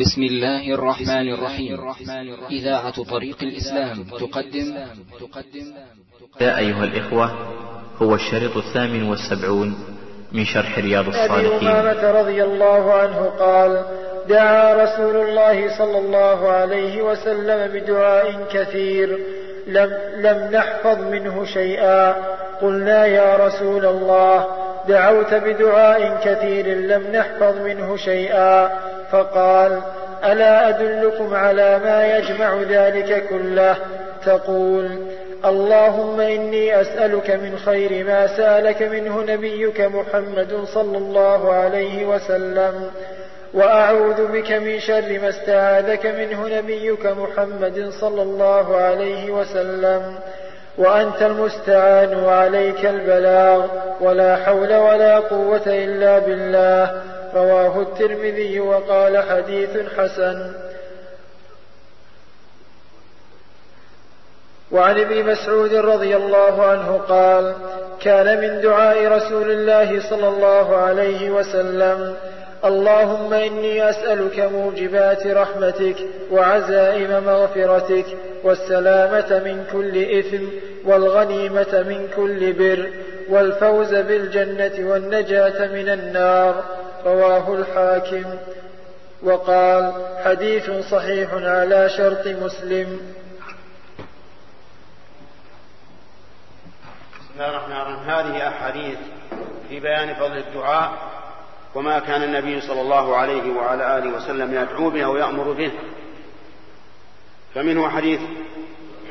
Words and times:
بسم 0.00 0.22
الله 0.22 0.74
الرحمن 0.74 1.28
الرحيم 1.28 1.78
إذاعة 2.50 3.04
طريق 3.04 3.36
الإسلام 3.42 4.04
تقدم 4.04 4.76
يا 6.40 6.58
أيها 6.58 6.84
الإخوة 6.84 7.30
هو 8.02 8.14
الشريط 8.14 8.56
الثامن 8.56 9.02
والسبعون 9.08 9.74
من 10.32 10.44
شرح 10.44 10.78
رياض 10.78 11.06
الصالحين 11.08 11.52
أبي 11.52 11.68
أمامة 11.80 12.10
رضي 12.20 12.44
الله 12.44 12.92
عنه 12.92 13.22
قال 13.38 13.84
دعا 14.28 14.74
رسول 14.84 15.16
الله 15.28 15.78
صلى 15.78 15.98
الله 15.98 16.48
عليه 16.48 17.02
وسلم 17.02 17.72
بدعاء 17.80 18.48
كثير 18.52 19.18
لم, 19.66 19.90
لم 20.18 20.50
نحفظ 20.54 20.98
منه 21.10 21.44
شيئا 21.44 22.14
قلنا 22.62 23.06
يا 23.06 23.46
رسول 23.46 23.84
الله 23.86 24.46
دعوت 24.88 25.34
بدعاء 25.34 26.20
كثير 26.24 26.66
لم 26.66 27.12
نحفظ 27.16 27.58
منه 27.60 27.96
شيئا 27.96 28.81
فقال 29.12 29.80
الا 30.24 30.68
ادلكم 30.68 31.34
على 31.34 31.78
ما 31.84 32.18
يجمع 32.18 32.54
ذلك 32.70 33.26
كله 33.26 33.76
تقول 34.26 34.98
اللهم 35.44 36.20
اني 36.20 36.80
اسالك 36.80 37.30
من 37.30 37.58
خير 37.58 38.04
ما 38.06 38.26
سالك 38.36 38.82
منه 38.82 39.22
نبيك 39.28 39.80
محمد 39.80 40.64
صلى 40.74 40.98
الله 40.98 41.52
عليه 41.52 42.06
وسلم 42.06 42.90
واعوذ 43.54 44.26
بك 44.32 44.52
من 44.52 44.80
شر 44.80 45.18
ما 45.22 45.28
استعاذك 45.28 46.06
منه 46.06 46.58
نبيك 46.58 47.06
محمد 47.06 47.90
صلى 48.00 48.22
الله 48.22 48.76
عليه 48.76 49.30
وسلم 49.30 50.02
وانت 50.78 51.22
المستعان 51.22 52.14
وعليك 52.24 52.86
البلاغ 52.86 53.66
ولا 54.00 54.36
حول 54.36 54.74
ولا 54.76 55.18
قوه 55.18 55.60
الا 55.66 56.18
بالله 56.18 57.02
رواه 57.34 57.80
الترمذي 57.82 58.60
وقال 58.60 59.18
حديث 59.18 59.70
حسن 59.98 60.52
وعن 64.72 65.00
ابن 65.00 65.24
مسعود 65.32 65.74
رضي 65.74 66.16
الله 66.16 66.62
عنه 66.64 67.00
قال 67.08 67.54
كان 68.02 68.40
من 68.40 68.60
دعاء 68.60 69.12
رسول 69.12 69.50
الله 69.50 70.10
صلى 70.10 70.28
الله 70.28 70.76
عليه 70.76 71.30
وسلم 71.30 72.16
اللهم 72.64 73.34
إني 73.34 73.90
أسألك 73.90 74.40
موجبات 74.40 75.26
رحمتك 75.26 75.96
وعزائم 76.30 77.24
مغفرتك 77.26 78.04
والسلامة 78.44 79.42
من 79.44 79.64
كل 79.72 80.18
إثم 80.18 80.44
والغنيمة 80.84 81.82
من 81.88 82.08
كل 82.16 82.52
بر 82.52 82.90
والفوز 83.28 83.94
بالجنة 83.94 84.72
والنجاة 84.90 85.68
من 85.68 85.88
النار 85.88 86.64
رواه 87.04 87.54
الحاكم 87.54 88.24
وقال 89.22 89.92
حديث 90.24 90.70
صحيح 90.70 91.34
على 91.34 91.88
شرط 91.88 92.26
مسلم 92.26 93.00
بسم 97.12 97.34
الله 97.34 97.48
الرحمن 97.50 97.76
الرحيم 97.76 97.96
هذه 98.10 98.48
أحاديث 98.48 98.98
في 99.68 99.80
بيان 99.80 100.14
فضل 100.14 100.36
الدعاء 100.38 100.92
وما 101.74 101.98
كان 101.98 102.22
النبي 102.22 102.60
صلى 102.60 102.80
الله 102.80 103.16
عليه 103.16 103.52
وعلى 103.56 103.98
آله 103.98 104.16
وسلم 104.16 104.54
يدعو 104.54 104.90
به 104.90 105.08
ويأمر 105.08 105.52
به 105.52 105.72
فمنه 107.54 107.88
حديث 107.88 108.20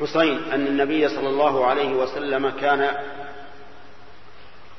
حسين 0.02 0.40
أن 0.54 0.68
النبي 0.68 1.08
صلى 1.08 1.30
الله 1.30 1.66
عليه 1.66 1.94
وسلم 1.94 2.50
كان 2.50 2.90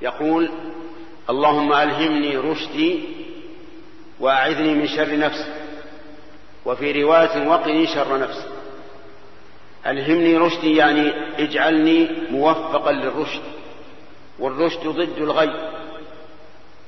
يقول 0.02 0.50
اللهم 1.30 1.72
ألهمني 1.72 2.36
رشدي 2.36 3.04
وأعذني 4.20 4.74
من 4.74 4.86
شر 4.86 5.18
نفسي 5.18 5.54
وفي 6.66 7.02
رواية 7.02 7.48
وقني 7.48 7.86
شر 7.86 8.18
نفسي 8.18 8.46
ألهمني 9.86 10.36
رشدي 10.36 10.76
يعني 10.76 11.12
اجعلني 11.44 12.08
موفقا 12.30 12.92
للرشد 12.92 13.42
والرشد 14.38 14.86
ضد 14.86 15.16
الغي 15.18 15.50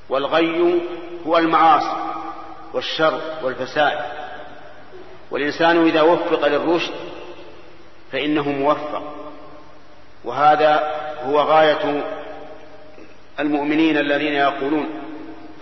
والغي 0.09 0.79
هو 1.27 1.37
المعاصي 1.37 1.97
والشر 2.73 3.21
والفساد 3.43 3.97
والإنسان 5.31 5.85
إذا 5.87 6.01
وفق 6.01 6.47
للرشد 6.47 6.93
فإنه 8.11 8.49
موفق 8.49 9.03
وهذا 10.23 10.91
هو 11.25 11.39
غاية 11.41 12.03
المؤمنين 13.39 13.97
الذين 13.97 14.33
يقولون 14.33 14.85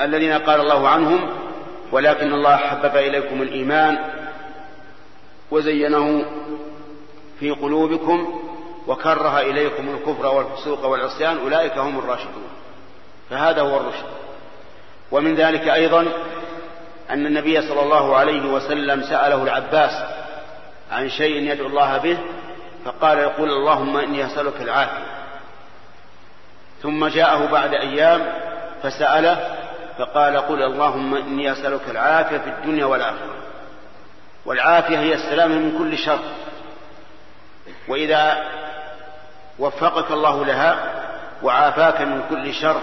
الذين 0.01 0.33
قال 0.33 0.59
الله 0.59 0.89
عنهم 0.89 1.29
ولكن 1.91 2.33
الله 2.33 2.55
حبب 2.57 2.95
إليكم 2.97 3.41
الإيمان 3.41 3.97
وزينه 5.51 6.25
في 7.39 7.51
قلوبكم 7.51 8.41
وكره 8.87 9.39
إليكم 9.39 9.89
الكفر 9.95 10.25
والفسوق 10.33 10.85
والعصيان 10.85 11.37
أولئك 11.37 11.77
هم 11.77 11.99
الراشدون 11.99 12.43
فهذا 13.29 13.61
هو 13.61 13.77
الرشد 13.77 14.05
ومن 15.11 15.35
ذلك 15.35 15.61
أيضا 15.67 16.05
أن 17.09 17.25
النبي 17.25 17.61
صلى 17.61 17.81
الله 17.83 18.15
عليه 18.17 18.53
وسلم 18.53 19.01
سأله 19.01 19.43
العباس 19.43 19.91
عن 20.91 21.09
شيء 21.09 21.51
يدعو 21.51 21.67
الله 21.67 21.97
به 21.97 22.17
فقال 22.85 23.17
يقول 23.17 23.49
اللهم 23.49 23.97
إني 23.97 24.25
أسألك 24.25 24.61
العافية 24.61 25.12
ثم 26.83 27.07
جاءه 27.07 27.45
بعد 27.45 27.73
أيام 27.73 28.33
فسأله 28.83 29.55
فقال 29.97 30.37
قل 30.37 30.63
اللهم 30.63 31.15
إني 31.15 31.51
أسألك 31.51 31.89
العافية 31.89 32.37
في 32.37 32.49
الدنيا 32.49 32.85
والآخرة 32.85 33.35
والعافية 34.45 34.99
هي 34.99 35.13
السلامة 35.13 35.55
من 35.55 35.77
كل 35.77 35.97
شر 35.97 36.19
وإذا 37.87 38.43
وفقك 39.59 40.11
الله 40.11 40.45
لها 40.45 40.91
وعافاك 41.43 42.01
من 42.01 42.21
كل 42.29 42.53
شر 42.53 42.81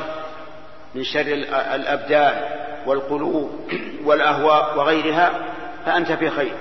من 0.95 1.05
شر 1.05 1.27
الأبدان 1.75 2.41
والقلوب 2.87 3.71
والأهواء 4.07 4.79
وغيرها 4.79 5.31
فأنت 5.87 6.13
في 6.13 6.31
خير 6.31 6.53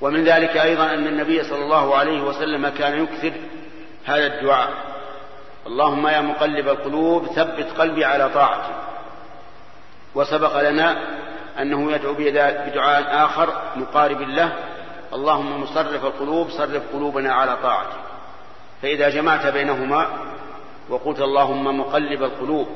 ومن 0.00 0.24
ذلك 0.24 0.56
أيضا 0.56 0.84
أن 0.94 1.06
النبي 1.06 1.42
صلى 1.44 1.58
الله 1.64 1.96
عليه 1.96 2.20
وسلم 2.22 2.68
كان 2.68 3.02
يكثر 3.04 3.32
هذا 4.04 4.26
الدعاء 4.26 4.68
اللهم 5.66 6.06
يا 6.06 6.20
مقلب 6.20 6.68
القلوب 6.68 7.26
ثبت 7.26 7.66
قلبي 7.78 8.04
على 8.04 8.28
طاعتك 8.28 8.74
وسبق 10.14 10.68
لنا 10.70 10.96
أنه 11.60 11.92
يدعو 11.92 12.14
بدعاء 12.18 13.24
آخر 13.24 13.48
مقارب 13.76 14.20
له 14.20 14.52
اللهم 15.14 15.60
مصرف 15.62 16.04
القلوب 16.04 16.50
صرف 16.50 16.82
قلوبنا 16.92 17.34
على 17.34 17.56
طاعتك 17.62 17.96
فإذا 18.82 19.08
جمعت 19.08 19.46
بينهما 19.46 20.06
وقلت 20.88 21.20
اللهم 21.20 21.80
مقلب 21.80 22.22
القلوب 22.22 22.68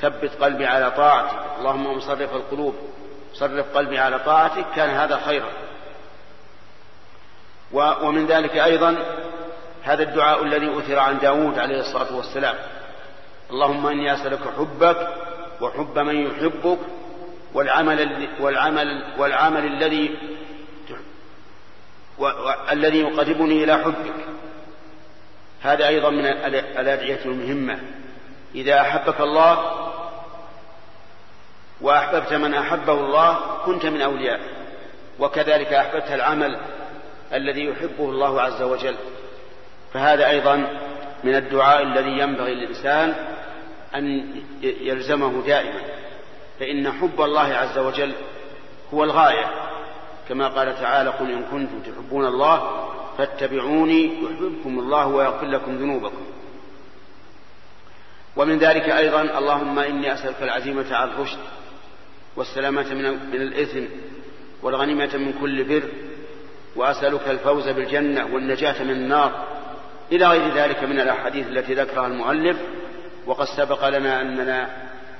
ثبت 0.00 0.30
قلبي 0.40 0.66
على 0.66 0.90
طاعتك 0.90 1.36
اللهم 1.58 1.96
مصرف 1.96 2.34
القلوب 2.34 2.74
صرف 3.34 3.76
قلبي 3.76 3.98
على 3.98 4.18
طاعتك 4.18 4.64
كان 4.76 4.90
هذا 4.90 5.20
خيرا 5.26 5.48
ومن 7.72 8.26
ذلك 8.26 8.56
أيضا 8.56 8.96
هذا 9.82 10.02
الدعاء 10.02 10.42
الذي 10.42 10.78
أثر 10.78 10.98
عن 10.98 11.18
داود 11.18 11.58
عليه 11.58 11.80
الصلاة 11.80 12.16
والسلام 12.16 12.54
اللهم 13.50 13.86
إني 13.86 14.14
أسألك 14.14 14.40
حبك 14.58 15.08
وحب 15.60 15.98
من 15.98 16.26
يحبك 16.26 16.78
والعمل 17.54 18.28
والعمل 18.40 18.86
والعمل 19.18 19.64
الذي 19.66 20.14
الذي 22.72 23.00
يقربني 23.00 23.64
إلى 23.64 23.76
حبك 23.78 24.14
هذا 25.62 25.88
أيضا 25.88 26.10
من 26.10 26.26
الأدعية 26.26 27.24
المهمة 27.24 27.78
إذا 28.54 28.80
أحبك 28.80 29.20
الله 29.20 29.58
وأحببت 31.80 32.32
من 32.32 32.54
أحبه 32.54 32.92
الله 32.92 33.36
كنت 33.64 33.86
من 33.86 34.02
أوليائه 34.02 34.40
وكذلك 35.18 35.72
أحببت 35.72 36.10
العمل 36.12 36.58
الذي 37.32 37.64
يحبه 37.64 38.04
الله 38.04 38.40
عز 38.40 38.62
وجل 38.62 38.94
فهذا 39.94 40.30
أيضا 40.30 40.56
من 41.24 41.34
الدعاء 41.34 41.82
الذي 41.82 42.10
ينبغي 42.18 42.54
للإنسان 42.54 43.14
أن 43.94 44.32
يلزمه 44.62 45.42
دائما 45.46 45.78
فإن 46.60 46.92
حب 46.92 47.20
الله 47.20 47.54
عز 47.54 47.78
وجل 47.78 48.12
هو 48.94 49.04
الغاية 49.04 49.44
كما 50.28 50.48
قال 50.48 50.74
تعالى 50.80 51.10
قل 51.10 51.30
إن 51.30 51.42
كنتم 51.50 51.80
تحبون 51.92 52.26
الله 52.26 52.88
فاتبعوني 53.18 54.06
يحببكم 54.22 54.78
الله 54.78 55.06
ويغفر 55.06 55.46
لكم 55.46 55.76
ذنوبكم 55.76 56.22
ومن 58.36 58.58
ذلك 58.58 58.82
أيضا 58.88 59.20
اللهم 59.38 59.78
إني 59.78 60.14
أسألك 60.14 60.42
العزيمة 60.42 60.94
على 60.94 61.10
الرشد 61.10 61.38
والسلامة 62.36 62.94
من, 62.94 63.10
من 63.32 63.42
الإثم 63.42 63.80
والغنيمة 64.62 65.16
من 65.16 65.32
كل 65.40 65.64
بر 65.64 65.88
وأسألك 66.76 67.28
الفوز 67.28 67.68
بالجنة 67.68 68.28
والنجاة 68.34 68.82
من 68.82 68.90
النار 68.90 69.32
إلى 70.12 70.26
غير 70.26 70.54
ذلك 70.54 70.84
من 70.84 71.00
الأحاديث 71.00 71.46
التي 71.48 71.74
ذكرها 71.74 72.06
المؤلف 72.06 72.56
وقد 73.26 73.46
سبق 73.56 73.88
لنا 73.88 74.20
أننا 74.20 74.68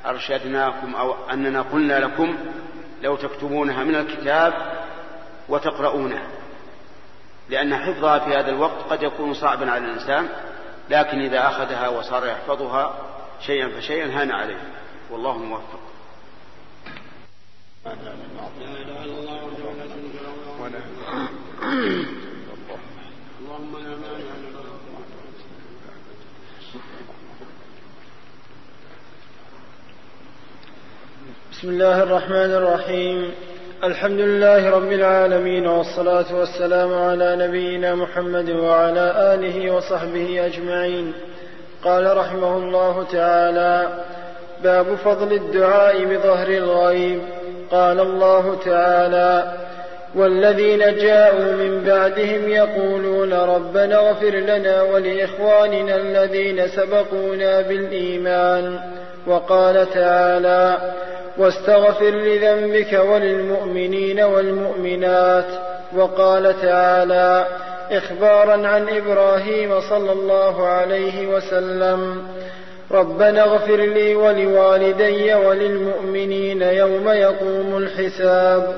أرشدناكم 0.06 0.94
أو 0.94 1.14
أننا 1.30 1.62
قلنا 1.62 1.98
لكم 2.00 2.36
لو 3.02 3.16
تكتبونها 3.16 3.84
من 3.84 3.94
الكتاب 3.94 4.54
وتقرؤونها 5.48 6.26
لأن 7.50 7.76
حفظها 7.76 8.18
في 8.18 8.34
هذا 8.34 8.50
الوقت 8.50 8.82
قد 8.90 9.02
يكون 9.02 9.34
صعبا 9.34 9.70
على 9.70 9.84
الإنسان 9.84 10.28
لكن 10.90 11.18
إذا 11.20 11.46
أخذها 11.48 11.88
وصار 11.88 12.26
يحفظها 12.26 12.94
شيئا 13.40 13.68
فشيئا 13.68 14.20
هان 14.22 14.30
عليه 14.30 14.60
والله 15.10 15.38
موفق 15.38 15.80
ولا 20.60 21.22
بسم 31.62 31.70
الله 31.70 32.02
الرحمن 32.02 32.52
الرحيم 32.56 33.30
الحمد 33.84 34.20
لله 34.20 34.70
رب 34.70 34.92
العالمين 34.92 35.66
والصلاة 35.66 36.24
والسلام 36.34 36.94
على 36.94 37.36
نبينا 37.46 37.94
محمد 37.94 38.50
وعلى 38.50 39.34
آله 39.34 39.70
وصحبه 39.74 40.46
أجمعين 40.46 41.12
قال 41.84 42.16
رحمه 42.16 42.56
الله 42.56 43.04
تعالى 43.12 43.88
باب 44.62 44.94
فضل 45.04 45.32
الدعاء 45.32 46.04
بظهر 46.04 46.48
الغيب 46.48 47.20
قال 47.70 48.00
الله 48.00 48.54
تعالى 48.64 49.52
والذين 50.14 50.78
جاءوا 50.96 51.52
من 51.56 51.84
بعدهم 51.86 52.48
يقولون 52.48 53.32
ربنا 53.32 53.96
اغفر 54.10 54.30
لنا 54.34 54.82
ولإخواننا 54.82 55.96
الذين 55.96 56.62
سبقونا 56.68 57.60
بالإيمان 57.60 58.78
وقال 59.26 59.90
تعالى 59.90 60.92
واستغفر 61.38 62.10
لذنبك 62.10 62.92
وللمؤمنين 62.92 64.20
والمؤمنات 64.20 65.46
وقال 65.96 66.54
تعالى 66.62 67.46
إخبارا 67.90 68.66
عن 68.68 68.88
إبراهيم 68.88 69.80
صلى 69.80 70.12
الله 70.12 70.66
عليه 70.66 71.26
وسلم 71.26 72.22
ربنا 72.92 73.42
اغفر 73.42 73.76
لي 73.76 74.14
ولوالدي 74.14 75.34
وللمؤمنين 75.34 76.62
يوم 76.62 77.08
يقوم 77.08 77.76
الحساب 77.76 78.74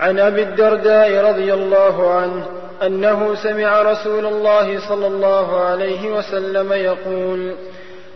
عن 0.00 0.18
ابي 0.18 0.42
الدرداء 0.42 1.24
رضي 1.28 1.54
الله 1.54 2.10
عنه 2.10 2.46
انه 2.82 3.34
سمع 3.34 3.82
رسول 3.82 4.26
الله 4.26 4.88
صلى 4.88 5.06
الله 5.06 5.60
عليه 5.60 6.10
وسلم 6.12 6.72
يقول 6.72 7.54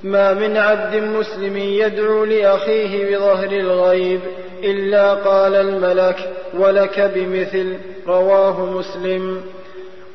ما 0.03 0.35
من 0.35 0.57
عبد 0.57 0.95
مسلم 0.97 1.57
يدعو 1.57 2.25
لاخيه 2.25 3.17
بظهر 3.17 3.51
الغيب 3.53 4.21
الا 4.63 5.15
قال 5.15 5.55
الملك 5.55 6.31
ولك 6.59 7.01
بمثل 7.15 7.77
رواه 8.07 8.61
مسلم 8.65 9.43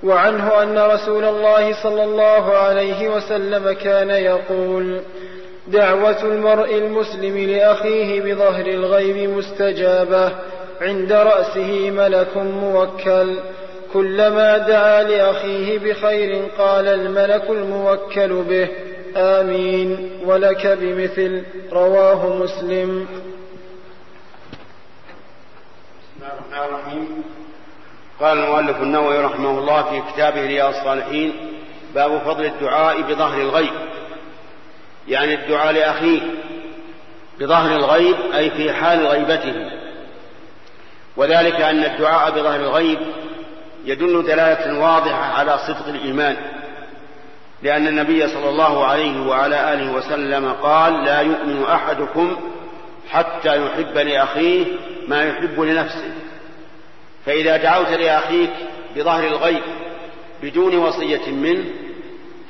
وعنه 0.04 0.64
ان 0.64 0.78
رسول 0.78 1.24
الله 1.24 1.84
صلى 1.84 2.04
الله 2.04 2.52
عليه 2.58 3.08
وسلم 3.10 3.72
كان 3.72 4.10
يقول 4.10 5.00
دعوه 5.68 6.24
المرء 6.24 6.76
المسلم 6.76 7.38
لاخيه 7.38 8.22
بظهر 8.22 8.66
الغيب 8.68 9.30
مستجابه 9.30 10.32
عند 10.82 11.12
رأسه 11.12 11.92
ملك 11.92 12.38
موكل 12.38 13.40
كلما 13.94 14.58
دعا 14.58 15.04
لأخيه 15.04 15.80
بخير 15.80 16.46
قال 16.58 16.88
الملك 16.88 17.50
الموكل 17.50 18.34
به 18.44 18.70
آمين 19.16 20.20
ولك 20.26 20.68
بمثل 20.82 21.44
رواه 21.72 22.36
مسلم 22.36 23.08
بسم 26.02 26.24
الله 26.24 26.32
الرحمن 26.32 26.76
الرحيم 26.80 27.24
قال 28.20 28.38
المؤلف 28.38 28.78
النووي 28.82 29.18
رحمه 29.20 29.60
الله 29.60 29.84
في 29.84 30.14
كتابه 30.14 30.42
رياض 30.42 30.74
الصالحين 30.76 31.34
باب 31.96 32.18
فضل 32.18 32.46
الدعاء 32.46 33.02
بظهر 33.02 33.42
الغيب 33.42 33.74
يعني 35.08 35.34
الدعاء 35.34 35.74
لأخيه 35.74 36.20
بظهر 37.40 37.76
الغيب 37.76 38.16
أي 38.36 38.50
في 38.50 38.74
حال 38.74 39.08
غيبته 39.08 39.72
وذلك 41.20 41.56
أن 41.56 41.84
الدعاء 41.84 42.32
بظهر 42.32 42.60
الغيب 42.60 43.00
يدل 43.86 44.24
دلالة 44.24 44.80
واضحة 44.80 45.26
على 45.40 45.58
صدق 45.58 45.88
الإيمان 45.88 46.38
لأن 47.64 47.88
النبي 47.88 48.28
صلى 48.28 48.50
الله 48.50 48.86
عليه 48.86 49.22
وعلى 49.22 49.74
آله 49.74 49.92
وسلم 49.94 50.52
قال 50.54 51.04
لا 51.06 51.20
يؤمن 51.22 51.64
أحدكم 51.72 52.36
حتى 53.10 53.66
يحب 53.66 53.98
لأخيه 53.98 54.66
ما 55.08 55.24
يحب 55.24 55.62
لنفسه 55.62 56.12
فإذا 57.26 57.58
دعوت 57.58 57.88
لأخيك 57.90 58.54
بظهر 58.96 59.28
الغيب 59.28 59.62
بدون 60.44 60.78
وصية 60.78 61.30
منه 61.32 61.66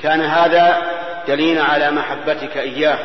كان 0.01 0.21
هذا 0.21 0.81
دليلا 1.27 1.63
على 1.63 1.91
محبتك 1.91 2.57
إياه 2.57 2.99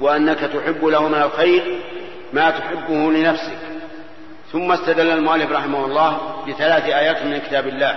وأنك 0.00 0.38
تحب 0.38 0.84
له 0.84 1.08
من 1.08 1.22
الخير 1.22 1.78
ما 2.32 2.50
تحبه 2.50 3.12
لنفسك 3.12 3.58
ثم 4.52 4.72
استدل 4.72 5.10
المؤلف 5.10 5.52
رحمه 5.52 5.84
الله 5.86 6.18
بثلاث 6.48 6.84
آيات 6.84 7.22
من 7.22 7.38
كتاب 7.38 7.66
الله 7.68 7.94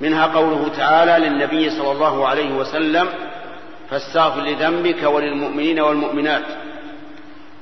منها 0.00 0.26
قوله 0.26 0.68
تعالى 0.76 1.28
للنبي 1.28 1.70
صلى 1.70 1.92
الله 1.92 2.28
عليه 2.28 2.54
وسلم 2.54 3.08
فاستغفر 3.90 4.40
لذنبك 4.40 5.02
وللمؤمنين 5.02 5.80
والمؤمنات 5.80 6.42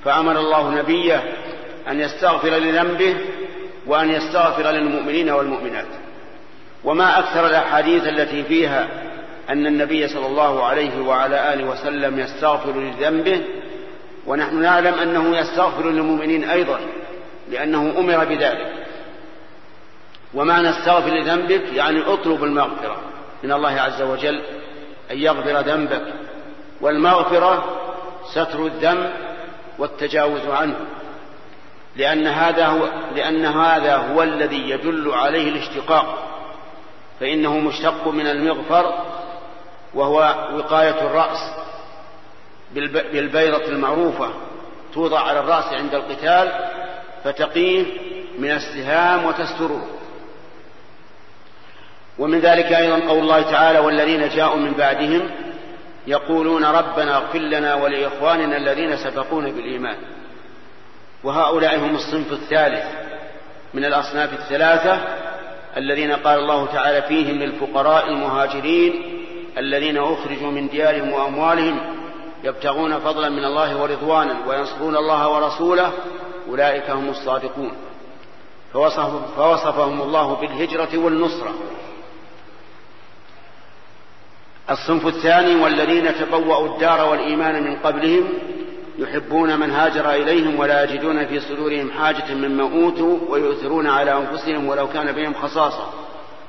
فأمر 0.04 0.38
الله 0.38 0.70
نبيه 0.78 1.22
أن 1.88 2.00
يستغفر 2.00 2.48
لذنبه 2.50 3.14
وأن 3.86 4.10
يستغفر 4.10 4.70
للمؤمنين 4.70 5.30
والمؤمنات 5.30 5.86
وما 6.84 7.18
أكثر 7.18 7.46
الأحاديث 7.46 8.04
التي 8.06 8.42
فيها 8.44 8.88
أن 9.50 9.66
النبي 9.66 10.08
صلى 10.08 10.26
الله 10.26 10.64
عليه 10.66 11.00
وعلى 11.00 11.52
آله 11.54 11.64
وسلم 11.64 12.18
يستغفر 12.18 12.72
لذنبه 12.80 13.40
ونحن 14.26 14.62
نعلم 14.62 14.94
أنه 14.94 15.36
يستغفر 15.38 15.90
للمؤمنين 15.90 16.44
أيضا 16.44 16.80
لأنه 17.50 17.94
أمر 17.98 18.24
بذلك 18.24 18.86
ومعنى 20.34 20.70
استغفر 20.70 21.10
لذنبك 21.14 21.62
يعني 21.74 22.00
اطلب 22.06 22.44
المغفرة 22.44 22.96
من 23.42 23.52
الله 23.52 23.80
عز 23.80 24.02
وجل 24.02 24.42
أن 25.10 25.18
يغفر 25.18 25.60
ذنبك 25.60 26.04
والمغفرة 26.80 27.64
ستر 28.34 28.66
الذنب 28.66 29.10
والتجاوز 29.78 30.46
عنه 30.48 30.76
لأن 31.96 32.26
هذا 32.26 32.66
هو 32.66 32.86
لأن 33.16 33.44
هذا 33.46 33.96
هو 33.96 34.22
الذي 34.22 34.70
يدل 34.70 35.10
عليه 35.12 35.48
الاشتقاق 35.48 36.30
فإنه 37.20 37.58
مشتق 37.58 38.08
من 38.08 38.26
المغفر 38.26 38.94
وهو 39.94 40.48
وقاية 40.56 41.00
الرأس 41.06 41.38
بالبيضة 43.12 43.64
المعروفة 43.68 44.28
توضع 44.94 45.20
على 45.20 45.38
الرأس 45.40 45.64
عند 45.64 45.94
القتال 45.94 46.52
فتقيه 47.24 47.86
من 48.38 48.50
السهام 48.50 49.24
وتستره 49.24 49.86
ومن 52.18 52.38
ذلك 52.38 52.64
أيضا 52.64 53.08
قول 53.08 53.18
الله 53.18 53.42
تعالى 53.42 53.78
والذين 53.78 54.28
جاءوا 54.28 54.56
من 54.56 54.72
بعدهم 54.72 55.30
يقولون 56.06 56.64
ربنا 56.64 57.16
اغفر 57.16 57.38
لنا 57.38 57.74
ولإخواننا 57.74 58.56
الذين 58.56 58.96
سبقونا 58.96 59.50
بالإيمان 59.50 59.96
وهؤلاء 61.24 61.78
هم 61.78 61.94
الصنف 61.94 62.32
الثالث 62.32 62.84
من 63.74 63.84
الأصناف 63.84 64.32
الثلاثة 64.32 64.98
الذين 65.76 66.12
قال 66.12 66.38
الله 66.38 66.66
تعالى 66.66 67.02
فيهم 67.02 67.38
للفقراء 67.38 68.08
المهاجرين 68.08 69.22
الذين 69.58 69.96
أخرجوا 69.98 70.50
من 70.50 70.68
ديارهم 70.68 71.12
وأموالهم 71.12 71.80
يبتغون 72.44 72.98
فضلا 72.98 73.28
من 73.28 73.44
الله 73.44 73.82
ورضوانا 73.82 74.36
وينصرون 74.48 74.96
الله 74.96 75.28
ورسوله 75.28 75.92
أولئك 76.48 76.90
هم 76.90 77.08
الصادقون 77.10 77.72
فوصف 78.72 79.36
فوصفهم 79.36 80.02
الله 80.02 80.34
بالهجرة 80.34 80.98
والنصرة 80.98 81.54
الصنف 84.70 85.06
الثاني 85.06 85.54
والذين 85.54 86.14
تبوأوا 86.14 86.74
الدار 86.74 87.08
والإيمان 87.10 87.62
من 87.64 87.76
قبلهم 87.76 88.28
يحبون 88.98 89.60
من 89.60 89.70
هاجر 89.70 90.10
إليهم 90.12 90.58
ولا 90.58 90.84
يجدون 90.84 91.26
في 91.26 91.40
صدورهم 91.40 91.90
حاجة 91.90 92.34
مما 92.34 92.62
أوتوا 92.62 93.18
ويؤثرون 93.28 93.86
على 93.86 94.16
أنفسهم 94.18 94.68
ولو 94.68 94.88
كان 94.88 95.12
بهم 95.12 95.34
خصاصة 95.34 95.86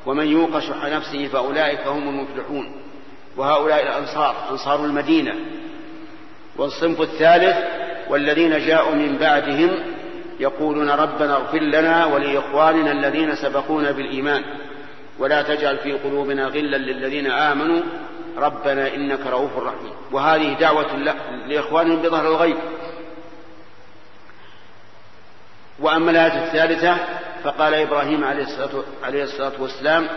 ومن 0.05 0.27
يوق 0.27 0.59
شح 0.59 0.85
نفسه 0.85 1.27
فأولئك 1.27 1.87
هم 1.87 2.09
المفلحون 2.09 2.71
وهؤلاء 3.37 3.81
الأنصار 3.83 4.35
أنصار 4.51 4.85
المدينة 4.85 5.35
والصنف 6.57 7.01
الثالث 7.01 7.57
والذين 8.11 8.49
جاءوا 8.59 8.95
من 8.95 9.17
بعدهم 9.17 9.69
يقولون 10.39 10.89
ربنا 10.89 11.33
اغفر 11.35 11.57
لنا 11.59 12.05
ولاخواننا 12.05 12.91
الذين 12.91 13.35
سبقونا 13.35 13.91
بالايمان 13.91 14.43
ولا 15.19 15.41
تجعل 15.41 15.77
في 15.77 15.93
قلوبنا 15.93 16.45
غلا 16.45 16.77
للذين 16.77 17.31
امنوا 17.31 17.81
ربنا 18.37 18.93
انك 18.95 19.19
رؤوف 19.27 19.57
رحيم 19.57 19.91
وهذه 20.11 20.53
دعوه 20.59 20.95
لاخوانهم 21.47 22.01
بظهر 22.01 22.27
الغيب 22.27 22.55
واما 25.79 26.11
الايه 26.11 26.45
الثالثه 26.47 26.97
فقال 27.43 27.73
ابراهيم 27.73 28.23
عليه 29.03 29.23
الصلاه 29.23 29.51
والسلام 29.59 30.07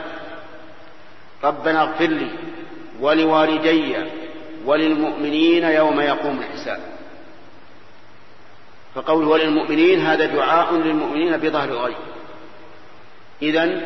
ربنا 1.45 1.83
اغفر 1.83 2.07
لي 2.07 2.31
ولوالدي 3.01 3.97
وللمؤمنين 4.67 5.65
يوم 5.65 6.01
يقوم 6.01 6.39
الحساب 6.41 6.94
فقوله 8.95 9.29
وللمؤمنين 9.29 10.01
هذا 10.01 10.25
دعاء 10.27 10.75
للمؤمنين 10.75 11.37
بظهر 11.37 11.69
الغيب 11.69 11.97
إذا 13.43 13.83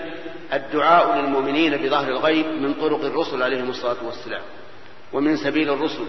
الدعاء 0.53 1.21
للمؤمنين 1.21 1.77
بظهر 1.77 2.09
الغيب 2.09 2.47
من 2.47 2.75
طرق 2.75 3.05
الرسل 3.05 3.43
عليهم 3.43 3.71
الصلاة 3.71 3.97
والسلام 4.07 4.43
ومن 5.13 5.37
سبيل 5.37 5.71
الرسل 5.71 6.05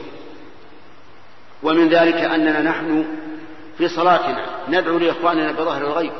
ومن 1.63 1.89
ذلك 1.89 2.15
أننا 2.15 2.61
نحن 2.61 3.05
في 3.77 3.87
صلاتنا 3.87 4.45
ندعو 4.69 4.97
لإخواننا 4.97 5.51
بظهر 5.51 5.81
الغيب 5.81 6.11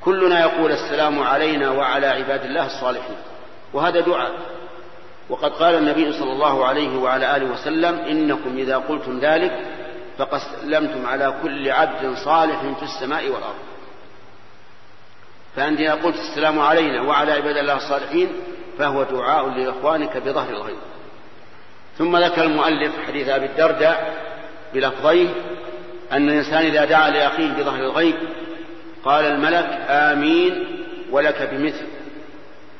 كلنا 0.00 0.40
يقول 0.40 0.72
السلام 0.72 1.22
علينا 1.22 1.70
وعلى 1.70 2.06
عباد 2.06 2.44
الله 2.44 2.66
الصالحين 2.66 3.16
وهذا 3.72 4.00
دعاء 4.00 4.32
وقد 5.28 5.50
قال 5.50 5.74
النبي 5.74 6.12
صلى 6.12 6.32
الله 6.32 6.64
عليه 6.66 6.96
وعلى 6.98 7.36
آله 7.36 7.46
وسلم 7.46 7.94
إنكم 7.98 8.56
إذا 8.56 8.76
قلتم 8.76 9.18
ذلك 9.18 9.52
فقد 10.18 10.40
سلمتم 10.62 11.06
على 11.06 11.34
كل 11.42 11.70
عبد 11.70 12.14
صالح 12.24 12.60
في 12.62 12.82
السماء 12.82 13.24
والأرض 13.24 13.54
فأنت 15.56 15.80
إذا 15.80 15.94
قلت 15.94 16.16
السلام 16.30 16.58
علينا 16.58 17.02
وعلى 17.02 17.32
عباد 17.32 17.56
الله 17.56 17.76
الصالحين 17.76 18.28
فهو 18.78 19.02
دعاء 19.02 19.48
لإخوانك 19.48 20.16
بظهر 20.16 20.50
الغيب 20.50 20.76
ثم 21.98 22.16
ذكر 22.16 22.42
المؤلف 22.42 22.92
حديث 23.06 23.28
أبي 23.28 23.46
الدرداء 23.46 24.14
بلفظيه 24.74 25.28
أن 26.12 26.28
الإنسان 26.28 26.64
إذا 26.64 26.84
دعا 26.84 27.10
لأخيه 27.10 27.48
بظهر 27.52 27.78
الغيب 27.80 28.14
قال 29.04 29.24
الملك 29.24 29.78
آمين 29.88 30.78
ولك 31.10 31.48
بمثل 31.52 31.86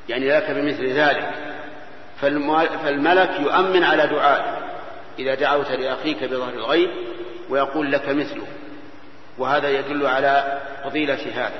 يعني 0.08 0.28
لك 0.28 0.50
بمثل 0.50 0.86
ذلك 0.92 1.30
فالملك 2.84 3.30
يؤمن 3.40 3.84
على 3.84 4.06
دعائك 4.06 4.62
إذا 5.18 5.34
دعوت 5.34 5.70
لأخيك 5.70 6.24
بظهر 6.24 6.54
الغيب 6.54 6.90
ويقول 7.50 7.92
لك 7.92 8.08
مثله 8.08 8.42
وهذا 9.38 9.68
يدل 9.78 10.06
على 10.06 10.60
فضيلة 10.84 11.30
هذا 11.34 11.54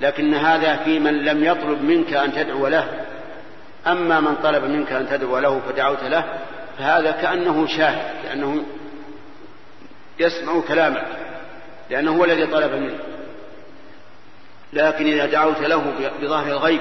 لكن 0.00 0.34
هذا 0.34 0.76
في 0.76 0.98
من 0.98 1.24
لم 1.24 1.44
يطلب 1.44 1.82
منك 1.82 2.12
أن 2.14 2.32
تدعو 2.32 2.66
له 2.68 3.04
أما 3.86 4.20
من 4.20 4.36
طلب 4.36 4.64
منك 4.64 4.92
أن 4.92 5.08
تدعو 5.08 5.38
له 5.38 5.60
فدعوت 5.68 6.02
له 6.02 6.24
فهذا 6.78 7.10
كأنه 7.10 7.66
شاهد 7.66 8.08
كأنه 8.22 8.62
يسمع 10.18 10.60
كلامك 10.68 11.06
لأنه 11.90 12.16
هو 12.16 12.24
الذي 12.24 12.46
طلب 12.46 12.72
منك 12.74 13.00
لكن 14.72 15.06
إذا 15.06 15.26
دعوت 15.26 15.60
له 15.60 15.92
بظاهر 16.22 16.46
الغيب 16.48 16.80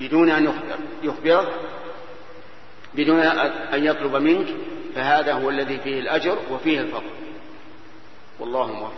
بدون 0.00 0.30
أن 0.30 0.52
يخبرك 1.02 1.48
بدون 2.94 3.20
أن 3.74 3.84
يطلب 3.84 4.16
منك 4.16 4.46
فهذا 4.94 5.32
هو 5.32 5.50
الذي 5.50 5.78
فيه 5.84 6.00
الأجر 6.00 6.36
وفيه 6.50 6.80
الفضل 6.80 7.02
والله 8.42 8.66
موفق 8.66 8.92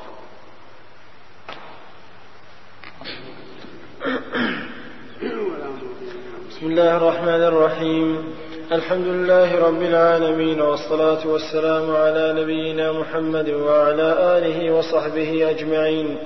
بسم 6.50 6.66
الله 6.66 6.96
الرحمن 6.96 7.28
الرحيم 7.42 8.34
الحمد 8.72 9.06
لله 9.06 9.64
رب 9.66 9.82
العالمين 9.82 10.60
والصلاة 10.60 11.26
والسلام 11.26 11.94
على 11.96 12.34
نبينا 12.42 12.92
محمد 12.92 13.48
وعلى 13.50 14.08
آله 14.38 14.72
وصحبه 14.72 15.50
أجمعين 15.50 16.18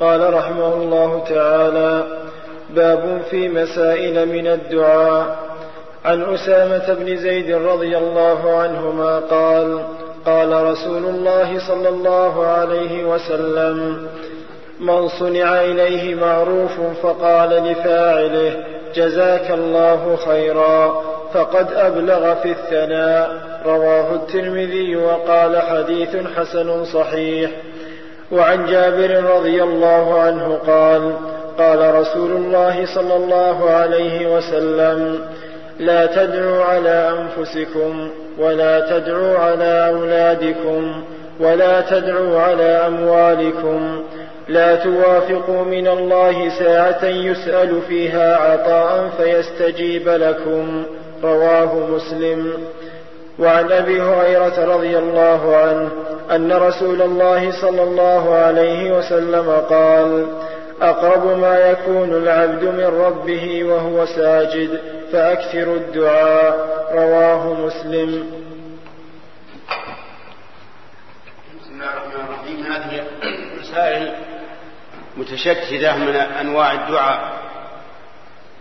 قال 0.00 0.34
رحمه 0.34 0.74
الله 0.74 1.24
تعالى 1.28 1.92
باب 2.70 3.22
في 3.30 3.48
مسائل 3.48 4.28
من 4.28 4.46
الدعاء 4.46 5.38
عن 6.04 6.34
أسامة 6.34 6.94
بن 6.94 7.16
زيد 7.16 7.50
رضي 7.50 7.98
الله 7.98 8.56
عنهما 8.56 9.18
قال 9.18 9.93
قال 10.26 10.52
رسول 10.66 11.04
الله 11.04 11.58
صلى 11.68 11.88
الله 11.88 12.46
عليه 12.46 13.04
وسلم 13.04 14.06
من 14.80 15.08
صنع 15.08 15.60
اليه 15.60 16.14
معروف 16.14 16.80
فقال 17.02 17.50
لفاعله 17.50 18.64
جزاك 18.94 19.50
الله 19.50 20.16
خيرا 20.16 21.02
فقد 21.34 21.72
ابلغ 21.72 22.34
في 22.34 22.50
الثناء 22.50 23.30
رواه 23.66 24.14
الترمذي 24.14 24.96
وقال 24.96 25.58
حديث 25.62 26.16
حسن 26.36 26.84
صحيح 26.84 27.50
وعن 28.32 28.66
جابر 28.66 29.22
رضي 29.24 29.62
الله 29.62 30.20
عنه 30.20 30.54
قال 30.66 31.12
قال 31.58 31.94
رسول 31.94 32.30
الله 32.30 32.86
صلى 32.94 33.16
الله 33.16 33.70
عليه 33.70 34.36
وسلم 34.36 35.20
لا 35.78 36.06
تدعوا 36.06 36.64
على 36.64 37.08
انفسكم 37.18 38.10
ولا 38.38 38.80
تدعوا 39.00 39.38
على 39.38 39.88
أولادكم 39.88 41.02
ولا 41.40 41.80
تدعوا 41.80 42.40
على 42.40 42.62
أموالكم 42.64 44.02
لا 44.48 44.74
توافقوا 44.76 45.64
من 45.64 45.88
الله 45.88 46.48
ساعة 46.58 47.04
يسأل 47.04 47.80
فيها 47.88 48.36
عطاء 48.36 49.08
فيستجيب 49.16 50.08
لكم 50.08 50.82
رواه 51.24 51.74
مسلم 51.74 52.52
وعن 53.38 53.72
ابي 53.72 54.00
هريره 54.00 54.74
رضي 54.76 54.98
الله 54.98 55.56
عنه 55.56 55.88
ان 56.30 56.52
رسول 56.52 57.02
الله 57.02 57.50
صلى 57.60 57.82
الله 57.82 58.34
عليه 58.34 58.98
وسلم 58.98 59.50
قال 59.70 60.26
اقرب 60.82 61.38
ما 61.38 61.58
يكون 61.70 62.12
العبد 62.12 62.62
من 62.62 63.00
ربه 63.04 63.64
وهو 63.64 64.06
ساجد 64.06 64.70
فأكثروا 65.14 65.76
الدعاء 65.76 66.54
رواه 66.92 67.54
مسلم 67.66 68.30
بسم 71.62 71.72
الله 71.74 71.92
الرحمن 71.92 72.20
الرحيم 72.26 72.72
هذه 72.72 73.04
مسائل 73.60 74.12
متشتتة 75.16 75.96
من 75.96 76.16
أنواع 76.16 76.72
الدعاء 76.72 77.32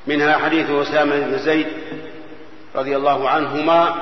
منها 0.08 0.38
حديث 0.38 0.70
أسامة 0.70 1.20
بن 1.20 1.38
زيد 1.38 1.68
رضي 2.76 2.96
الله 2.96 3.30
عنهما 3.30 3.96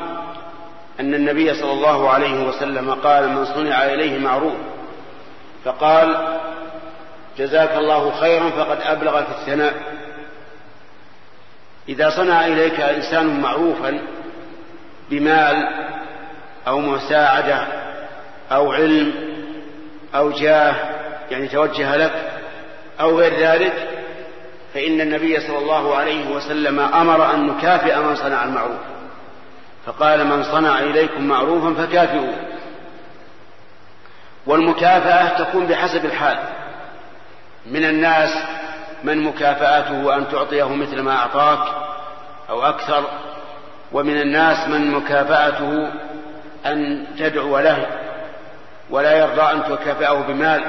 أن 0.99 1.13
النبي 1.13 1.53
صلى 1.53 1.71
الله 1.71 2.09
عليه 2.09 2.47
وسلم 2.47 2.93
قال 2.93 3.29
من 3.29 3.45
صنع 3.45 3.85
إليه 3.85 4.19
معروف 4.19 4.55
فقال 5.65 6.37
جزاك 7.37 7.71
الله 7.77 8.11
خيرا 8.19 8.49
فقد 8.49 8.77
أبلغ 8.81 9.21
في 9.23 9.29
الثناء 9.31 10.00
إذا 11.89 12.09
صنع 12.09 12.45
إليك 12.47 12.79
إنسان 12.79 13.41
معروفا 13.41 13.99
بمال 15.09 15.67
أو 16.67 16.79
مساعدة 16.79 17.67
أو 18.51 18.71
علم 18.71 19.13
أو 20.15 20.31
جاه 20.31 20.75
يعني 21.31 21.47
توجه 21.47 21.95
لك 21.95 22.31
أو 22.99 23.19
غير 23.19 23.33
ذلك 23.47 23.73
فإن 24.73 25.01
النبي 25.01 25.39
صلى 25.39 25.57
الله 25.57 25.95
عليه 25.95 26.27
وسلم 26.29 26.79
أمر 26.79 27.33
أن 27.33 27.47
نكافئ 27.47 27.99
من 27.99 28.15
صنع 28.15 28.43
المعروف 28.43 28.77
فقال 29.85 30.27
من 30.27 30.43
صنع 30.43 30.79
إليكم 30.79 31.23
معروفا 31.27 31.85
فكافئوه 31.85 32.33
والمكافأة 34.45 35.43
تكون 35.43 35.65
بحسب 35.67 36.05
الحال 36.05 36.37
من 37.65 37.83
الناس 37.85 38.29
من 39.03 39.23
مكافاته 39.23 40.15
أن 40.15 40.27
تعطيه 40.31 40.75
مثل 40.75 40.99
ما 40.99 41.11
أعطاك 41.11 41.67
أو 42.49 42.61
أكثر 42.65 43.03
ومن 43.91 44.21
الناس 44.21 44.67
من 44.69 44.91
مكافاته 44.91 45.91
أن 46.65 47.05
تدعو 47.19 47.59
له 47.59 47.85
ولا 48.89 49.17
يرضى 49.17 49.41
أن 49.41 49.63
تكافئه 49.63 50.21
بمال 50.27 50.61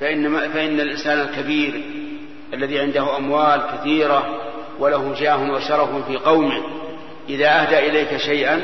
فإن, 0.00 0.38
فإن 0.52 0.80
الإنسان 0.80 1.20
الكبير 1.20 1.84
الذي 2.54 2.80
عنده 2.80 3.16
أموال 3.16 3.62
كثيرة 3.74 4.26
وله 4.78 5.14
جاه 5.20 5.50
وشرف 5.50 6.06
في 6.06 6.16
قومه 6.16 6.62
إذا 7.28 7.48
أهدى 7.62 7.78
إليك 7.78 8.16
شيئا 8.16 8.62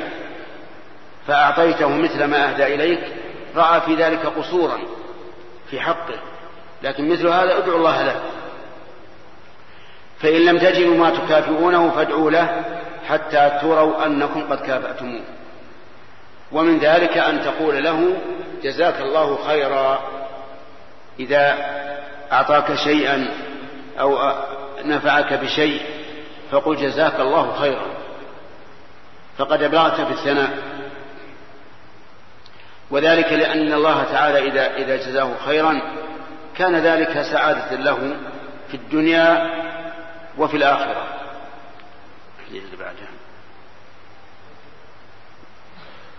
فأعطيته 1.27 1.89
مثل 1.89 2.25
ما 2.25 2.49
أهدى 2.51 2.75
إليك 2.75 3.03
رأى 3.57 3.81
في 3.81 3.95
ذلك 3.95 4.27
قصورا 4.27 4.79
في 5.71 5.81
حقه 5.81 6.15
لكن 6.83 7.09
مثل 7.09 7.27
هذا 7.29 7.57
ادعو 7.59 7.77
الله 7.77 8.03
له 8.03 8.17
فإن 10.21 10.41
لم 10.45 10.59
تجدوا 10.59 10.97
ما 10.97 11.11
تكافئونه 11.11 11.91
فادعوا 11.91 12.31
له 12.31 12.65
حتى 13.09 13.59
تروا 13.63 14.07
أنكم 14.07 14.49
قد 14.53 14.61
كافأتموه 14.61 15.21
ومن 16.53 16.79
ذلك 16.79 17.19
أن 17.19 17.43
تقول 17.45 17.85
له 17.85 18.09
جزاك 18.63 19.01
الله 19.01 19.45
خيرا 19.47 19.99
إذا 21.21 21.57
أعطاك 22.33 22.75
شيئا 22.75 23.31
أو 24.01 24.19
نفعك 24.85 25.33
بشيء 25.33 25.83
فقل 26.51 26.77
جزاك 26.77 27.21
الله 27.21 27.53
خيرا 27.61 27.87
فقد 29.39 29.63
أبلغت 29.63 30.01
في 30.01 30.11
الثناء 30.13 30.51
وذلك 32.91 33.33
لأن 33.33 33.73
الله 33.73 34.05
تعالى 34.05 34.39
إذا 34.49 34.77
إذا 34.77 34.97
جزاه 34.97 35.31
خيرا 35.47 35.83
كان 36.57 36.77
ذلك 36.77 37.23
سعادة 37.33 37.73
له 37.77 38.17
في 38.69 38.75
الدنيا 38.77 39.51
وفي 40.41 40.57
الآخرة 40.57 41.03
الحديث 42.41 42.63
اللي 42.65 42.77
بعده 42.77 42.99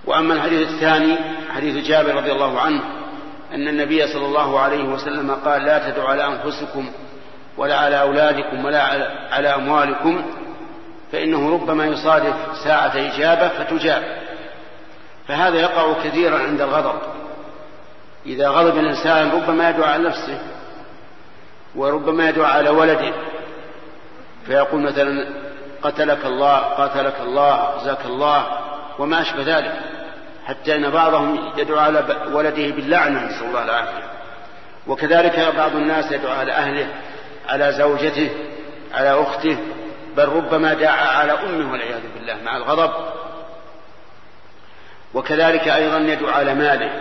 وأما 0.06 0.34
الحديث 0.34 0.68
الثاني 0.68 1.16
حديث 1.56 1.88
جابر 1.88 2.16
رضي 2.16 2.32
الله 2.32 2.60
عنه 2.60 2.82
أن 3.54 3.68
النبي 3.68 4.08
صلى 4.08 4.26
الله 4.26 4.60
عليه 4.60 4.84
وسلم 4.84 5.32
قال 5.46 5.62
لا 5.66 5.90
تدعوا 5.92 6.10
على 6.10 6.26
أنفسكم 6.28 6.92
ولا 7.58 7.76
على 7.78 8.02
أولادكم 8.02 8.66
ولا 8.66 8.82
على 9.34 9.48
أموالكم 9.56 10.22
فإنه 11.12 11.54
ربما 11.54 11.86
يصادف 11.86 12.36
ساعة 12.64 12.92
إجابة 12.96 13.48
فتجاب 13.50 14.18
فهذا 15.28 15.56
يقع 15.58 15.94
كثيرا 16.04 16.40
عند 16.40 16.62
الغضب 16.62 17.00
إذا 18.26 18.50
غضب 18.50 18.78
الإنسان 18.78 19.32
ربما 19.32 19.70
يدعو 19.70 19.84
على 19.84 20.04
نفسه 20.04 20.42
وربما 21.76 22.30
يدعو 22.30 22.46
على 22.46 22.70
ولده 22.70 23.14
فيقول 24.48 24.82
مثلا 24.82 25.26
قتلك 25.82 26.26
الله 26.26 26.58
قاتلك 26.58 27.16
الله 27.22 27.54
أخزاك 27.76 28.06
الله 28.06 28.46
وما 29.00 29.22
أشبه 29.22 29.58
ذلك 29.58 29.74
حتى 30.46 30.76
أن 30.76 30.90
بعضهم 30.90 31.52
يدعو 31.58 31.80
على 31.80 32.18
ولده 32.32 32.76
باللعنة 32.76 33.26
نسأل 33.26 33.46
الله 33.48 33.64
العافية 33.64 34.04
وكذلك 34.88 35.54
بعض 35.58 35.76
الناس 35.76 36.12
يدعو 36.12 36.32
على 36.32 36.52
أهله 36.52 36.88
على 37.50 37.72
زوجته 37.72 38.30
على 38.94 39.12
أخته 39.22 39.58
بل 40.18 40.26
ربما 40.30 40.74
دعا 40.74 41.08
على 41.08 41.32
أمه 41.32 41.72
والعياذ 41.72 42.00
بالله 42.16 42.36
مع 42.46 42.58
الغضب 42.58 42.92
وكذلك 45.14 45.68
أيضا 45.68 45.98
يدعو 45.98 46.30
على 46.30 46.54
ماله 46.56 46.92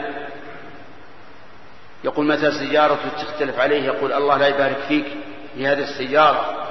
يقول 2.05 2.27
متى 2.27 2.51
سيارته 2.51 3.09
تختلف 3.23 3.61
عليه 3.61 3.85
يقول 3.85 4.13
الله 4.13 4.37
لا 4.37 4.47
يبارك 4.49 4.77
فيك 4.89 5.05
في 5.55 5.67
هذه 5.67 5.79
السيارة 5.83 6.70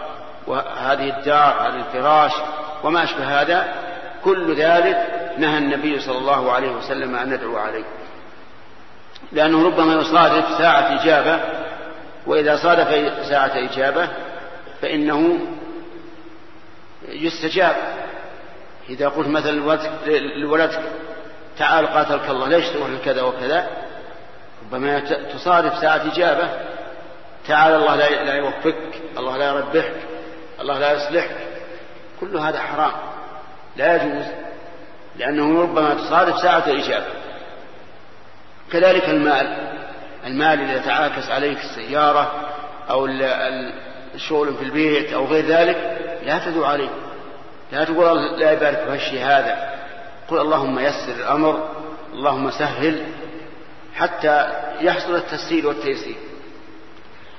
وهذه 0.50 1.18
الدار 1.20 1.68
هذا 1.68 1.76
الفراش 1.76 2.32
وما 2.84 3.04
أشبه 3.04 3.42
هذا 3.42 3.74
كل 4.24 4.56
ذلك 4.56 4.98
نهى 5.38 5.58
النبي 5.58 6.00
صلى 6.00 6.18
الله 6.18 6.52
عليه 6.52 6.72
وسلم 6.72 7.16
أن 7.16 7.30
ندعو 7.30 7.58
عليه 7.58 7.84
لأنه 9.32 9.66
ربما 9.68 9.94
يصادف 9.94 10.58
ساعة 10.58 11.02
إجابة 11.02 11.40
وإذا 12.28 12.56
صادف 12.56 12.88
ساعة 13.26 13.52
إجابة 13.56 14.08
فإنه 14.82 15.40
يستجاب 17.10 17.76
إذا 18.90 19.08
قلت 19.08 19.28
مثلا 19.28 19.60
لولدك 20.42 20.80
تعال 21.60 21.88
قاتلك 21.88 22.30
الله 22.30 22.48
ليش 22.48 22.68
تروح 22.70 22.90
لكذا 23.02 23.22
وكذا 23.22 23.68
ربما 24.66 25.00
تصادف 25.34 25.78
ساعة 25.78 26.02
إجابة 26.14 26.50
تعال 27.48 27.76
الله 27.76 27.96
لا 27.96 28.34
يوفقك 28.34 29.02
الله 29.18 29.38
لا 29.38 29.46
يربحك 29.48 30.09
الله 30.62 30.80
لا 30.80 30.92
يصلح 30.94 31.28
كل 32.20 32.38
هذا 32.38 32.60
حرام 32.62 32.92
لا 33.78 33.96
يجوز 33.96 34.26
لأنه 35.16 35.62
ربما 35.62 35.94
تصادف 35.94 36.38
ساعة 36.42 36.64
الإجابة 36.68 37.06
كذلك 38.72 39.10
المال 39.10 39.58
المال 40.26 40.62
إذا 40.70 40.78
تعاكس 40.86 41.30
عليك 41.30 41.58
السيارة 41.58 42.32
أو 42.90 43.06
الشغل 44.16 44.56
في 44.56 44.64
البيت 44.64 45.14
أو 45.14 45.26
غير 45.26 45.46
ذلك 45.46 45.98
لا 46.26 46.46
تدعو 46.46 46.64
عليه 46.66 46.90
لا 47.72 47.84
تقول 47.84 48.40
لا 48.40 48.52
يبارك 48.52 48.78
في 48.90 48.96
الشيء 48.96 49.24
هذا 49.26 49.74
قل 50.30 50.38
اللهم 50.38 50.80
يسر 50.80 51.14
الأمر 51.20 51.68
اللهم 52.14 52.52
سهل 52.52 53.04
حتى 53.96 54.48
يحصل 54.82 55.16
التسهيل 55.16 55.66
والتيسير 55.66 56.16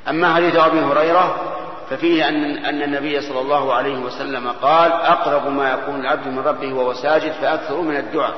أما 0.09 0.35
حديث 0.35 0.57
أبي 0.57 0.81
هريرة 0.81 1.60
ففيه 1.91 2.29
أن, 2.29 2.65
أن 2.65 2.83
النبي 2.83 3.21
صلى 3.21 3.41
الله 3.41 3.75
عليه 3.75 3.99
وسلم 3.99 4.49
قال 4.49 4.93
أقرب 4.93 5.47
ما 5.53 5.71
يكون 5.73 6.01
العبد 6.01 6.27
من 6.29 6.39
ربه 6.39 6.73
وهو 6.73 6.93
ساجد 6.95 7.33
فأكثر 7.33 7.81
من 7.81 7.97
الدعاء 7.97 8.35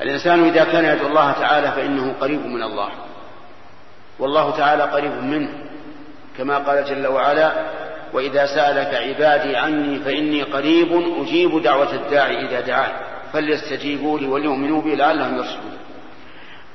الإنسان 0.00 0.44
إذا 0.44 0.64
كان 0.64 0.84
يدعو 0.84 1.08
الله 1.08 1.32
تعالى 1.32 1.70
فإنه 1.72 2.14
قريب 2.20 2.46
من 2.46 2.62
الله 2.62 2.88
والله 4.18 4.50
تعالى 4.56 4.82
قريب 4.82 5.12
منه 5.24 5.48
كما 6.38 6.58
قال 6.58 6.84
جل 6.84 7.06
وعلا 7.06 7.52
وإذا 8.12 8.46
سألك 8.46 8.94
عبادي 8.94 9.56
عني 9.56 9.98
فإني 10.00 10.42
قريب 10.42 11.02
أجيب 11.20 11.62
دعوة 11.62 11.92
الداعي 11.94 12.46
إذا 12.48 12.60
دعاه 12.60 12.90
فليستجيبوا 13.32 14.18
لي 14.18 14.26
وليؤمنوا 14.26 14.82
بي 14.82 14.94
لعلهم 14.96 15.36
يرشدون 15.36 15.78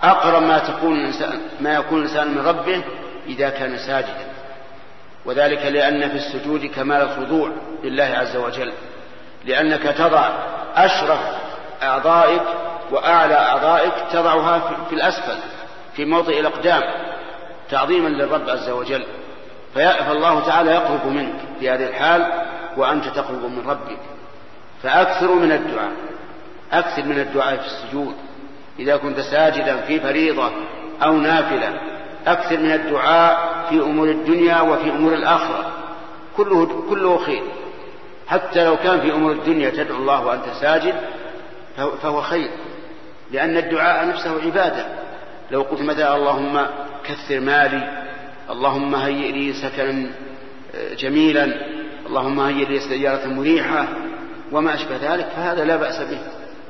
أقرب 0.03 0.41
ما 0.41 0.59
تكون 0.59 0.93
الإنسان 0.99 1.39
ما 1.61 1.73
يكون 1.75 1.97
الإنسان 1.97 2.31
من 2.31 2.41
ربه 2.47 2.81
إذا 3.27 3.49
كان 3.49 3.77
ساجدا 3.77 4.32
وذلك 5.25 5.65
لأن 5.65 6.09
في 6.09 6.15
السجود 6.15 6.65
كمال 6.65 7.01
الخضوع 7.01 7.49
لله 7.83 8.03
عز 8.03 8.35
وجل 8.35 8.71
لأنك 9.45 9.81
تضع 9.83 10.29
أشرف 10.75 11.19
أعضائك 11.83 12.41
وأعلى 12.91 13.33
أعضائك 13.35 13.93
تضعها 14.11 14.75
في 14.89 14.95
الأسفل 14.95 15.37
في 15.95 16.05
موضع 16.05 16.33
الأقدام 16.33 16.81
تعظيما 17.71 18.07
للرب 18.09 18.49
عز 18.49 18.69
وجل 18.69 19.05
فالله 19.75 20.39
تعالى 20.45 20.71
يقرب 20.71 21.05
منك 21.07 21.33
في 21.59 21.69
هذه 21.69 21.83
الحال 21.87 22.31
وأنت 22.77 23.05
تقرب 23.05 23.43
من 23.45 23.63
ربك 23.69 23.97
فأكثر 24.83 25.33
من 25.35 25.51
الدعاء 25.51 25.91
أكثر 26.71 27.03
من 27.03 27.19
الدعاء 27.19 27.57
في 27.57 27.65
السجود 27.65 28.15
إذا 28.79 28.97
كنت 28.97 29.19
ساجدا 29.19 29.77
في 29.81 29.99
فريضة 29.99 30.51
أو 31.03 31.17
نافلة 31.17 31.81
أكثر 32.27 32.57
من 32.57 32.71
الدعاء 32.73 33.52
في 33.69 33.79
أمور 33.79 34.09
الدنيا 34.09 34.61
وفي 34.61 34.89
أمور 34.91 35.13
الآخرة 35.13 35.71
كله, 36.37 36.85
كله 36.89 37.17
خير 37.17 37.43
حتى 38.27 38.65
لو 38.65 38.77
كان 38.77 39.01
في 39.01 39.11
أمور 39.13 39.31
الدنيا 39.31 39.69
تدعو 39.69 39.97
الله 39.97 40.25
وأنت 40.25 40.43
ساجد 40.61 40.93
فهو 41.77 42.21
خير 42.21 42.49
لأن 43.31 43.57
الدعاء 43.57 44.07
نفسه 44.09 44.41
عبادة 44.45 44.85
لو 45.51 45.61
قلت 45.61 45.81
مثلا 45.81 46.15
اللهم 46.15 46.65
كثر 47.03 47.39
مالي 47.39 48.03
اللهم 48.49 48.95
هيئ 48.95 49.31
لي 49.31 49.53
سكنا 49.53 50.09
آه، 50.75 50.93
جميلا 50.93 51.43
اللهم 52.05 52.39
هيئ 52.39 52.65
لي 52.65 52.79
سيارة 52.79 53.27
مريحة 53.27 53.87
وما 54.51 54.73
أشبه 54.73 55.13
ذلك 55.15 55.25
فهذا 55.35 55.65
لا 55.65 55.75
بأس 55.75 56.01
به 56.11 56.19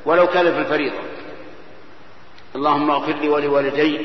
ولو 0.05 0.27
كان 0.27 0.51
في 0.53 0.59
الفريضة 0.59 0.95
اللهم 2.55 2.91
اغفر 2.91 3.13
لي 3.21 3.29
ولوالدي 3.29 3.99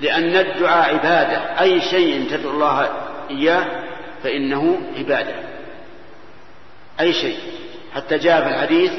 لأن 0.00 0.36
الدعاء 0.36 0.94
عبادة 0.94 1.60
أي 1.60 1.80
شيء 1.80 2.30
تدعو 2.30 2.50
الله 2.50 2.90
إياه 3.30 3.82
فإنه 4.22 4.80
عبادة 4.98 5.34
أي 7.00 7.12
شيء 7.12 7.38
حتى 7.94 8.18
جاء 8.18 8.42
في 8.48 8.54
الحديث 8.54 8.92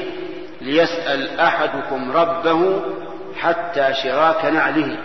ليسأل 0.60 1.40
أحدكم 1.40 2.12
ربه 2.12 2.82
حتى 3.38 3.94
شراك 4.02 4.44
نعله 4.44 4.98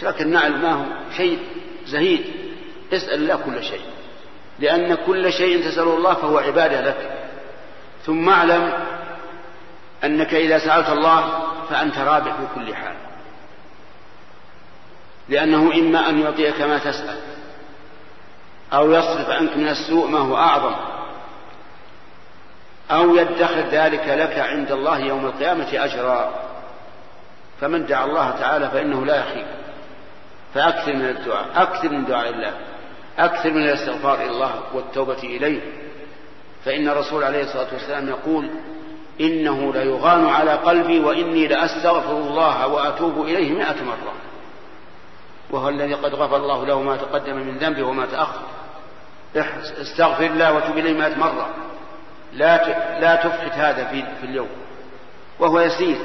شراك 0.00 0.20
النعل 0.22 0.52
ما 0.52 0.72
هو 0.72 0.84
شيء 1.16 1.38
زهيد 1.86 2.20
اسأل 2.92 3.14
الله 3.14 3.36
كل 3.46 3.62
شيء 3.64 3.80
لأن 4.58 4.94
كل 5.06 5.32
شيء 5.32 5.64
تسأله 5.64 5.94
الله 5.96 6.14
فهو 6.14 6.38
عبادة 6.38 6.80
لك 6.80 7.10
ثم 8.06 8.28
اعلم 8.28 8.72
أنك 10.04 10.34
إذا 10.34 10.58
سألت 10.58 10.88
الله 10.88 11.28
فأنت 11.70 11.98
رابح 11.98 12.32
في 12.34 12.44
كل 12.54 12.74
حال 12.74 12.94
لأنه 15.28 15.74
إما 15.74 16.08
أن 16.10 16.20
يعطيك 16.20 16.60
ما 16.60 16.78
تسأل 16.78 17.18
أو 18.72 18.92
يصرف 18.92 19.30
عنك 19.30 19.56
من 19.56 19.68
السوء 19.68 20.06
ما 20.10 20.18
هو 20.18 20.36
أعظم 20.36 20.74
أو 22.90 23.16
يدخر 23.16 23.60
ذلك 23.72 24.04
لك 24.08 24.38
عند 24.38 24.72
الله 24.72 24.98
يوم 24.98 25.26
القيامة 25.26 25.68
أجرا 25.72 26.34
فمن 27.60 27.86
دعا 27.86 28.04
الله 28.04 28.30
تعالى 28.30 28.70
فإنه 28.70 29.04
لا 29.06 29.16
يخيب 29.16 29.46
فأكثر 30.54 30.92
من 30.92 31.04
الدعاء 31.04 31.46
أكثر 31.56 31.88
من 31.90 32.04
دعاء 32.04 32.30
الله 32.30 32.52
أكثر 33.18 33.50
من 33.50 33.62
الاستغفار 33.62 34.14
إلى 34.14 34.30
الله 34.30 34.50
والتوبة 34.74 35.18
إليه 35.22 35.60
فإن 36.64 36.88
الرسول 36.88 37.24
عليه 37.24 37.42
الصلاة 37.42 37.66
والسلام 37.72 38.08
يقول 38.08 38.50
إنه 39.20 39.72
ليغان 39.72 40.26
على 40.26 40.50
قلبي 40.50 41.00
وإني 41.00 41.46
لأستغفر 41.46 42.16
الله 42.16 42.66
وأتوب 42.66 43.20
إليه 43.26 43.52
مائة 43.52 43.84
مرة 43.84 44.12
وهو 45.50 45.68
الذي 45.68 45.94
قد 45.94 46.14
غفر 46.14 46.36
الله 46.36 46.66
له 46.66 46.82
ما 46.82 46.96
تقدم 46.96 47.36
من 47.36 47.58
ذنبه 47.58 47.82
وما 47.82 48.06
تأخر 48.06 48.40
استغفر 49.82 50.24
الله 50.26 50.52
وتب 50.52 50.78
إليه 50.78 50.92
مئة 50.98 51.16
مرة 51.18 51.48
لا 52.32 52.58
لا 53.00 53.16
تفقد 53.16 53.50
هذا 53.52 53.84
في 53.88 54.02
في 54.20 54.24
اليوم 54.26 54.48
وهو 55.38 55.60
يسير 55.60 55.96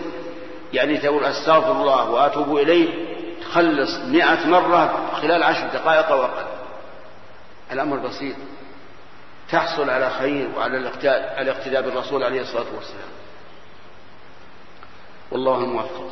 يعني 0.74 0.98
تقول 0.98 1.24
استغفر 1.24 1.72
الله 1.72 2.10
واتوب 2.10 2.56
اليه 2.58 3.14
تخلص 3.42 3.90
مئة 4.06 4.48
مرة 4.48 5.12
خلال 5.14 5.44
عشر 5.44 5.68
دقائق 5.68 6.08
او 6.12 6.24
اقل 6.24 6.46
الامر 7.72 7.98
بسيط 7.98 8.36
تحصل 9.52 9.90
على 9.90 10.10
خير 10.10 10.48
وعلى 10.58 10.78
الاقتداء 11.42 11.82
بالرسول 11.82 12.24
عليه 12.24 12.42
الصلاه 12.42 12.66
والسلام 12.76 13.08
والله 15.32 15.56
الموفق 15.58 16.12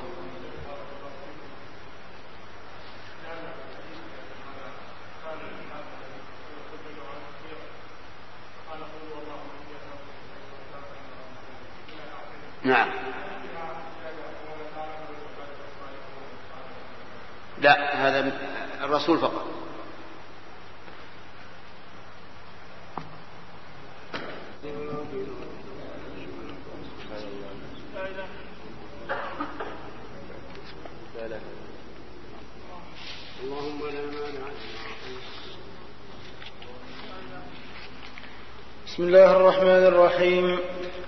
نعم 12.63 12.89
لا 17.61 18.07
هذا 18.07 18.33
الرسول 18.83 19.19
فقط 19.19 19.45
اللهم 33.43 33.89
لا 33.89 34.41
بسم 38.87 39.03
الله 39.03 39.35
الرحمن 39.37 39.67
الرحيم 39.85 40.59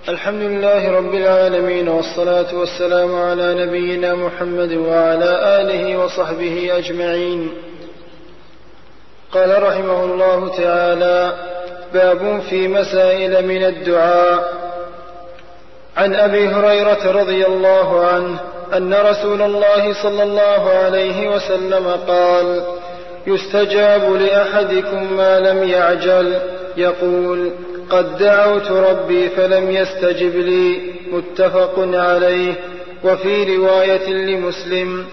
الحمد 0.09 0.41
لله 0.41 0.91
رب 0.91 1.13
العالمين 1.13 1.89
والصلاة 1.89 2.55
والسلام 2.55 3.15
على 3.15 3.65
نبينا 3.65 4.13
محمد 4.15 4.73
وعلى 4.73 5.61
آله 5.61 5.97
وصحبه 5.97 6.71
أجمعين 6.77 7.49
قال 9.31 9.63
رحمه 9.63 10.03
الله 10.03 10.49
تعالى 10.57 11.33
باب 11.93 12.41
في 12.49 12.67
مسائل 12.67 13.47
من 13.47 13.63
الدعاء 13.63 14.53
عن 15.97 16.15
أبي 16.15 16.47
هريرة 16.47 17.11
رضي 17.11 17.45
الله 17.45 18.05
عنه 18.05 18.37
أن 18.73 18.93
رسول 18.93 19.41
الله 19.41 19.93
صلى 20.03 20.23
الله 20.23 20.69
عليه 20.69 21.27
وسلم 21.29 21.87
قال 22.07 22.63
يستجاب 23.27 24.11
لأحدكم 24.13 25.17
ما 25.17 25.39
لم 25.39 25.63
يعجل 25.63 26.39
يقول 26.77 27.51
قد 27.93 28.17
دعوت 28.17 28.71
ربي 28.71 29.29
فلم 29.29 29.71
يستجب 29.71 30.35
لي 30.35 30.81
متفق 31.11 31.73
عليه 31.77 32.53
وفي 33.03 33.57
روايه 33.57 34.09
لمسلم 34.09 35.05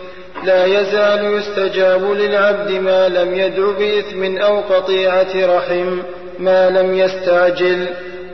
لا 0.45 0.65
يزال 0.67 1.35
يستجاب 1.39 2.11
للعبد 2.13 2.71
ما 2.71 3.09
لم 3.09 3.35
يدع 3.35 3.71
باثم 3.79 4.37
او 4.39 4.61
قطيعه 4.61 5.57
رحم 5.59 5.99
ما 6.39 6.71
لم 6.71 6.95
يستعجل 6.95 7.87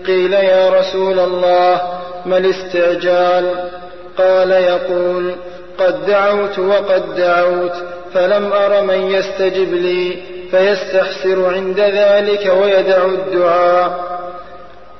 قيل 0.07 0.33
يا 0.33 0.71
رسول 0.71 1.19
الله 1.19 1.81
ما 2.27 2.37
الاستعجال 2.39 3.71
قال 4.19 4.51
يقول 4.51 5.35
قد 5.79 6.07
دعوت 6.07 6.59
وقد 6.59 7.15
دعوت 7.17 7.73
فلم 8.15 8.53
ار 8.53 8.83
من 8.83 9.11
يستجب 9.11 9.73
لي 9.75 10.17
فيستحسر 10.51 11.47
عند 11.55 11.81
ذلك 11.81 12.53
ويدع 12.63 13.05
الدعاء 13.05 14.17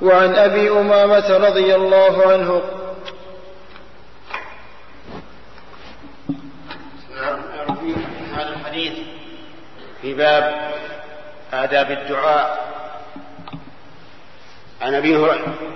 وعن 0.03 0.35
أبي 0.35 0.71
أمامة 0.71 1.31
رضي 1.37 1.75
الله 1.75 2.33
عنه 2.33 2.63
هذا 8.35 8.49
الحديث 8.57 8.93
في 10.03 10.15
باب 10.15 10.71
آداب 11.53 11.91
الدعاء 11.91 12.65
عن 14.83 14.95
أبي 14.95 15.15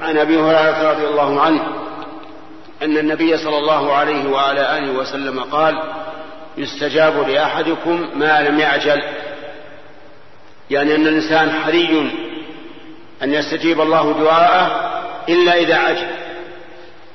عن 0.02 0.18
أبي 0.18 0.36
هريرة 0.40 0.90
رضي 0.92 1.06
الله 1.06 1.40
عنه 1.40 1.66
أن 2.82 2.96
النبي 2.98 3.36
صلى 3.36 3.58
الله 3.58 3.92
عليه 3.94 4.30
وعلى 4.30 4.78
آله 4.78 4.92
وسلم 4.92 5.40
قال 5.40 5.82
يستجاب 6.58 7.28
لأحدكم 7.28 8.08
ما 8.14 8.40
لم 8.40 8.58
يعجل 8.60 9.02
يعني 10.70 10.94
أن 10.94 11.06
الإنسان 11.06 11.50
حري 11.50 12.10
أن 13.22 13.34
يستجيب 13.34 13.80
الله 13.80 14.12
دعاءه 14.12 14.92
إلا 15.28 15.56
إذا 15.58 15.74
عجل 15.76 16.06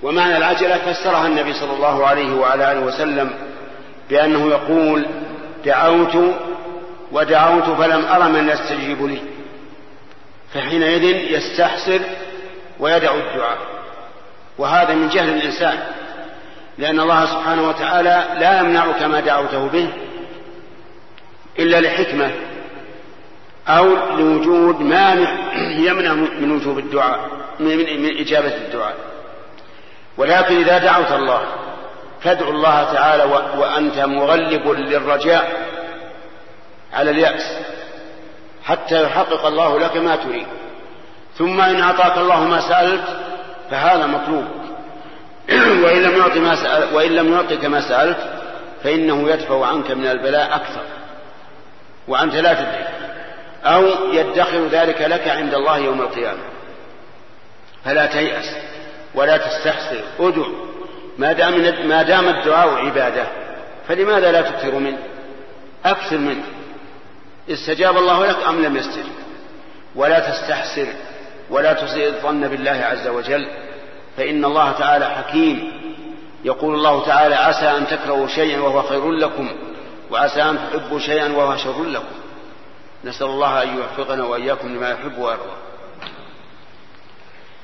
ومعنى 0.04 0.38
العجلة 0.38 0.78
فسرها 0.78 1.28
النبي 1.28 1.54
صلى 1.54 1.74
الله 1.74 2.08
عليه 2.08 2.34
وعلى 2.34 2.72
آله 2.72 2.80
وسلم 2.80 3.32
بأنه 4.10 4.50
يقول 4.50 5.06
دعوت 5.65 6.18
ودعوت 7.12 7.63
فلم 7.78 8.06
أر 8.06 8.30
من 8.30 8.50
يستجيب 8.50 9.06
لي 9.06 9.20
فحينئذ 10.54 11.04
يستحسر 11.32 12.00
ويدعو 12.80 13.15
الدعاء 13.20 13.58
وهذا 14.58 14.94
من 14.96 15.10
جهل 15.10 15.30
الإنسان 15.30 15.78
لأن 16.78 17.00
الله 17.00 17.26
سبحانه 17.26 17.70
وتعالى 17.70 18.28
لا 18.39 18.60
يمنعك 18.60 19.02
ما 19.04 19.20
دعوته 19.20 19.68
به 19.68 19.89
إلا 21.60 21.82
لحكمة 21.82 22.32
أو 23.67 23.93
لوجود 24.17 24.80
مانع 24.80 25.54
يمنع 25.60 26.13
من 26.13 26.51
وجوب 26.51 26.80
الدعاء 26.80 27.19
من 27.60 28.17
إجابة 28.19 28.56
الدعاء 28.56 28.95
ولكن 30.17 30.56
إذا 30.56 30.78
دعوت 30.78 31.12
الله 31.12 31.41
فادعو 32.21 32.49
الله 32.49 32.93
تعالى 32.93 33.23
وأنت 33.58 33.97
مغلب 33.99 34.67
للرجاء 34.69 35.67
على 36.93 37.12
اليأس 37.12 37.58
حتى 38.63 39.04
يحقق 39.04 39.45
الله 39.45 39.80
لك 39.80 39.97
ما 39.97 40.15
تريد 40.15 40.47
ثم 41.38 41.62
إن 41.62 41.80
أعطاك 41.82 42.17
الله 42.17 42.43
ما 42.43 42.69
سألت 42.69 43.04
فهذا 43.71 44.06
مطلوب 44.06 44.45
وإن 45.84 46.01
لم 46.04 46.17
يعطي 46.17 46.39
ما 46.39 46.56
سأل 46.56 46.95
وإن 46.95 47.12
لم 47.12 47.34
يعطك 47.34 47.65
ما 47.65 47.82
سألت 47.89 48.17
فإنه 48.84 49.30
يدفع 49.30 49.65
عنك 49.65 49.91
من 49.91 50.08
البلاء 50.08 50.56
أكثر 50.56 50.82
وأنت 52.08 52.36
لا 52.36 52.54
تدري 52.54 53.05
أو 53.65 54.13
يدخر 54.13 54.67
ذلك 54.67 55.01
لك 55.01 55.28
عند 55.28 55.54
الله 55.54 55.78
يوم 55.78 56.01
القيامة 56.01 56.39
فلا 57.86 58.06
تيأس 58.06 58.56
ولا 59.15 59.38
تستحسر 59.38 60.01
ادع 60.19 60.45
ما 61.17 61.34
دام 61.34 61.88
ما 61.88 62.04
دام 62.04 62.28
الدعاء 62.30 62.69
عبادة 62.75 63.28
فلماذا 63.88 64.32
لا 64.32 64.41
تكثر 64.41 64.75
منه؟ 64.75 64.97
أكثر 65.86 66.17
منه 66.17 66.43
استجاب 67.49 67.97
الله 67.97 68.25
لك 68.25 68.38
أم 68.47 68.62
لم 68.65 68.78
يستجب 68.78 69.10
ولا 69.95 70.19
تستحسر 70.19 70.88
ولا 71.49 71.73
تسيء 71.73 72.08
الظن 72.08 72.47
بالله 72.47 72.71
عز 72.71 73.08
وجل 73.08 73.47
فإن 74.17 74.45
الله 74.45 74.71
تعالى 74.71 75.10
حكيم 75.10 75.71
يقول 76.45 76.73
الله 76.75 77.06
تعالى 77.06 77.36
عسى 77.36 77.65
أن 77.78 77.88
تكرهوا 77.88 78.28
شيئا 78.28 78.60
وهو 78.62 78.82
خير 78.82 79.12
لكم 79.12 79.49
وعسى 80.12 80.41
أن 80.41 80.58
تحبوا 80.73 80.99
شيئا 80.99 81.32
وهو 81.32 81.56
شر 81.58 81.84
لكم 81.84 82.15
نسأل 83.06 83.28
الله 83.28 83.63
أن 83.63 83.78
يوفقنا 83.78 84.24
وإياكم 84.26 84.68
لما 84.76 84.89
يحب 84.89 85.18
ويرضى 85.20 85.56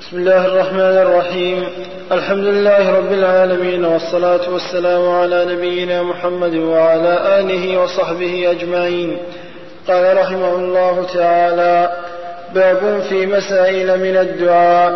بسم 0.00 0.16
الله 0.18 0.46
الرحمن 0.46 0.80
الرحيم 1.04 1.64
الحمد 2.12 2.44
لله 2.44 2.90
رب 2.98 3.12
العالمين 3.12 3.84
والصلاة 3.84 4.50
والسلام 4.50 5.08
على 5.08 5.44
نبينا 5.56 6.02
محمد 6.02 6.54
وعلى 6.54 7.38
آله 7.40 7.80
وصحبه 7.80 8.50
أجمعين 8.50 9.18
قال 9.88 10.16
رحمه 10.16 10.52
الله 10.54 11.04
تعالى 11.04 11.89
باب 12.54 13.00
في 13.08 13.26
مسائل 13.26 14.00
من 14.00 14.16
الدعاء 14.16 14.92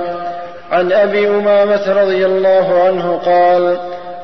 عن 0.72 0.92
ابي 0.92 1.28
امامه 1.28 1.92
رضي 2.02 2.26
الله 2.26 2.82
عنه 2.82 3.16
قال 3.24 3.76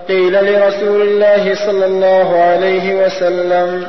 قيل 0.08 0.32
لرسول 0.32 1.02
الله 1.02 1.54
صلى 1.54 1.84
الله 1.86 2.40
عليه 2.42 2.94
وسلم 2.94 3.86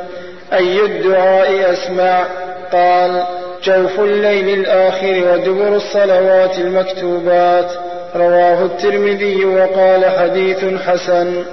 اي 0.54 0.80
الدعاء 0.86 1.74
اسمع 1.74 2.24
قال 2.72 3.24
جوف 3.64 4.00
الليل 4.00 4.60
الاخر 4.60 5.24
ودبر 5.34 5.76
الصلوات 5.76 6.58
المكتوبات 6.60 7.72
رواه 8.16 8.66
الترمذي 8.66 9.46
وقال 9.46 10.06
حديث 10.06 10.80
حسن 10.86 11.44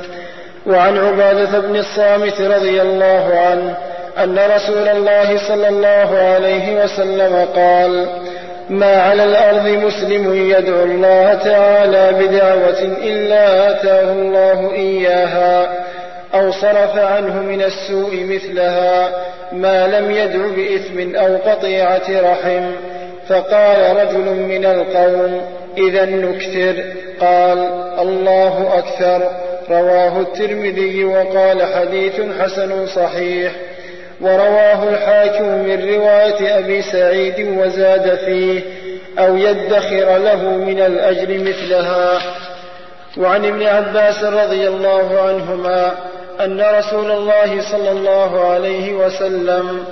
وعن 0.67 0.99
عباده 0.99 1.59
بن 1.59 1.77
الصامت 1.77 2.41
رضي 2.41 2.83
الله 2.83 3.39
عنه 3.39 3.75
أن 4.23 4.39
رسول 4.39 4.89
الله 4.89 5.39
صلى 5.49 5.69
الله 5.69 6.19
عليه 6.19 6.83
وسلم 6.85 7.45
قال 7.57 8.07
ما 8.71 9.03
على 9.03 9.25
الأرض 9.25 9.67
مسلم 9.69 10.35
يدعو 10.35 10.83
الله 10.85 11.35
تعالى 11.35 12.13
بدعوة 12.27 12.83
إلا 13.03 13.71
آتاه 13.71 14.13
الله 14.13 14.73
إياها 14.75 15.79
أو 16.35 16.51
صرف 16.53 16.97
عنه 16.99 17.43
من 17.43 17.63
السوء 17.63 18.25
مثلها 18.25 19.11
ما 19.53 19.87
لم 19.87 20.11
يدع 20.11 20.47
بإثم 20.57 21.17
أو 21.17 21.37
قطيعة 21.53 22.03
رحم 22.11 22.71
فقال 23.29 23.97
رجل 23.97 24.35
من 24.35 24.65
القوم 24.65 25.41
إذا 25.89 26.05
نكثر 26.05 26.85
قال 27.21 27.59
الله 28.01 28.71
أكثر 28.79 29.31
رواه 29.71 30.21
الترمذي 30.21 31.05
وقال 31.05 31.63
حديث 31.63 32.13
حسن 32.43 32.87
صحيح 32.87 33.53
ورواه 34.21 34.89
الحاكم 34.89 35.49
من 35.49 35.95
رواية 35.95 36.59
أبي 36.59 36.83
سعيد 36.83 37.59
وزاد 37.59 38.15
فيه 38.25 38.63
أو 39.19 39.37
يدخر 39.37 40.19
له 40.19 40.45
من 40.57 40.81
الأجر 40.81 41.39
مثلها 41.39 42.21
وعن 43.19 43.45
ابن 43.45 43.63
عباس 43.63 44.25
رضي 44.25 44.69
الله 44.69 45.21
عنهما 45.23 45.93
أن 46.41 46.61
رسول 46.79 47.11
الله 47.11 47.61
صلى 47.73 47.91
الله 47.91 48.49
عليه 48.51 48.93
وسلم 48.93 49.85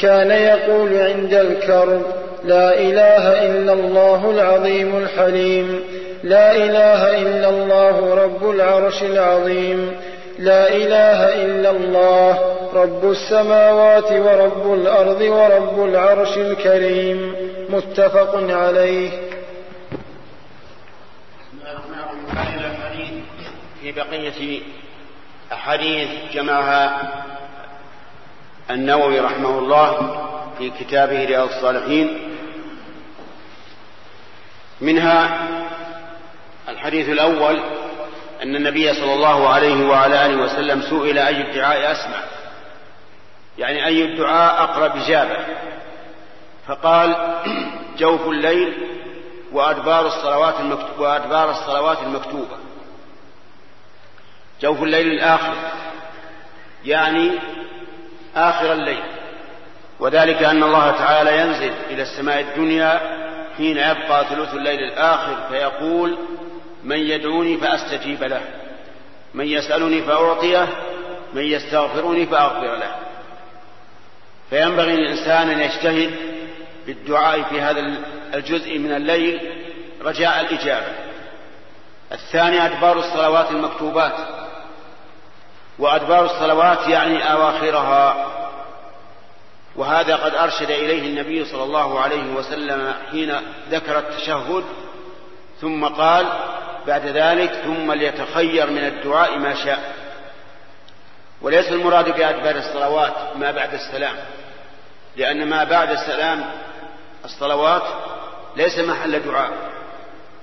كان 0.00 0.30
يقول 0.30 0.96
عند 0.96 1.34
الكرب 1.34 2.02
لا 2.44 2.78
إله 2.78 3.42
إلا 3.46 3.72
الله 3.72 4.30
العظيم 4.30 4.96
الحليم 4.98 5.80
لا 6.24 6.52
إله 6.56 7.16
إلا 7.18 7.48
الله 7.48 8.14
رب 8.14 8.50
العرش 8.50 9.02
العظيم 9.02 9.92
لا 10.38 10.68
إله 10.68 11.44
إلا 11.44 11.70
الله 11.70 12.38
رب 12.74 13.10
السماوات 13.10 14.12
ورب 14.12 14.72
الأرض 14.74 15.20
ورب 15.20 15.84
العرش 15.88 16.38
الكريم 16.38 17.34
متفق 17.68 18.34
عليه 18.34 19.10
في 23.80 23.92
بقية 23.92 24.60
أحاديث 25.52 26.08
جمعها 26.32 27.12
النووي 28.70 29.20
رحمه 29.20 29.58
الله 29.58 29.96
في 30.58 30.70
كتابه 30.70 31.24
رياض 31.24 31.48
الصالحين 31.48 32.18
منها 34.80 35.48
الحديث 36.68 37.08
الأول 37.08 37.60
أن 38.44 38.56
النبي 38.56 38.94
صلى 38.94 39.14
الله 39.14 39.48
عليه 39.48 39.84
وعلى 39.86 40.26
آله 40.26 40.36
وسلم 40.42 40.82
سئل 40.82 41.18
أي 41.18 41.40
الدعاء 41.42 41.92
أسمع 41.92 42.20
يعني 43.58 43.86
أي 43.86 44.04
الدعاء 44.04 44.62
أقرب 44.64 44.96
إجابة 44.96 45.36
فقال 46.68 47.34
جوف 47.98 48.20
الليل 48.26 48.72
وأدبار 49.52 50.06
الصلوات 50.06 50.60
المكتوبة 50.60 51.00
وأدبار 51.02 51.50
الصلوات 51.50 51.98
المكتوبة 52.02 52.56
جوف 54.60 54.82
الليل 54.82 55.06
الآخر 55.06 55.54
يعني 56.84 57.30
آخر 58.36 58.72
الليل 58.72 59.02
وذلك 60.00 60.42
أن 60.42 60.62
الله 60.62 60.90
تعالى 60.90 61.38
ينزل 61.40 61.72
إلى 61.90 62.02
السماء 62.02 62.40
الدنيا 62.40 63.00
حين 63.56 63.76
يبقى 63.76 64.24
ثلث 64.24 64.54
الليل 64.54 64.78
الآخر 64.80 65.36
فيقول 65.50 66.16
من 66.84 66.98
يدعوني 66.98 67.56
فأستجيب 67.56 68.22
له 68.24 68.40
من 69.34 69.46
يسألني 69.48 70.02
فأعطيه 70.02 70.68
من 71.32 71.42
يستغفرني 71.42 72.26
فأغفر 72.26 72.76
له 72.76 72.90
فينبغي 74.50 74.96
للإنسان 74.96 75.50
أن 75.50 75.60
يجتهد 75.60 76.10
بالدعاء 76.86 77.42
في 77.42 77.60
هذا 77.60 77.80
الجزء 78.34 78.78
من 78.78 78.92
الليل 78.94 79.40
رجاء 80.02 80.40
الإجابة 80.40 80.86
الثاني 82.12 82.66
أدبار 82.66 82.98
الصلوات 82.98 83.50
المكتوبات 83.50 84.16
وأدبار 85.78 86.24
الصلوات 86.24 86.88
يعني 86.88 87.32
أواخرها 87.32 88.26
وهذا 89.76 90.16
قد 90.16 90.34
أرشد 90.34 90.70
إليه 90.70 91.02
النبي 91.06 91.44
صلى 91.44 91.62
الله 91.62 92.00
عليه 92.00 92.32
وسلم 92.34 92.92
حين 93.10 93.32
ذكر 93.70 93.98
التشهد 93.98 94.64
ثم 95.60 95.84
قال 95.84 96.26
بعد 96.86 97.06
ذلك 97.06 97.52
ثم 97.52 97.92
ليتخير 97.92 98.70
من 98.70 98.84
الدعاء 98.84 99.38
ما 99.38 99.54
شاء 99.54 99.94
وليس 101.42 101.72
المراد 101.72 102.16
بأدبار 102.16 102.56
الصلوات 102.56 103.14
ما 103.36 103.50
بعد 103.50 103.74
السلام 103.74 104.16
لأن 105.16 105.46
ما 105.48 105.64
بعد 105.64 105.90
السلام 105.90 106.44
الصلوات 107.24 107.82
ليس 108.56 108.78
محل 108.78 109.20
دعاء 109.20 109.50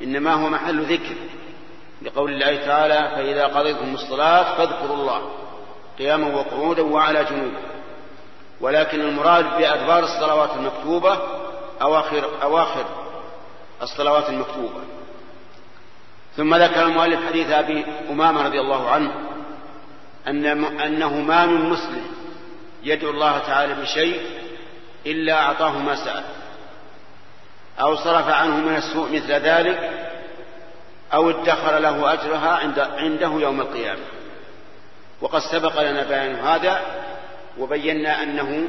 إنما 0.02 0.34
هو 0.34 0.50
محل 0.50 0.82
ذكر 0.94 1.16
لقول 2.02 2.32
الله 2.34 2.66
تعالى 2.66 3.10
فإذا 3.16 3.46
قضيتم 3.46 3.94
الصلاة 3.94 4.58
فاذكروا 4.58 4.98
الله 4.98 5.32
قياما 6.00 6.36
وقعودا 6.36 6.82
وعلى 6.82 7.24
جنوب 7.24 7.52
ولكن 8.62 9.02
المراد 9.02 9.46
بأدبار 9.58 10.00
الصلوات 10.04 10.50
المكتوبة 10.56 11.18
أواخر 11.82 12.30
أواخر 12.42 12.86
الصلوات 13.82 14.30
المكتوبة 14.30 14.82
ثم 16.38 16.56
ذكر 16.56 16.84
المؤلف 16.86 17.26
حديث 17.28 17.50
أبي 17.50 17.86
أمامة 18.10 18.42
رضي 18.44 18.60
الله 18.60 18.90
عنه 18.90 19.12
أن 20.28 20.46
أنه 20.80 21.16
ما 21.20 21.46
من 21.46 21.70
مسلم 21.70 22.04
يدعو 22.84 23.12
الله 23.12 23.40
تعالى 23.40 23.76
بشيء 23.82 24.22
إلا 25.06 25.42
أعطاه 25.44 25.78
ما 25.80 25.96
سأل 25.96 26.24
أو 27.80 27.96
صرف 27.96 28.28
عنه 28.30 28.58
من 28.58 28.76
السوء 28.76 29.12
مثل 29.16 29.32
ذلك 29.32 30.08
أو 31.14 31.30
ادخر 31.30 31.78
له 31.78 32.14
أجرها 32.14 32.50
عند 32.50 32.80
عنده 32.80 33.28
يوم 33.40 33.62
القيامة 33.62 34.02
وقد 35.22 35.42
سبق 35.52 35.82
لنا 35.90 36.04
بيان 36.04 36.36
هذا 36.36 36.82
وبينا 37.60 38.24
أنه 38.24 38.68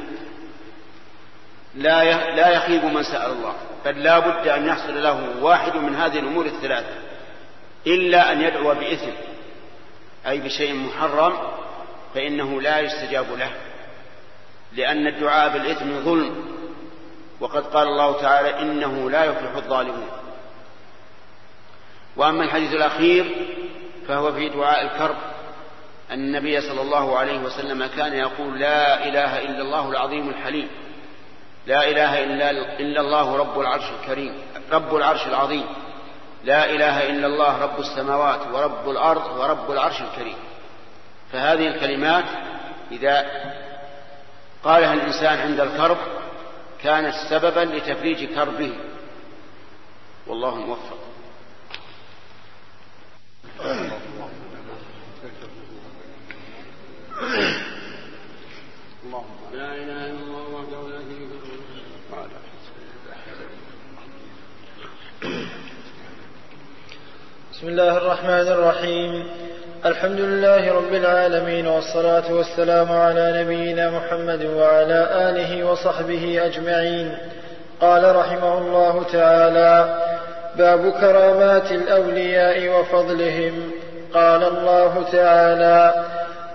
لا 1.75 2.03
لا 2.35 2.49
يخيب 2.49 2.85
من 2.85 3.03
سأل 3.03 3.31
الله 3.31 3.53
بل 3.85 4.03
لا 4.03 4.19
بد 4.19 4.47
أن 4.47 4.65
يحصل 4.67 5.03
له 5.03 5.25
واحد 5.41 5.75
من 5.75 5.95
هذه 5.95 6.19
الأمور 6.19 6.45
الثلاثة 6.45 7.02
إلا 7.87 8.31
أن 8.31 8.41
يدعو 8.41 8.75
بإثم 8.75 9.11
أي 10.27 10.39
بشيء 10.41 10.73
محرم 10.75 11.33
فإنه 12.15 12.61
لا 12.61 12.79
يستجاب 12.79 13.25
له 13.37 13.51
لأن 14.73 15.07
الدعاء 15.07 15.49
بالإثم 15.53 15.99
ظلم 16.05 16.45
وقد 17.39 17.63
قال 17.65 17.87
الله 17.87 18.21
تعالى 18.21 18.59
إنه 18.61 19.09
لا 19.09 19.23
يفلح 19.25 19.55
الظالمون 19.55 20.07
وأما 22.15 22.43
الحديث 22.43 22.73
الأخير 22.73 23.35
فهو 24.07 24.31
في 24.33 24.49
دعاء 24.49 24.83
الكرب 24.85 25.15
أن 26.11 26.19
النبي 26.19 26.61
صلى 26.61 26.81
الله 26.81 27.17
عليه 27.17 27.37
وسلم 27.39 27.85
كان 27.85 28.13
يقول 28.13 28.59
لا 28.59 29.07
إله 29.07 29.39
إلا 29.39 29.61
الله 29.61 29.89
العظيم 29.89 30.29
الحليم 30.29 30.67
لا 31.67 31.89
إله 31.89 32.23
إلا, 32.23 32.51
إلا 32.79 33.01
الله 33.01 33.37
رب 33.37 33.59
العرش 33.59 33.91
الكريم 34.01 34.33
رب 34.71 34.95
العرش 34.95 35.27
العظيم 35.27 35.65
لا 36.43 36.69
إله 36.69 37.03
إلا 37.09 37.27
الله 37.27 37.57
رب 37.61 37.79
السماوات 37.79 38.39
ورب 38.53 38.89
الأرض 38.89 39.37
ورب 39.39 39.71
العرش 39.71 40.01
الكريم 40.01 40.35
فهذه 41.31 41.67
الكلمات 41.67 42.25
إذا 42.91 43.25
قالها 44.63 44.93
الإنسان 44.93 45.37
عند 45.39 45.59
الكرب 45.59 45.97
كانت 46.83 47.15
سببا 47.29 47.59
لتفريج 47.59 48.23
كربه 48.35 48.73
والله 50.27 50.55
موفق 50.55 50.97
لا 59.53 59.75
إله 59.75 60.12
بسم 67.63 67.69
الله 67.71 67.97
الرحمن 67.97 68.47
الرحيم 68.47 69.23
الحمد 69.85 70.19
لله 70.19 70.73
رب 70.73 70.93
العالمين 70.93 71.67
والصلاة 71.67 72.23
والسلام 72.33 72.91
على 72.91 73.31
نبينا 73.43 73.89
محمد 73.89 74.45
وعلى 74.45 75.07
آله 75.29 75.63
وصحبه 75.65 76.39
أجمعين 76.45 77.17
قال 77.81 78.15
رحمه 78.15 78.57
الله 78.57 79.03
تعالى 79.13 79.95
باب 80.57 80.89
كرامات 80.91 81.71
الأولياء 81.71 82.79
وفضلهم 82.79 83.71
قال 84.13 84.43
الله 84.43 85.05
تعالى 85.11 86.03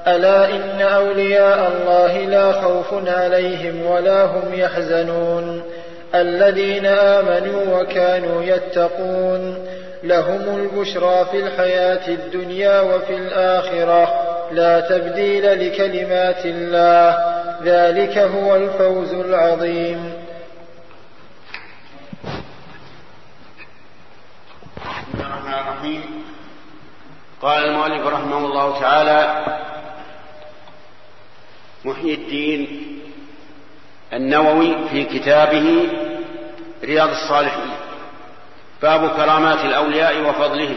ألا 0.06 0.50
إن 0.50 0.80
أولياء 0.82 1.72
الله 1.72 2.18
لا 2.18 2.52
خوف 2.52 3.08
عليهم 3.08 3.86
ولا 3.86 4.24
هم 4.24 4.54
يحزنون 4.54 5.62
الذين 6.14 6.86
آمنوا 6.86 7.80
وكانوا 7.80 8.42
يتقون 8.42 9.68
لهم 10.02 10.56
البشرى 10.58 11.24
في 11.24 11.40
الحياة 11.46 12.08
الدنيا 12.08 12.80
وفي 12.80 13.16
الآخرة 13.16 14.14
لا 14.52 14.80
تبديل 14.80 15.68
لكلمات 15.72 16.44
الله 16.46 17.18
ذلك 17.62 18.18
هو 18.18 18.56
الفوز 18.56 19.12
العظيم 19.14 20.12
بسم 22.24 22.42
الله 25.14 25.26
الرحمن 25.28 25.54
الرحيم 25.54 26.24
قال 27.42 27.64
المؤلف 27.64 28.06
رحمه 28.06 28.38
الله 28.38 28.80
تعالى 28.80 29.44
محيي 31.84 32.14
الدين 32.14 32.82
النووي 34.12 34.76
في 34.90 35.04
كتابه 35.04 35.64
رياض 36.84 37.08
الصالحين 37.08 37.67
باب 38.82 39.08
كرامات 39.16 39.64
الأولياء 39.64 40.30
وفضلهم 40.30 40.76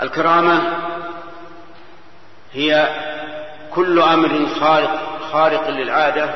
الكرامة 0.00 0.72
هي 2.52 2.88
كل 3.74 3.98
أمر 4.02 4.46
خارق 4.60 5.18
خارق 5.32 5.68
للعادة 5.68 6.34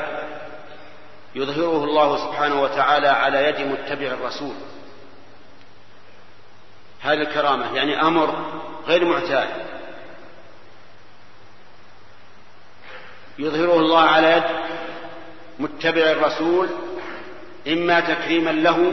يظهره 1.35 1.85
الله 1.85 2.27
سبحانه 2.27 2.63
وتعالى 2.63 3.09
على 3.09 3.45
يد 3.45 3.61
متبع 3.61 4.07
الرسول 4.07 4.55
هذه 7.01 7.23
الكرامة 7.23 7.77
يعني 7.77 8.03
أمر 8.03 8.35
غير 8.87 9.05
معتاد 9.05 9.49
يظهره 13.39 13.75
الله 13.77 14.01
على 14.01 14.33
يد 14.33 14.45
متبع 15.59 16.03
الرسول 16.13 16.69
إما 17.69 18.01
تكريما 18.01 18.51
له 18.51 18.93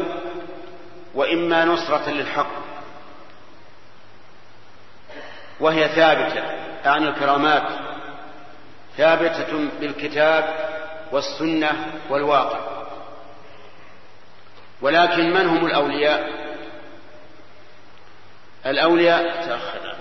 واما 1.18 1.66
نصره 1.66 2.10
للحق 2.10 2.48
وهي 5.60 5.88
ثابته 5.90 6.44
عن 6.86 7.08
الكرامات 7.08 7.70
ثابته 8.98 9.68
بالكتاب 9.80 10.44
والسنه 11.12 11.92
والواقع 12.10 12.60
ولكن 14.82 15.34
من 15.34 15.46
هم 15.48 15.66
الاولياء 15.66 16.30
الاولياء 18.66 19.46
تاخر 19.48 19.96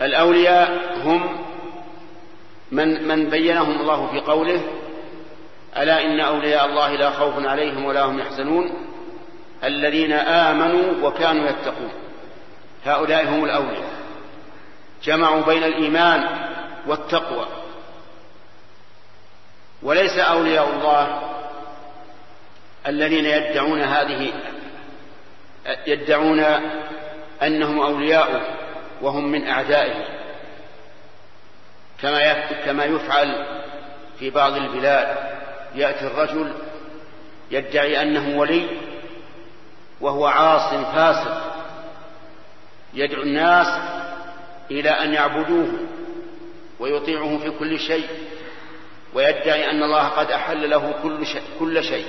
الاولياء 0.00 0.98
هم 1.02 1.44
من 2.72 3.08
من 3.08 3.30
بينهم 3.30 3.80
الله 3.80 4.06
في 4.10 4.20
قوله 4.20 4.60
الا 5.76 6.02
ان 6.04 6.20
اولياء 6.20 6.64
الله 6.66 6.88
لا 6.96 7.10
خوف 7.10 7.46
عليهم 7.46 7.84
ولا 7.84 8.04
هم 8.04 8.18
يحزنون 8.18 8.93
الذين 9.66 10.12
آمنوا 10.12 11.08
وكانوا 11.08 11.48
يتقون 11.50 11.90
هؤلاء 12.84 13.24
هم 13.28 13.44
الأولياء 13.44 13.94
جمعوا 15.04 15.42
بين 15.44 15.64
الإيمان 15.64 16.26
والتقوى 16.86 17.46
وليس 19.82 20.18
أولياء 20.18 20.68
الله 20.70 21.22
الذين 22.86 23.24
يدعون 23.24 23.80
هذه 23.82 24.32
يدعون 25.86 26.44
أنهم 27.42 27.80
أولياء 27.80 28.56
وهم 29.02 29.28
من 29.28 29.48
أعدائه 29.48 30.04
كما 32.02 32.32
كما 32.64 32.84
يفعل 32.84 33.44
في 34.18 34.30
بعض 34.30 34.52
البلاد 34.52 35.16
يأتي 35.74 36.06
الرجل 36.06 36.52
يدعي 37.50 38.02
أنه 38.02 38.38
ولي 38.38 38.66
وهو 40.04 40.26
عاص 40.26 40.74
فاسق 40.84 41.40
يدعو 42.94 43.22
الناس 43.22 43.66
إلى 44.70 44.90
أن 44.90 45.14
يعبدوه 45.14 45.68
ويطيعه 46.80 47.38
في 47.38 47.50
كل 47.58 47.78
شيء 47.80 48.06
ويدعي 49.14 49.70
أن 49.70 49.82
الله 49.82 50.08
قد 50.08 50.30
أحل 50.30 50.70
له 50.70 50.94
كل 51.02 51.26
شيء, 51.26 51.42
كل 51.58 51.84
شيء 51.84 52.06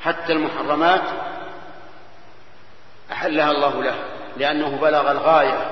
حتى 0.00 0.32
المحرمات 0.32 1.02
أحلها 3.12 3.50
الله 3.50 3.82
له 3.82 3.94
لأنه 4.36 4.76
بلغ 4.76 5.10
الغاية 5.10 5.70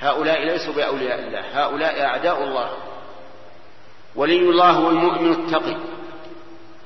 هؤلاء 0.00 0.44
ليسوا 0.44 0.74
بأولياء 0.74 1.18
الله 1.18 1.42
هؤلاء 1.66 2.02
أعداء 2.02 2.44
الله 2.44 2.70
ولي 4.16 4.38
الله 4.38 4.80
والمؤمن 4.80 5.32
التقي 5.32 5.76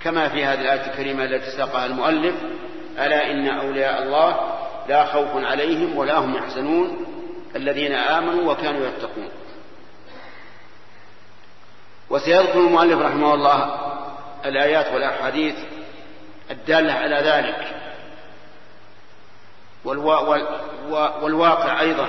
كما 0.03 0.29
في 0.29 0.44
هذه 0.44 0.61
الآية 0.61 0.90
الكريمة 0.90 1.25
التي 1.25 1.51
ساقها 1.57 1.87
المؤلف 1.87 2.35
ألا 2.99 3.31
إن 3.31 3.49
أولياء 3.49 4.03
الله 4.03 4.59
لا 4.89 5.05
خوف 5.05 5.45
عليهم 5.45 5.97
ولا 5.99 6.19
هم 6.19 6.35
يحزنون 6.35 7.05
الذين 7.57 7.93
آمنوا 7.93 8.53
وكانوا 8.53 8.87
يتقون 8.87 9.29
وسيذكر 12.11 12.59
المؤلف 12.59 12.99
رحمه 12.99 13.35
الله 13.35 13.81
الآيات 14.45 14.93
والأحاديث 14.95 15.55
الدالة 16.51 16.93
على 16.93 17.17
ذلك 17.17 17.75
والواقع 21.23 21.81
أيضا 21.81 22.09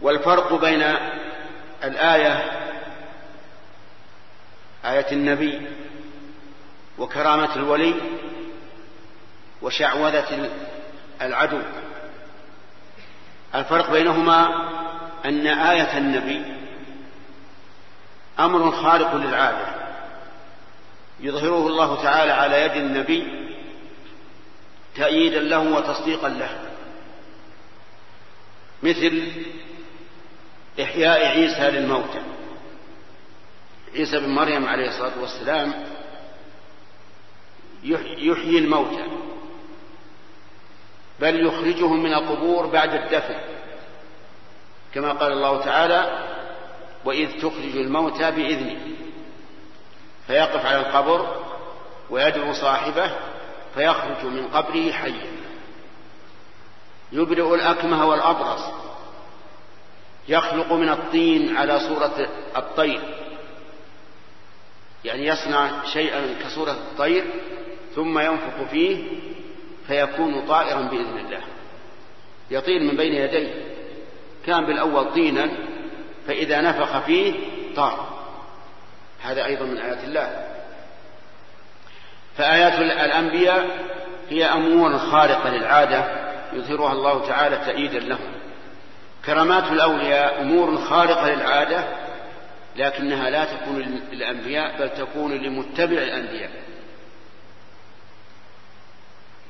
والفرق 0.00 0.54
بين 0.60 0.82
الآية 1.84 2.32
آية 4.84 5.12
النبي 5.12 5.62
وكرامة 6.98 7.56
الولي 7.56 7.94
وشعوذة 9.62 10.50
العدو 11.22 11.58
الفرق 13.54 13.90
بينهما 13.90 14.46
أن 15.24 15.46
آية 15.46 15.98
النبي 15.98 16.42
أمر 18.38 18.70
خارق 18.70 19.14
للعادة 19.14 19.66
يظهره 21.20 21.66
الله 21.66 22.02
تعالى 22.02 22.32
على 22.32 22.62
يد 22.62 22.72
النبي 22.76 23.26
تأييدا 24.96 25.40
له 25.40 25.58
وتصديقا 25.58 26.28
له 26.28 26.58
مثل 28.82 29.22
إحياء 30.82 31.26
عيسى 31.26 31.70
للموتى 31.78 32.22
عيسى 33.94 34.18
بن 34.20 34.28
مريم 34.28 34.66
عليه 34.66 34.88
الصلاة 34.88 35.20
والسلام 35.20 35.72
يحيي 38.18 38.58
الموتى 38.58 39.04
بل 41.20 41.46
يخرجهم 41.46 42.02
من 42.02 42.12
القبور 42.14 42.66
بعد 42.66 42.94
الدفن 42.94 43.36
كما 44.94 45.12
قال 45.12 45.32
الله 45.32 45.60
تعالى 45.64 46.24
وإذ 47.04 47.38
تخرج 47.40 47.76
الموتى 47.76 48.30
بإذنه 48.30 48.80
فيقف 50.26 50.66
على 50.66 50.78
القبر 50.80 51.42
ويدعو 52.10 52.52
صاحبه 52.52 53.12
فيخرج 53.74 54.24
من 54.24 54.48
قبره 54.48 54.92
حيا 54.92 55.26
يبرئ 57.12 57.54
الأكمه 57.54 58.06
والأبرص 58.06 58.60
يخلق 60.28 60.72
من 60.72 60.88
الطين 60.88 61.56
على 61.56 61.78
صورة 61.88 62.28
الطير 62.56 63.00
يعني 65.04 65.26
يصنع 65.26 65.68
شيئا 65.92 66.36
كصورة 66.44 66.70
الطير 66.70 67.24
ثم 67.96 68.18
ينفخ 68.18 68.62
فيه 68.70 69.04
فيكون 69.86 70.46
طائرا 70.48 70.80
بإذن 70.82 71.18
الله 71.18 71.40
يطير 72.50 72.80
من 72.82 72.96
بين 72.96 73.12
يديه 73.14 73.54
كان 74.46 74.64
بالأول 74.66 75.12
طينا 75.12 75.50
فإذا 76.26 76.60
نفخ 76.60 76.98
فيه 76.98 77.34
طار 77.76 78.08
هذا 79.22 79.44
أيضا 79.44 79.64
من 79.64 79.78
آيات 79.78 80.04
الله 80.04 80.44
فآيات 82.36 82.72
الأنبياء 82.78 83.66
هي 84.30 84.44
أمور 84.44 84.98
خارقة 84.98 85.50
للعادة 85.50 86.06
يظهرها 86.52 86.92
الله 86.92 87.26
تعالى 87.28 87.56
تأييدا 87.56 87.98
لهم 87.98 88.32
كرامات 89.24 89.72
الأولياء 89.72 90.40
أمور 90.42 90.76
خارقة 90.76 91.28
للعادة 91.34 91.84
لكنها 92.76 93.30
لا 93.30 93.44
تكون 93.44 94.00
للأنبياء 94.12 94.78
بل 94.78 94.88
تكون 94.88 95.32
لمتبع 95.32 95.96
الأنبياء 95.98 96.50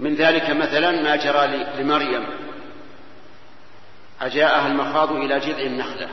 من 0.01 0.15
ذلك 0.15 0.51
مثلا 0.51 1.03
ما 1.03 1.17
جرى 1.17 1.47
لمريم 1.83 2.25
أجاءها 4.21 4.67
المخاض 4.67 5.13
إلى 5.13 5.39
جذع 5.41 5.63
النخلة 5.63 6.09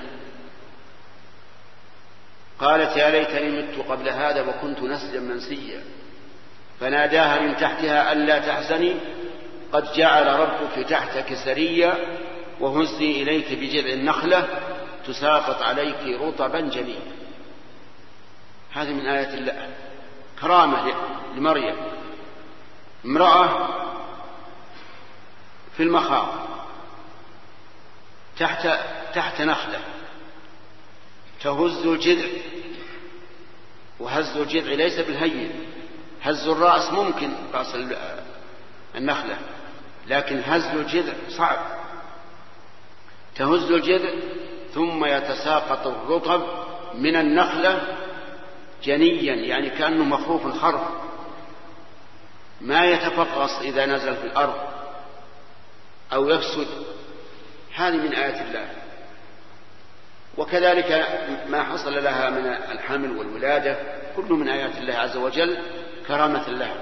قالت 2.59 2.97
يا 2.97 3.09
ليتني 3.09 3.49
مت 3.61 3.86
قبل 3.89 4.09
هذا 4.09 4.41
وكنت 4.41 4.79
نسجا 4.81 5.19
منسيا 5.19 5.81
فناداها 6.79 7.39
من 7.41 7.57
تحتها 7.57 8.11
ألا 8.11 8.39
تحزني 8.39 8.95
قد 9.71 9.91
جعل 9.93 10.27
ربك 10.39 10.89
تحتك 10.89 11.34
سريا 11.45 11.97
وهزي 12.59 13.11
إليك 13.21 13.53
بجذع 13.59 13.93
النخلة 13.93 14.47
تساقط 15.07 15.61
عليك 15.61 16.21
رطبا 16.21 16.59
جنيا 16.61 17.01
هذه 18.73 18.89
من 18.93 19.07
آيات 19.07 19.34
الله 19.34 19.67
كرامة 20.41 20.93
لمريم 21.36 21.75
امرأة 23.06 23.70
في 25.78 25.84
المخاض 25.84 26.28
تحت 28.39 28.68
تحت 29.16 29.41
نخلة 29.41 29.80
تهز 31.43 31.86
الجذع 31.86 32.28
وهز 33.99 34.38
الجذع 34.38 34.74
ليس 34.74 34.99
بالهين 34.99 35.51
هز 36.24 36.47
الرأس 36.47 36.93
ممكن 36.93 37.30
رأس 37.54 37.76
النخلة 38.95 39.38
لكن 40.08 40.41
هز 40.45 40.64
الجذع 40.66 41.14
صعب 41.30 41.60
تهز 43.36 43.72
الجذع 43.72 44.14
ثم 44.74 45.06
يتساقط 45.06 45.88
الرطب 45.88 46.41
من 46.95 47.16
النخلة 47.16 47.97
جنيا 48.84 49.36
يعني 49.36 49.70
كأنه 49.70 50.04
مخروف 50.04 50.45
الخرف 50.45 50.84
ما 52.64 52.86
يتفقص 52.86 53.59
إذا 53.61 53.86
نزل 53.86 54.16
في 54.18 54.24
الأرض 54.24 54.53
أو 56.14 56.30
يفسد 56.30 56.68
هذه 57.76 57.95
من 57.95 58.14
آيات 58.14 58.41
الله 58.47 58.68
وكذلك 60.38 61.07
ما 61.49 61.64
حصل 61.64 62.03
لها 62.03 62.30
من 62.30 62.45
الحمل 62.45 63.18
والولادة 63.18 63.78
كله 64.16 64.36
من 64.36 64.49
آيات 64.49 64.78
الله 64.78 64.93
عز 64.95 65.18
وجل 65.18 65.57
كرامة 66.07 66.49
لها 66.49 66.76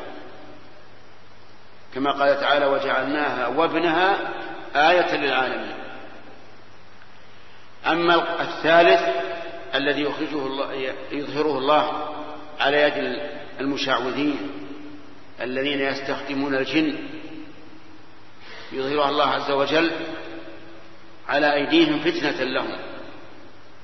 كما 1.96 2.12
قال 2.12 2.40
تعالى 2.42 2.66
وجعلناها 2.66 3.48
وابنها 3.48 4.18
آية 4.76 5.16
للعالمين 5.16 5.76
أما 7.88 8.42
الثالث 8.42 9.02
الذي 9.76 10.02
يخرجه 10.02 10.46
الله 10.48 10.94
يظهره 11.12 11.58
الله 11.58 12.14
على 12.60 12.82
يد 12.82 13.22
المشعوذين 13.60 14.61
الذين 15.44 15.80
يستخدمون 15.80 16.56
الجن 16.56 16.96
يظهرها 18.72 19.10
الله 19.10 19.26
عز 19.28 19.52
وجل 19.52 19.92
على 21.30 21.54
أيديهم 21.54 22.00
فتنة 22.00 22.44
لهم 22.44 22.78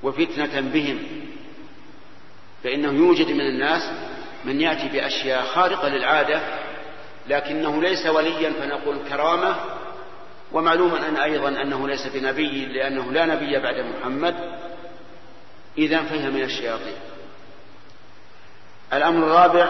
وفتنة 0.03 0.59
بهم 0.61 0.99
فإنه 2.63 2.91
يوجد 2.91 3.27
من 3.31 3.41
الناس 3.41 3.81
من 4.45 4.61
يأتي 4.61 4.87
بأشياء 4.87 5.45
خارقة 5.45 5.89
للعادة 5.89 6.41
لكنه 7.29 7.81
ليس 7.81 8.05
وليا 8.07 8.51
فنقول 8.51 8.97
كرامة 9.09 9.55
ومعلوما 10.51 11.09
أن 11.09 11.15
أيضا 11.17 11.49
أنه 11.61 11.87
ليس 11.87 12.07
بنبي 12.13 12.65
لأنه 12.65 13.11
لا 13.11 13.25
نبي 13.25 13.59
بعد 13.59 13.85
محمد 13.99 14.35
إذا 15.77 16.01
فهي 16.03 16.29
من 16.29 16.41
الشياطين 16.43 16.93
الأمر 18.93 19.25
الرابع 19.25 19.69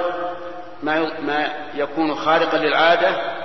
ما 0.83 1.19
ما 1.21 1.53
يكون 1.75 2.15
خارقا 2.15 2.57
للعاده 2.57 3.37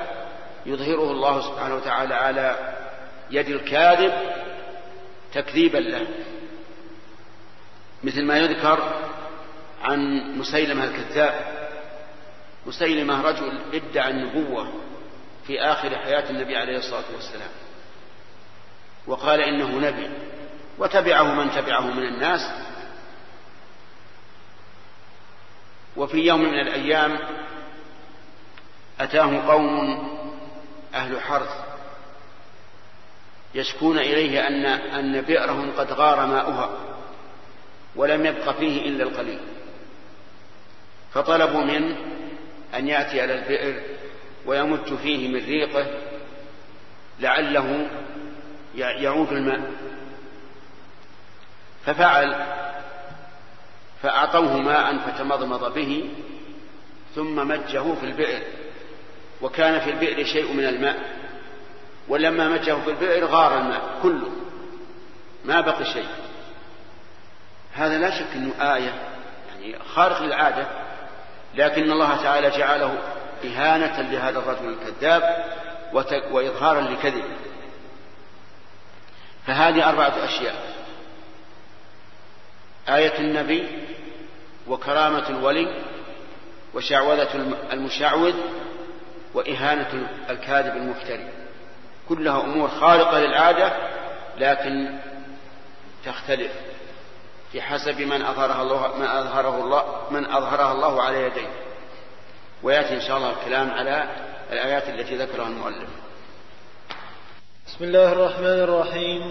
يظهره 0.67 1.11
الله 1.11 1.41
سبحانه 1.53 1.75
وتعالى 1.75 2.15
على 2.15 2.75
يد 3.31 3.49
الكاذب 3.49 4.13
تكذيبا 5.35 5.79
له 5.79 6.07
مثل 8.05 8.25
ما 8.25 8.39
يذكر 8.39 8.79
عن 9.85 9.99
مسيلمه 10.39 10.85
الكذاب 10.85 11.35
مسيلمه 12.67 13.23
رجل 13.23 13.59
ادعى 13.75 14.11
النبوه 14.11 14.73
في 15.47 15.61
اخر 15.61 15.97
حياه 15.99 16.31
النبي 16.31 16.57
عليه 16.57 16.79
الصلاه 16.79 17.05
والسلام 17.17 17.49
وقال 19.07 19.41
انه 19.41 19.79
نبي 19.89 20.11
وتبعه 20.79 21.35
من 21.35 21.51
تبعه 21.51 21.81
من 21.87 22.03
الناس 22.03 22.41
وفي 25.97 26.19
يوم 26.19 26.41
من 26.43 26.59
الأيام 26.59 27.19
أتاه 29.01 29.47
قوم 29.47 29.99
أهل 30.95 31.21
حرث 31.21 31.51
يشكون 33.55 33.99
إليه 33.99 34.47
أن 34.47 34.67
أن 34.67 35.21
بئرهم 35.21 35.71
قد 35.79 35.93
غار 35.93 36.27
ماؤها 36.27 36.71
ولم 37.97 38.27
يبق 38.27 38.51
فيه 38.59 38.89
إلا 38.89 39.03
القليل 39.05 39.41
فطلبوا 41.15 41.61
منه 41.65 41.97
أن 42.75 42.89
يأتي 42.89 43.25
إلى 43.25 43.35
البئر 43.35 43.83
ويمت 44.47 44.93
فيه 44.93 45.29
من 45.29 45.45
ريقه 45.47 45.87
لعله 47.21 47.89
يعود 48.77 49.33
الماء 49.33 49.71
ففعل 51.85 52.35
فأعطوه 54.03 54.57
ماء 54.59 54.99
فتمضمض 54.99 55.75
به 55.75 56.11
ثم 57.15 57.49
مجه 57.49 57.95
في 57.95 58.07
البئر 58.07 58.41
وكان 59.43 59.81
في 59.81 59.91
البئر 59.91 60.25
شيء 60.25 60.53
من 60.53 60.65
الماء 60.65 60.99
ولما 62.09 62.49
مجه 62.49 62.75
في 62.85 62.91
البئر 62.91 63.25
غار 63.27 63.59
الماء 63.59 63.81
كله 64.03 64.31
ما 65.45 65.61
بقي 65.61 65.85
شيء 65.85 66.09
هذا 67.75 67.99
لا 67.99 68.11
شك 68.11 68.35
انه 68.35 68.75
آية 68.75 68.93
يعني 69.51 69.85
خارق 69.95 70.23
للعادة 70.23 70.67
لكن 71.55 71.83
الله 71.93 72.23
تعالى 72.23 72.51
جعله 72.51 72.99
إهانة 73.45 74.01
لهذا 74.11 74.39
الرجل 74.39 74.69
الكذاب 74.75 75.45
وإظهارا 76.33 76.81
لكذبه 76.81 77.37
فهذه 79.47 79.89
أربعة 79.89 80.25
أشياء 80.25 80.55
آية 82.89 83.19
النبي 83.19 83.67
وكرامة 84.69 85.29
الولي 85.29 85.69
وشعوذة 86.75 87.29
المشعوذ 87.73 88.35
وإهانة 89.35 90.09
الكاذب 90.31 90.77
المفتري 90.77 91.27
كلها 92.09 92.41
أمور 92.41 92.69
خارقة 92.69 93.19
للعادة 93.21 93.73
لكن 94.39 94.99
تختلف 96.05 96.53
بحسب 97.55 98.01
من 98.01 98.23
أظهرها 98.23 98.63
الله 98.63 98.97
من 98.99 99.05
أظهره 99.05 99.63
الله 99.65 99.85
من 100.11 100.25
أظهرها 100.25 100.73
الله 100.73 101.03
على 101.03 101.23
يديه 101.23 101.49
ويأتي 102.63 102.95
إن 102.95 103.01
شاء 103.01 103.17
الله 103.17 103.31
الكلام 103.31 103.71
على 103.71 104.09
الآيات 104.53 104.89
التي 104.89 105.17
ذكرها 105.17 105.47
المؤلف 105.47 105.89
بسم 107.67 107.85
الله 107.85 108.13
الرحمن 108.13 108.47
الرحيم 108.47 109.23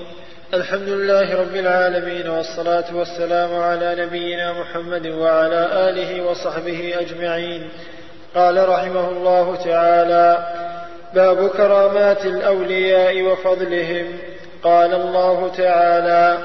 الحمد 0.53 0.89
لله 0.89 1.35
رب 1.39 1.55
العالمين 1.55 2.29
والصلاة 2.29 2.83
والسلام 2.95 3.55
على 3.59 3.95
نبينا 4.05 4.53
محمد 4.53 5.07
وعلى 5.07 5.89
آله 5.89 6.21
وصحبه 6.23 6.93
أجمعين 6.99 7.69
قال 8.35 8.69
رحمه 8.69 9.09
الله 9.09 9.55
تعالى 9.55 10.45
باب 11.15 11.47
كرامات 11.47 12.25
الأولياء 12.25 13.21
وفضلهم 13.23 14.07
قال 14.63 14.93
الله 14.93 15.51
تعالى 15.57 16.37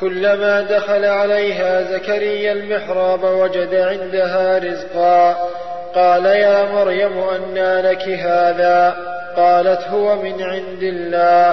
كلما 0.00 0.60
دخل 0.60 1.04
عليها 1.04 1.82
زكريا 1.82 2.52
المحراب 2.52 3.24
وجد 3.24 3.74
عندها 3.74 4.58
رزقا 4.58 5.48
قال 5.94 6.26
يا 6.26 6.72
مريم 6.72 7.18
أنى 7.18 7.82
لك 7.90 8.08
هذا 8.08 8.96
قالت 9.36 9.82
هو 9.88 10.22
من 10.22 10.42
عند 10.42 10.82
الله 10.82 11.52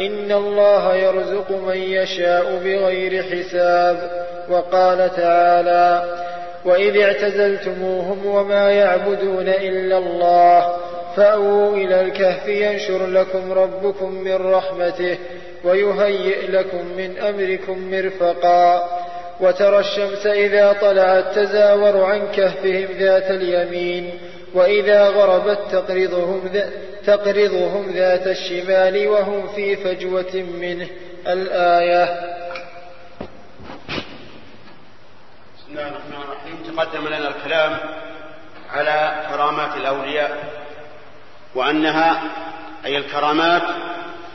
إن 0.00 0.32
الله 0.32 0.94
يرزق 0.96 1.50
من 1.50 1.76
يشاء 1.78 2.56
بغير 2.64 3.22
حساب 3.22 4.10
وقال 4.50 5.10
تعالى 5.16 6.04
وإذ 6.64 7.00
اعتزلتموهم 7.00 8.26
وما 8.26 8.70
يعبدون 8.70 9.48
إلا 9.48 9.98
الله 9.98 10.76
فأووا 11.16 11.76
إلى 11.76 12.00
الكهف 12.00 12.48
ينشر 12.48 13.06
لكم 13.06 13.52
ربكم 13.52 14.10
من 14.12 14.52
رحمته 14.54 15.18
ويهيئ 15.64 16.50
لكم 16.50 16.84
من 16.96 17.18
أمركم 17.18 17.78
مرفقا 17.90 18.88
وترى 19.40 19.78
الشمس 19.78 20.26
إذا 20.26 20.72
طلعت 20.80 21.24
تزاور 21.34 22.04
عن 22.04 22.20
كهفهم 22.36 22.88
ذات 22.98 23.30
اليمين 23.30 24.10
وإذا 24.54 25.08
غربت 25.08 25.58
تقرضهم, 25.72 26.50
تقرضهم 27.06 27.90
ذات 27.92 28.26
الشمال 28.26 29.06
وهم 29.08 29.46
في 29.56 29.76
فجوة 29.76 30.34
منه 30.60 30.88
الآية 31.26 32.04
بسم 35.58 35.70
الله 35.70 35.88
الرحمن 35.88 36.22
الرحيم 36.28 36.74
تقدم 36.76 37.06
لنا 37.08 37.28
الكلام 37.28 37.78
على 38.72 39.12
كرامات 39.28 39.76
الأولياء 39.76 40.44
وأنها 41.54 42.22
أي 42.84 42.96
الكرامات 42.96 43.62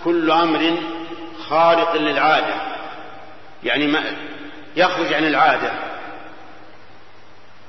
كل 0.04 0.32
أمر 0.32 0.74
خارق 1.50 1.96
للعادة 1.96 2.56
يعني 3.64 3.88
ما 3.88 4.04
يخرج 4.76 5.14
عن 5.14 5.28
العادة 5.28 5.72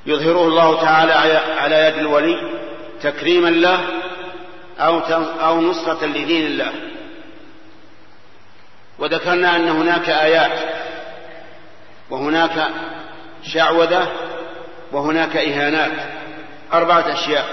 يظهره 0.06 0.44
الله 0.46 0.80
تعالى 0.82 1.12
على 1.60 1.74
يد 1.86 1.94
الولي 1.94 2.40
تكريما 3.02 3.48
له 3.48 3.78
أو 4.78 4.98
أو 5.48 5.60
نصرة 5.60 6.04
لدين 6.06 6.46
الله 6.46 6.72
وذكرنا 8.98 9.56
أن 9.56 9.68
هناك 9.68 10.08
آيات 10.08 10.58
وهناك 12.10 12.68
شعوذة 13.54 14.08
وهناك 14.92 15.36
إهانات 15.36 15.92
أربعة 16.72 17.12
أشياء 17.12 17.44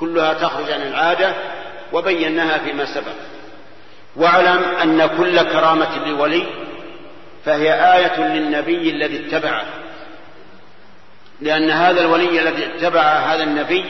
كلها 0.00 0.34
تخرج 0.34 0.70
عن 0.70 0.82
العادة 0.82 1.34
وبيناها 1.92 2.58
فيما 2.58 2.94
سبق 2.94 3.12
واعلم 4.16 4.62
أن 4.82 5.06
كل 5.06 5.42
كرامة 5.42 6.04
للولي 6.06 6.46
فهي 7.44 7.94
آية 7.96 8.20
للنبي 8.28 8.90
الذي 8.90 9.26
اتبعه 9.28 9.62
لأن 11.40 11.70
هذا 11.70 12.00
الولي 12.00 12.40
الذي 12.40 12.66
اتبع 12.66 13.02
هذا 13.02 13.42
النبي 13.42 13.84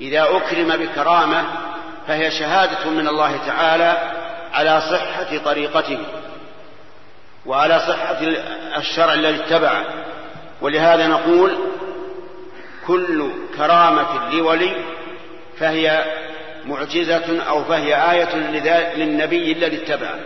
إذا 0.00 0.26
أكرم 0.36 0.76
بكرامة 0.76 1.44
فهي 2.08 2.30
شهادة 2.30 2.90
من 2.90 3.08
الله 3.08 3.36
تعالى 3.46 4.12
على 4.52 4.80
صحة 4.80 5.38
طريقته 5.44 5.98
وعلى 7.46 7.78
صحة 7.80 8.18
الشرع 8.76 9.12
الذي 9.12 9.34
اتبعه 9.42 9.84
ولهذا 10.60 11.06
نقول 11.06 11.52
كل 12.86 13.30
كرامة 13.56 14.30
لولي 14.32 14.76
فهي 15.58 16.04
معجزة 16.66 17.42
أو 17.48 17.64
فهي 17.64 18.12
آية 18.12 18.36
للنبي 18.96 19.52
الذي 19.52 19.82
اتبعه 19.82 20.18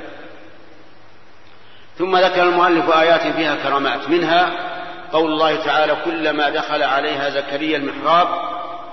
ثم 1.98 2.16
ذكر 2.16 2.42
المؤلف 2.42 2.90
آيات 2.90 3.26
فيها 3.26 3.54
كرامات 3.62 4.08
منها 4.08 4.50
قول 5.12 5.32
الله 5.32 5.64
تعالى 5.64 5.96
كلما 6.04 6.50
دخل 6.50 6.82
عليها 6.82 7.30
زكريا 7.30 7.76
المحراب 7.76 8.28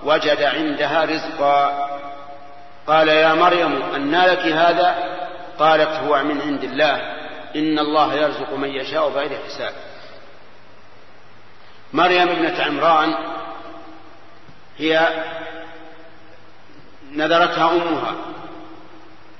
وجد 0.04 0.42
عندها 0.42 1.06
رزقا 1.06 1.88
قال 2.88 3.08
يا 3.08 3.34
مريم 3.34 3.82
أن 3.96 4.16
لك 4.16 4.40
هذا 4.40 4.96
قالت 5.60 5.90
هو 5.90 6.24
من 6.24 6.42
عند 6.42 6.64
الله 6.64 6.96
إن 7.56 7.80
الله 7.80 8.14
يرزق 8.14 8.54
من 8.54 8.70
يشاء 8.70 9.10
بغير 9.10 9.30
حساب 9.46 9.74
مريم 11.94 12.30
ابنة 12.30 12.64
عمران 12.64 13.16
هي 14.78 15.08
نذرتها 17.12 17.72
أمها 17.72 18.12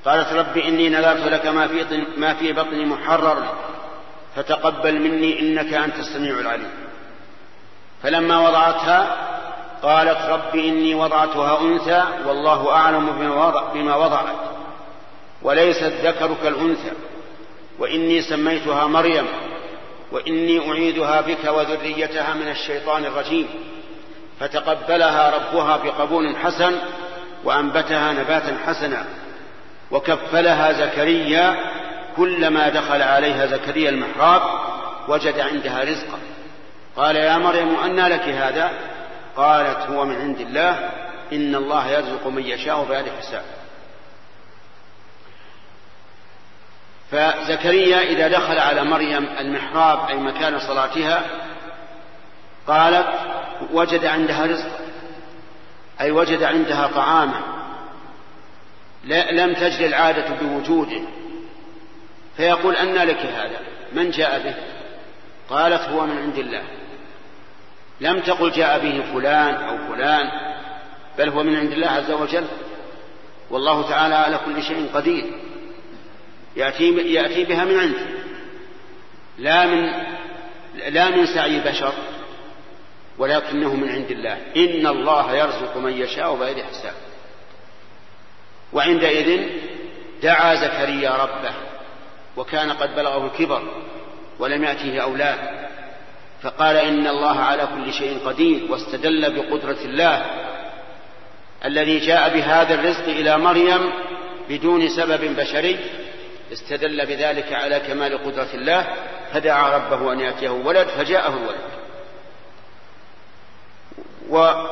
قالت 0.06 0.34
رب 0.34 0.58
إني 0.58 0.90
نذرت 0.90 1.28
لك 1.34 1.46
ما 1.48 1.68
في, 1.68 2.04
ما 2.18 2.34
في 2.34 2.54
بطني 2.54 2.86
محرر 2.86 3.38
فتقبل 4.38 5.00
مني 5.00 5.40
إنك 5.40 5.74
أنت 5.74 5.96
السميع 6.00 6.40
العليم 6.40 6.72
فلما 8.04 8.50
وضعتها 8.50 9.16
قالت 9.84 10.22
رب 10.22 10.56
إني 10.56 10.96
وضعتها 10.96 11.62
أنثى 11.62 12.04
والله 12.28 12.72
أعلم 12.72 13.06
بما 13.76 13.96
وضعت 13.96 14.36
وليست 15.42 15.84
ذكر 16.04 16.36
كالأنثى 16.44 16.92
وإني 17.80 18.22
سميتها 18.22 18.88
مريم 18.88 19.26
وإني 20.12 20.70
أعيدها 20.72 21.22
بك 21.22 21.44
وذريتها 21.48 22.34
من 22.34 22.50
الشيطان 22.50 23.06
الرجيم 23.06 23.48
فتقبلها 24.40 25.34
ربها 25.36 25.78
بقبول 25.78 26.38
حسن 26.38 26.76
وأنبتها 27.44 28.14
نباتا 28.14 28.58
حسنا 28.68 29.06
وكفلها 29.92 30.72
زكريا 30.74 31.56
كلما 32.18 32.70
دخل 32.70 33.02
عليها 33.02 33.46
زكريا 33.46 33.90
المحراب 33.90 34.42
وجد 35.08 35.40
عندها 35.40 35.84
رزقا 35.84 36.18
قال 36.96 37.16
يا 37.16 37.38
مريم 37.38 37.76
أنى 37.84 38.02
لك 38.08 38.22
هذا 38.30 38.72
قالت 39.36 39.78
هو 39.80 40.06
من 40.06 40.16
عند 40.22 40.40
الله 40.42 40.90
إن 41.34 41.56
الله 41.56 41.88
يرزق 41.88 42.28
من 42.28 42.44
يشاء 42.46 42.84
بغير 42.84 43.06
حساب 43.20 43.42
فزكريا 47.12 48.02
إذا 48.02 48.28
دخل 48.28 48.58
على 48.60 48.84
مريم 48.84 49.26
المحراب 49.40 50.10
أي 50.10 50.16
مكان 50.16 50.60
صلاتها 50.60 51.22
قالت 52.68 53.08
وجد 53.72 54.06
عندها 54.06 54.46
رزقا 54.46 54.80
أي 56.02 56.12
وجد 56.12 56.44
عندها 56.44 56.88
طعاما 56.88 57.40
لم 59.32 59.54
تجد 59.54 59.82
العادة 59.82 60.26
بوجوده 60.42 61.02
فيقول 62.38 62.76
أنى 62.76 63.06
لك 63.06 63.18
هذا 63.20 63.60
من 63.94 64.10
جاء 64.12 64.40
به 64.44 64.54
قالت 65.50 65.82
هو 65.82 66.06
من 66.06 66.18
عند 66.18 66.38
الله 66.38 66.64
لم 68.02 68.20
تقل 68.20 68.52
جاء 68.52 68.80
به 68.80 69.04
فلان 69.14 69.54
أو 69.56 69.78
فلان 69.94 70.30
بل 71.18 71.30
هو 71.30 71.44
من 71.44 71.56
عند 71.56 71.72
الله 71.72 71.88
عز 71.88 72.12
وجل 72.12 72.46
والله 73.50 73.90
تعالى 73.90 74.16
على 74.16 74.40
كل 74.46 74.64
شيء 74.64 74.90
قدير 74.94 75.26
يأتي, 76.56 76.92
يأتي 77.14 77.44
بها 77.44 77.66
من 77.66 77.78
عنده 77.80 78.06
لا 79.38 79.66
من 79.66 79.88
لا 80.90 81.10
من 81.10 81.26
سعي 81.26 81.60
بشر 81.60 81.94
ولكنه 83.18 83.74
من 83.76 83.90
عند 83.90 84.12
الله 84.12 84.34
إن 84.56 84.88
الله 84.88 85.34
يرزق 85.36 85.78
من 85.78 85.92
يشاء 85.94 86.36
بغير 86.36 86.64
حساب 86.64 86.94
وعندئذ 88.74 89.48
دعا 90.24 90.56
زكريا 90.56 91.10
ربه 91.16 91.52
وكان 92.38 92.72
قد 92.72 92.96
بلغه 92.96 93.26
الكبر 93.26 93.62
ولم 94.40 94.64
يأته 94.64 95.00
أولاد 95.00 95.40
فقال 96.42 96.76
إن 96.76 97.08
الله 97.08 97.40
على 97.40 97.68
كل 97.76 97.94
شيء 97.94 98.20
قدير 98.26 98.72
واستدل 98.72 99.36
بقدرة 99.36 99.86
الله 99.86 100.26
الذي 101.66 102.00
جاء 102.00 102.34
بهذا 102.36 102.74
الرزق 102.74 103.04
إلى 103.08 103.38
مريم 103.38 103.90
بدون 104.50 104.90
سبب 104.90 105.36
بشري 105.38 105.80
استدل 106.54 107.06
بذلك 107.06 107.54
على 107.54 107.80
كمال 107.80 108.18
قدرة 108.24 108.48
الله 108.54 108.88
فدعا 109.34 109.78
ربه 109.78 110.14
أن 110.14 110.20
يأتيه 110.20 110.50
ولد 110.50 110.88
فجاءه 110.88 111.34
الولد 111.34 111.58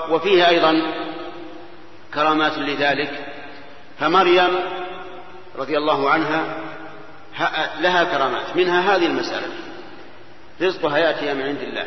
وفيه 0.10 0.48
أيضا 0.50 0.82
كرامات 2.14 2.58
لذلك 2.58 3.12
فمريم 4.00 4.52
رضي 5.58 5.78
الله 5.78 6.10
عنها 6.10 6.65
لها 7.80 8.04
كرامات 8.04 8.56
منها 8.56 8.82
هذه 8.96 9.06
المسألة 9.06 9.48
رزقها 10.62 10.98
يأتي 10.98 11.34
من 11.34 11.42
عند 11.42 11.58
الله 11.62 11.86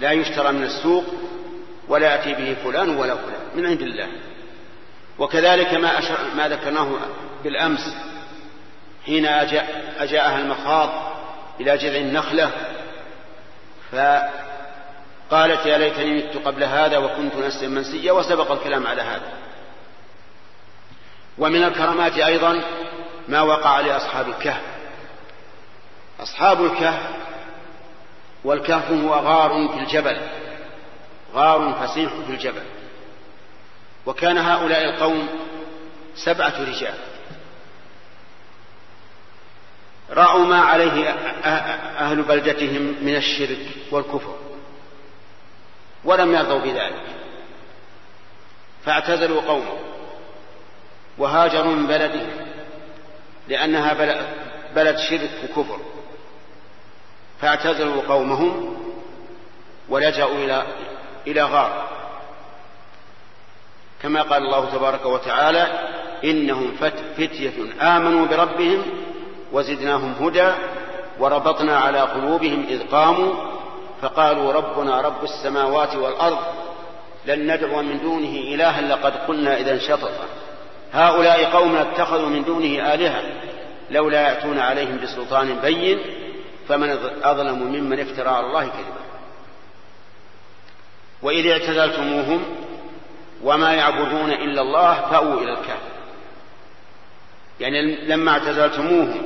لا 0.00 0.12
يشترى 0.12 0.52
من 0.52 0.62
السوق 0.62 1.04
ولا 1.88 2.12
يأتي 2.16 2.34
به 2.42 2.56
فلان 2.64 2.88
ولا 2.96 3.14
فلان 3.14 3.40
من 3.54 3.66
عند 3.66 3.80
الله 3.82 4.08
وكذلك 5.18 5.74
ما, 5.74 5.98
أشر 5.98 6.16
ما 6.36 6.48
ذكرناه 6.48 6.90
بالأمس 7.44 7.94
حين 9.06 9.26
أجاء 9.26 9.94
أجاءها 9.98 10.38
المخاض 10.40 11.12
إلى 11.60 11.76
جذع 11.78 11.96
النخلة 11.98 12.50
فقالت 13.92 15.66
يا 15.66 15.78
ليتني 15.78 16.16
مت 16.16 16.36
قبل 16.46 16.64
هذا 16.64 16.98
وكنت 16.98 17.36
نسا 17.36 17.66
منسيا 17.68 18.12
وسبق 18.12 18.52
الكلام 18.52 18.86
على 18.86 19.02
هذا 19.02 19.32
ومن 21.38 21.62
الكرامات 21.64 22.12
أيضا 22.18 22.60
ما 23.28 23.40
وقع 23.40 23.80
لأصحاب 23.80 24.28
الكهف 24.28 24.62
أصحاب 26.20 26.64
الكهف 26.64 27.02
والكهف 28.44 28.90
هو 28.90 29.14
غار 29.14 29.68
في 29.72 29.78
الجبل 29.78 30.18
غار 31.34 31.74
فسيح 31.86 32.12
في 32.26 32.32
الجبل 32.32 32.62
وكان 34.06 34.38
هؤلاء 34.38 34.84
القوم 34.84 35.28
سبعة 36.16 36.60
رجال 36.62 36.94
رأوا 40.10 40.46
ما 40.46 40.60
عليه 40.60 41.08
أهل 42.00 42.22
بلدتهم 42.22 42.96
من 43.02 43.16
الشرك 43.16 43.66
والكفر 43.90 44.34
ولم 46.04 46.34
يرضوا 46.34 46.58
بذلك 46.60 47.02
فاعتزلوا 48.84 49.40
قومه 49.42 49.78
وهاجروا 51.18 51.72
من 51.74 51.86
بلدهم 51.86 52.51
لأنها 53.48 53.94
بلد 54.74 54.96
شرك 54.98 55.30
وكفر 55.44 55.78
فاعتزلوا 57.40 58.02
قومهم 58.08 58.76
ولجأوا 59.88 60.34
إلى 60.34 60.62
إلى 61.26 61.42
غار 61.42 61.88
كما 64.02 64.22
قال 64.22 64.42
الله 64.42 64.70
تبارك 64.70 65.06
وتعالى 65.06 65.66
إنهم 66.24 66.72
فتية 67.16 67.54
آمنوا 67.82 68.26
بربهم 68.26 68.82
وزدناهم 69.52 70.12
هدى 70.24 70.50
وربطنا 71.18 71.78
على 71.78 72.00
قلوبهم 72.00 72.66
إذ 72.68 72.82
قاموا 72.92 73.32
فقالوا 74.02 74.52
ربنا 74.52 75.00
رب 75.00 75.24
السماوات 75.24 75.94
والأرض 75.96 76.38
لن 77.26 77.54
ندعو 77.54 77.82
من 77.82 77.98
دونه 78.00 78.28
إلها 78.38 78.80
لقد 78.80 79.12
قلنا 79.26 79.56
إذا 79.58 79.78
شططا 79.78 80.10
هؤلاء 80.92 81.44
قوم 81.44 81.74
اتخذوا 81.76 82.28
من 82.28 82.44
دونه 82.44 82.94
آلهة 82.94 83.22
لولا 83.90 84.22
يأتون 84.28 84.58
عليهم 84.58 84.98
بسلطان 85.02 85.56
بين 85.62 85.98
فمن 86.68 86.90
أظلم 87.22 87.58
ممن 87.62 88.00
افترى 88.00 88.28
على 88.28 88.46
الله 88.46 88.60
كذبا 88.62 89.02
وإذ 91.22 91.46
اعتزلتموهم 91.46 92.42
وما 93.42 93.72
يعبدون 93.72 94.32
إلا 94.32 94.60
الله 94.62 94.94
فأووا 94.94 95.40
إلى 95.40 95.52
الكهف 95.52 95.82
يعني 97.60 98.04
لما 98.06 98.30
اعتزلتموهم 98.32 99.22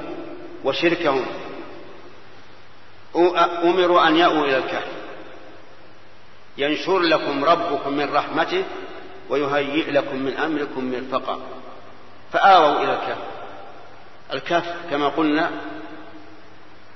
وشركهم 0.65 1.27
أمروا 3.65 4.09
أن 4.09 4.17
يأووا 4.17 4.45
إلى 4.45 4.57
الكهف 4.59 4.87
ينشر 6.59 6.99
لكم 6.99 7.45
ربكم 7.45 7.93
من 7.97 8.15
رحمته 8.15 8.63
ويهيئ 9.31 9.91
لكم 9.91 10.17
من 10.17 10.37
أمركم 10.37 10.85
مرفقا 10.93 11.39
فآووا 12.33 12.83
إلى 12.85 12.93
الكهف 12.95 13.19
الكهف 14.33 14.75
كما 14.91 15.09
قلنا 15.09 15.51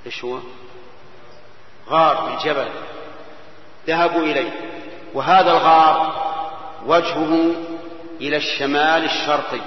إيش 0.06 0.24
هو 0.24 0.38
غار 1.88 2.30
من 2.30 2.36
جبل 2.44 2.68
ذهبوا 3.86 4.20
إليه 4.22 4.50
وهذا 5.14 5.50
الغار 5.50 6.26
وجهه 6.86 7.50
إلى 8.20 8.36
الشمال 8.36 9.04
الشرقي 9.04 9.60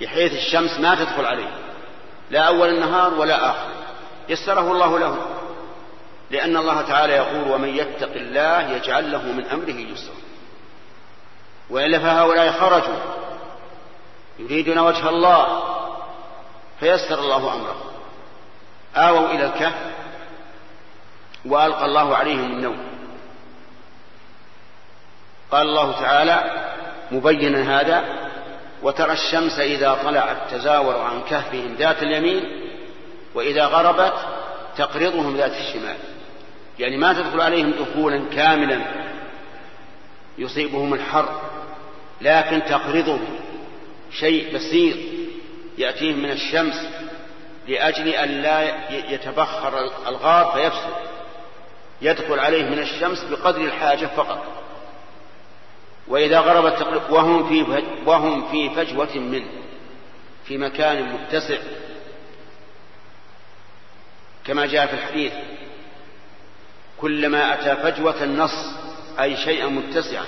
بحيث 0.00 0.32
الشمس 0.32 0.80
ما 0.80 0.94
تدخل 0.94 1.24
عليه 1.26 1.50
لا 2.30 2.40
أول 2.40 2.68
النهار 2.68 3.14
ولا 3.14 3.50
آخر 3.50 3.68
يسره 4.28 4.72
الله 4.72 4.98
له 4.98 5.16
لأن 6.30 6.56
الله 6.56 6.82
تعالى 6.82 7.12
يقول 7.12 7.50
ومن 7.50 7.68
يتق 7.68 8.12
الله 8.12 8.60
يجعل 8.72 9.12
له 9.12 9.22
من 9.32 9.44
أمره 9.44 9.90
يسرا 9.92 10.16
والا 11.70 11.98
فهؤلاء 11.98 12.52
خرجوا 12.52 12.96
يريدون 14.38 14.78
وجه 14.78 15.08
الله 15.08 15.46
فيسر 16.80 17.18
الله 17.18 17.54
امره 17.54 17.76
اووا 18.96 19.28
الى 19.30 19.46
الكهف 19.46 19.74
والقى 21.46 21.84
الله 21.84 22.16
عليهم 22.16 22.44
النوم 22.52 22.78
قال 25.50 25.66
الله 25.68 25.92
تعالى 26.00 26.64
مبينا 27.12 27.80
هذا 27.80 28.04
وترى 28.82 29.12
الشمس 29.12 29.58
اذا 29.58 29.98
طلعت 30.04 30.36
تزاور 30.50 30.98
عن 31.00 31.20
كهفهم 31.30 31.74
ذات 31.78 32.02
اليمين 32.02 32.44
واذا 33.34 33.66
غربت 33.66 34.12
تقرضهم 34.78 35.36
ذات 35.36 35.50
الشمال 35.52 35.96
يعني 36.78 36.96
ما 36.96 37.12
تدخل 37.12 37.40
عليهم 37.40 37.70
دخولا 37.70 38.22
كاملا 38.34 38.80
يصيبهم 40.38 40.94
الحر 40.94 41.28
لكن 42.20 42.64
تقرضه 42.64 43.18
شيء 44.12 44.54
بسيط 44.54 44.96
يأتيه 45.78 46.12
من 46.14 46.30
الشمس 46.30 46.88
لأجل 47.68 48.08
أن 48.08 48.28
لا 48.28 48.86
يتبخر 49.12 49.78
الغار 50.08 50.52
فيفسد 50.52 50.96
يدخل 52.02 52.38
عليه 52.38 52.62
من 52.62 52.78
الشمس 52.78 53.24
بقدر 53.24 53.60
الحاجة 53.60 54.06
فقط 54.06 54.44
وإذا 56.08 56.38
غربت 56.38 56.82
وهم 57.10 57.48
في 57.48 57.84
وهم 58.06 58.48
في 58.50 58.70
فجوة 58.70 59.18
منه 59.18 59.50
في 60.44 60.58
مكان 60.58 61.12
متسع 61.12 61.56
كما 64.46 64.66
جاء 64.66 64.86
في 64.86 64.92
الحديث 64.94 65.32
كلما 67.00 67.54
أتى 67.54 67.82
فجوة 67.82 68.22
النص 68.24 68.68
أي 69.20 69.36
شيئا 69.36 69.66
متسعا 69.66 70.24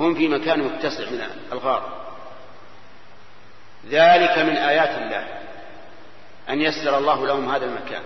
هم 0.00 0.14
في 0.14 0.28
مكان 0.28 0.60
متسع 0.62 1.10
من 1.10 1.20
الغار 1.52 1.82
ذلك 3.90 4.38
من 4.38 4.56
آيات 4.56 4.98
الله 5.02 5.26
أن 6.50 6.60
يسر 6.60 6.98
الله 6.98 7.26
لهم 7.26 7.48
هذا 7.50 7.64
المكان 7.64 8.02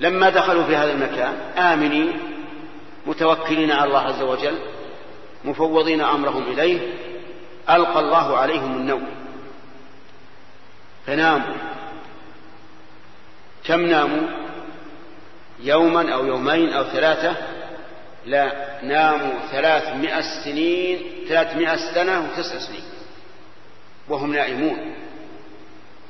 لما 0.00 0.30
دخلوا 0.30 0.64
في 0.64 0.76
هذا 0.76 0.92
المكان 0.92 1.32
آمنين 1.58 2.12
متوكلين 3.06 3.70
على 3.70 3.84
الله 3.88 3.98
عز 4.00 4.22
وجل 4.22 4.58
مفوضين 5.44 6.00
أمرهم 6.00 6.42
إليه 6.42 6.92
ألقى 7.70 8.00
الله 8.00 8.36
عليهم 8.36 8.76
النوم 8.76 9.06
فناموا 11.06 11.54
كم 13.66 13.80
ناموا 13.80 14.28
يوما 15.60 16.14
أو 16.14 16.26
يومين 16.26 16.72
أو 16.72 16.84
ثلاثة 16.84 17.34
لا 18.26 18.50
ناموا 18.82 19.38
ثلاثمائة 19.52 20.20
سنين 20.44 20.98
ثلاثمائة 21.28 21.76
سنة 21.94 22.20
وتسع 22.20 22.58
سنين 22.58 22.84
وهم 24.08 24.32
نائمون 24.34 24.94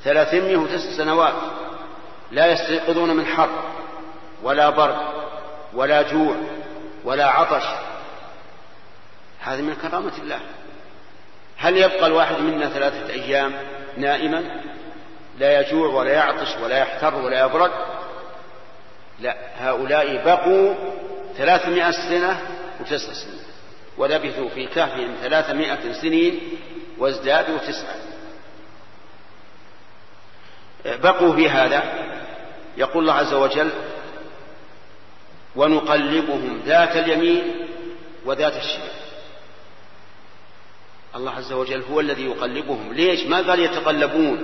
ثلاثمائة 0.04 0.56
وتسع 0.56 0.90
سنوات 0.96 1.34
لا 2.32 2.46
يستيقظون 2.46 3.16
من 3.16 3.26
حر 3.26 3.50
ولا 4.42 4.70
برد 4.70 4.96
ولا 5.74 6.02
جوع 6.12 6.36
ولا 7.04 7.24
عطش 7.26 7.64
هذه 9.40 9.61
من 9.61 9.74
كرامة 9.74 10.12
الله 10.22 10.40
هل 11.56 11.76
يبقى 11.76 12.06
الواحد 12.06 12.40
منا 12.40 12.68
ثلاثة 12.68 13.11
أيام 13.12 13.52
نائما 13.98 14.44
لا 15.38 15.61
يجوع 15.61 15.88
ولا 15.88 16.12
يعطش 16.12 16.56
ولا 16.64 16.78
يحتر 16.78 17.14
ولا 17.14 17.46
يبرد 17.46 17.70
لا 19.20 19.36
هؤلاء 19.58 20.24
بقوا 20.24 20.74
ثلاثمائة 21.41 21.91
سنة 21.91 22.43
وتسع 22.80 23.12
سنين 23.12 23.41
ولبثوا 23.99 24.49
في 24.49 24.66
كهفهم 24.66 25.14
ثلاثمائة 25.22 25.93
سنين 25.93 26.41
وازدادوا 26.99 27.59
تسعة 27.59 27.95
بقوا 30.99 31.32
في 31.36 31.49
هذا 31.51 31.82
يقول 32.76 33.03
الله 33.03 33.12
عز 33.14 33.34
وجل 33.34 33.70
ونقلبهم 35.57 36.62
ذات 36.66 36.97
اليمين 36.97 37.43
وذات 38.24 38.57
الشمال 38.57 38.91
الله 41.16 41.30
عز 41.30 41.53
وجل 41.53 41.82
هو 41.82 42.01
الذي 42.01 42.24
يقلبهم 42.24 42.93
ليش 42.93 43.26
ما 43.26 43.41
قال 43.51 43.61
يتقلبون 43.61 44.43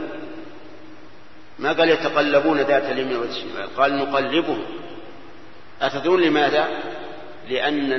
ما 1.59 1.73
قال 1.73 1.91
يتقلبون 1.91 2.61
ذات 2.61 2.83
اليمين 2.91 3.17
وذات 3.17 3.31
الشمال 3.31 3.77
قال 3.77 3.97
نقلبهم 3.99 4.65
أتدرون 5.83 6.21
لماذا؟ 6.23 6.69
لأن, 7.49 7.91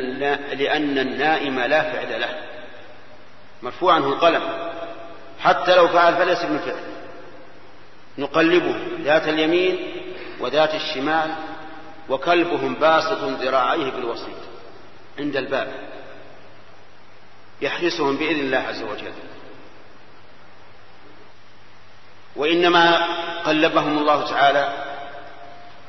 لأن 0.57 0.97
النائم 0.97 1.59
لا 1.59 1.81
فعل 1.91 2.21
له 2.21 2.29
مرفوع 3.61 3.93
عنه 3.93 4.07
القلم 4.07 4.41
حتى 5.39 5.75
لو 5.75 5.87
فعل 5.87 6.15
فليس 6.17 6.43
من 6.45 6.57
فعل 6.59 6.79
نقلبه 8.17 8.75
ذات 9.03 9.27
اليمين 9.27 9.77
وذات 10.39 10.73
الشمال 10.75 11.31
وكلبهم 12.09 12.73
باسط 12.75 13.23
ذراعيه 13.23 13.91
بالوسيط 13.91 14.37
عند 15.19 15.35
الباب 15.37 15.71
يحرسهم 17.61 18.17
بإذن 18.17 18.39
الله 18.39 18.57
عز 18.57 18.81
وجل 18.81 19.11
وإنما 22.35 23.07
قلبهم 23.43 23.97
الله 23.97 24.29
تعالى 24.29 24.86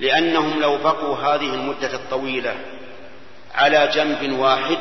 لأنهم 0.01 0.61
لو 0.61 0.77
بقوا 0.79 1.17
هذه 1.17 1.55
المدة 1.55 1.95
الطويلة 1.95 2.57
على 3.55 3.87
جنب 3.87 4.39
واحد 4.39 4.79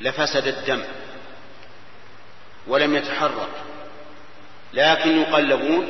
لفسد 0.00 0.46
الدم 0.46 0.82
ولم 2.66 2.94
يتحرك 2.94 3.48
لكن 4.74 5.18
يقلبون 5.20 5.88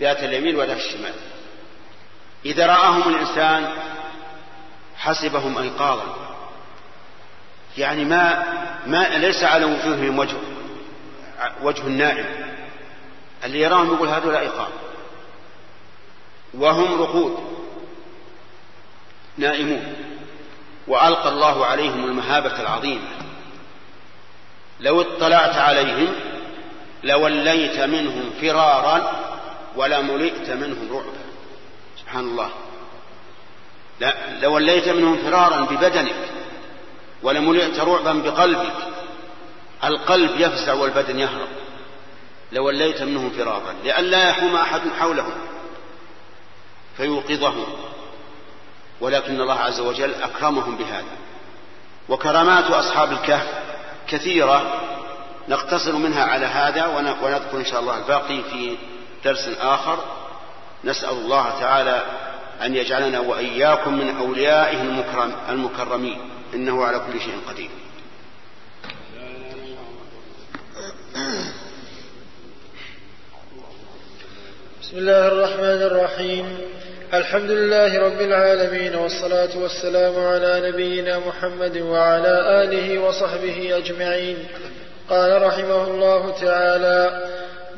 ذات 0.00 0.16
اليمين 0.18 0.56
وذات 0.56 0.76
الشمال 0.76 1.14
إذا 2.46 2.66
رآهم 2.66 3.14
الإنسان 3.14 3.68
حسبهم 4.96 5.58
أيقاظا 5.58 6.16
يعني 7.78 8.04
ما 8.04 8.42
ما 8.86 9.08
ليس 9.18 9.44
على 9.44 9.64
وجوههم 9.64 10.18
وجه 10.18 10.36
وجه 11.62 11.80
النائم 11.86 12.24
اللي 13.44 13.60
يراهم 13.60 13.86
يقول 13.92 14.08
لا 14.08 14.40
أيقاظ 14.40 14.70
وهم 16.54 17.02
رقود 17.02 17.36
نائمون 19.38 19.94
وألقى 20.88 21.28
الله 21.28 21.66
عليهم 21.66 22.04
المهابة 22.04 22.60
العظيمة 22.60 23.08
لو 24.80 25.00
اطلعت 25.00 25.54
عليهم 25.56 26.08
لوليت 27.04 27.80
منهم 27.80 28.30
فرارا 28.40 29.12
ولملئت 29.76 30.50
منهم 30.50 30.88
رعبا 30.90 31.18
سبحان 32.00 32.24
الله 32.24 32.50
لا 34.00 34.14
لوليت 34.42 34.88
منهم 34.88 35.16
فرارا 35.16 35.60
ببدنك 35.60 36.14
ولملئت 37.22 37.80
رعبا 37.80 38.12
بقلبك 38.12 38.72
القلب 39.84 40.30
يفزع 40.40 40.72
والبدن 40.72 41.18
يهرب 41.18 41.48
لوليت 42.52 43.02
منهم 43.02 43.30
فرارا 43.30 43.74
لئلا 43.84 44.28
يحوم 44.28 44.56
احد 44.56 44.80
حولهم 44.98 45.32
فيوقظهم 46.98 47.66
ولكن 49.00 49.40
الله 49.40 49.54
عز 49.54 49.80
وجل 49.80 50.14
أكرمهم 50.14 50.76
بهذا 50.76 51.16
وكرامات 52.08 52.64
أصحاب 52.64 53.12
الكهف 53.12 53.46
كثيرة 54.08 54.80
نقتصر 55.48 55.92
منها 55.92 56.24
على 56.24 56.46
هذا 56.46 56.86
ونذكر 56.86 57.56
إن 57.58 57.64
شاء 57.64 57.80
الله 57.80 57.96
الباقي 57.98 58.42
في 58.42 58.76
درس 59.24 59.48
آخر 59.60 59.98
نسأل 60.84 61.10
الله 61.10 61.50
تعالى 61.60 62.02
أن 62.62 62.76
يجعلنا 62.76 63.20
وإياكم 63.20 63.94
من 63.98 64.16
أوليائه 64.16 64.82
المكرم 64.82 65.32
المكرمين 65.48 66.20
إنه 66.54 66.84
على 66.84 66.98
كل 66.98 67.20
شيء 67.20 67.34
قدير 67.48 67.70
بسم 74.82 74.98
الله 74.98 75.26
الرحمن 75.26 75.82
الرحيم 75.82 76.58
الحمد 77.14 77.50
لله 77.50 77.98
رب 77.98 78.20
العالمين 78.20 78.94
والصلاة 78.96 79.58
والسلام 79.58 80.18
على 80.26 80.68
نبينا 80.68 81.18
محمد 81.18 81.76
وعلى 81.80 82.62
آله 82.62 82.98
وصحبه 82.98 83.76
أجمعين 83.76 84.36
قال 85.10 85.42
رحمه 85.42 85.84
الله 85.86 86.34
تعالى 86.40 87.22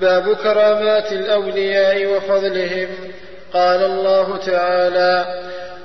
باب 0.00 0.32
كرامات 0.34 1.12
الأولياء 1.12 2.06
وفضلهم 2.06 2.88
قال 3.52 3.82
الله 3.82 4.36
تعالى 4.36 5.40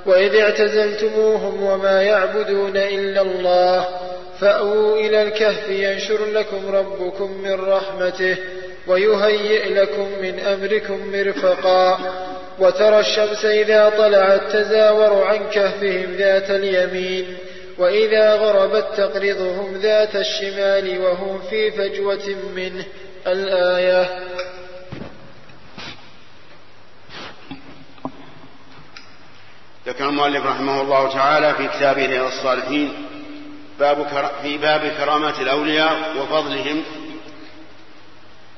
وإذ 0.06 0.36
اعتزلتموهم 0.36 1.64
وما 1.64 2.02
يعبدون 2.04 2.78
إلا 2.78 3.22
الله 3.22 3.86
فأووا 4.40 4.96
إلى 4.98 5.22
الكهف 5.22 5.70
ينشر 5.70 6.26
لكم 6.26 6.76
ربكم 6.76 7.32
من 7.42 7.54
رحمته 7.66 8.36
ويهيئ 8.88 9.74
لكم 9.74 10.08
من 10.22 10.40
أمركم 10.40 11.12
مرفقا 11.12 12.00
وترى 12.60 13.00
الشمس 13.00 13.46
إذا 13.46 13.90
طلعت 13.90 14.42
تزاور 14.52 15.24
عن 15.24 15.38
كهفهم 15.50 16.16
ذات 16.18 16.50
اليمين 16.50 17.38
وإذا 17.78 18.34
غربت 18.36 18.88
تقرضهم 18.98 19.78
ذات 19.78 20.16
الشمال 20.16 21.00
وهم 21.02 21.40
في 21.50 21.72
فجوة 21.72 22.36
منه 22.56 22.86
الآية 23.28 24.10
ذكر 29.88 30.10
المؤلف 30.10 30.46
رحمه 30.46 30.82
الله 30.82 31.14
تعالى 31.14 31.54
في 31.54 31.68
كتابه 31.68 32.06
رياض 32.06 32.26
الصالحين 32.28 32.94
باب 33.80 34.08
في 34.44 34.58
باب 34.58 34.82
كرامات 34.98 35.40
الأولياء 35.40 35.94
وفضلهم 36.20 36.84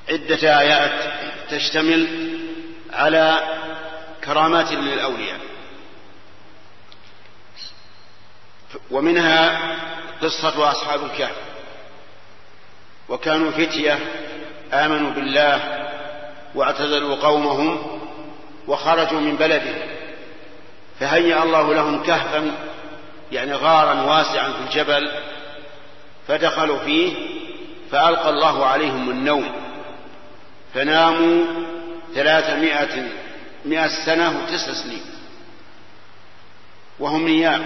عدة 0.10 0.60
آيات 0.60 1.14
تشتمل 1.50 2.08
على 2.94 3.40
كرامات 4.24 4.72
للأولياء 4.72 5.40
ومنها 8.92 9.60
قصة 10.22 10.72
أصحاب 10.72 11.04
الكهف 11.06 11.36
وكانوا 13.10 13.52
فتية 13.52 14.00
آمنوا 14.74 15.12
بالله 15.12 15.60
واعتزلوا 16.56 17.16
قومهم 17.16 18.00
وخرجوا 18.68 19.20
من 19.20 19.36
بلدهم 19.36 19.88
فهيأ 21.00 21.44
الله 21.44 21.74
لهم 21.74 22.04
كهفا 22.04 22.52
يعني 23.32 23.54
غارا 23.54 24.02
واسعا 24.02 24.52
في 24.54 24.60
الجبل 24.66 25.12
فدخلوا 26.28 26.80
فيه 26.80 27.14
فألقى 27.92 28.30
الله 28.30 28.66
عليهم 28.66 29.10
النوم 29.10 29.67
فناموا 30.78 31.46
ثلاثمائة 32.16 33.08
مئة 33.66 33.88
سنة 34.06 34.30
وتسع 34.40 34.74
سنين 34.84 35.02
وهم 37.00 37.28
نيام 37.28 37.64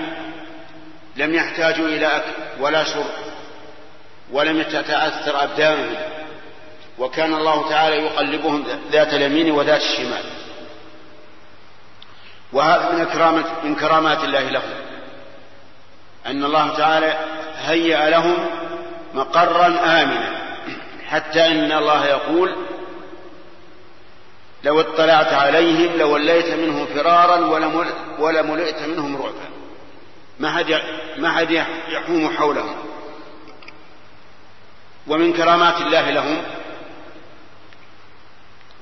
لم 1.15 1.33
يحتاجوا 1.33 1.85
إلى 1.87 2.05
أكل 2.07 2.31
ولا 2.61 2.83
شرب 2.83 3.11
ولم 4.31 4.61
تتأثر 4.61 5.43
أبدانهم 5.43 5.95
وكان 6.99 7.33
الله 7.33 7.69
تعالى 7.69 7.95
يقلبهم 7.95 8.63
ذات 8.91 9.13
اليمين 9.13 9.51
وذات 9.51 9.81
الشمال 9.81 10.23
وهذا 12.53 12.91
من 12.91 13.05
كرامة 13.05 13.43
من 13.63 13.75
كرامات 13.75 14.23
الله 14.23 14.41
لهم 14.49 14.71
أن 16.27 16.43
الله 16.43 16.77
تعالى 16.77 17.17
هيأ 17.57 18.09
لهم 18.09 18.45
مقرا 19.13 19.65
آمنا 20.01 20.31
حتى 21.07 21.47
إن 21.47 21.71
الله 21.71 22.05
يقول 22.05 22.55
لو 24.63 24.79
اطلعت 24.81 25.33
عليهم 25.33 25.97
لوليت 25.99 26.47
منهم 26.53 26.85
فرارا 26.85 27.35
ولملئت 28.19 28.81
منهم 28.81 29.21
رعبا 29.21 29.49
ما 30.39 30.51
حد 30.51 30.79
ما 31.17 31.31
حد 31.31 31.51
يحوم 31.89 32.29
حولهم 32.29 32.75
ومن 35.07 35.33
كرامات 35.33 35.81
الله 35.81 36.09
لهم 36.09 36.41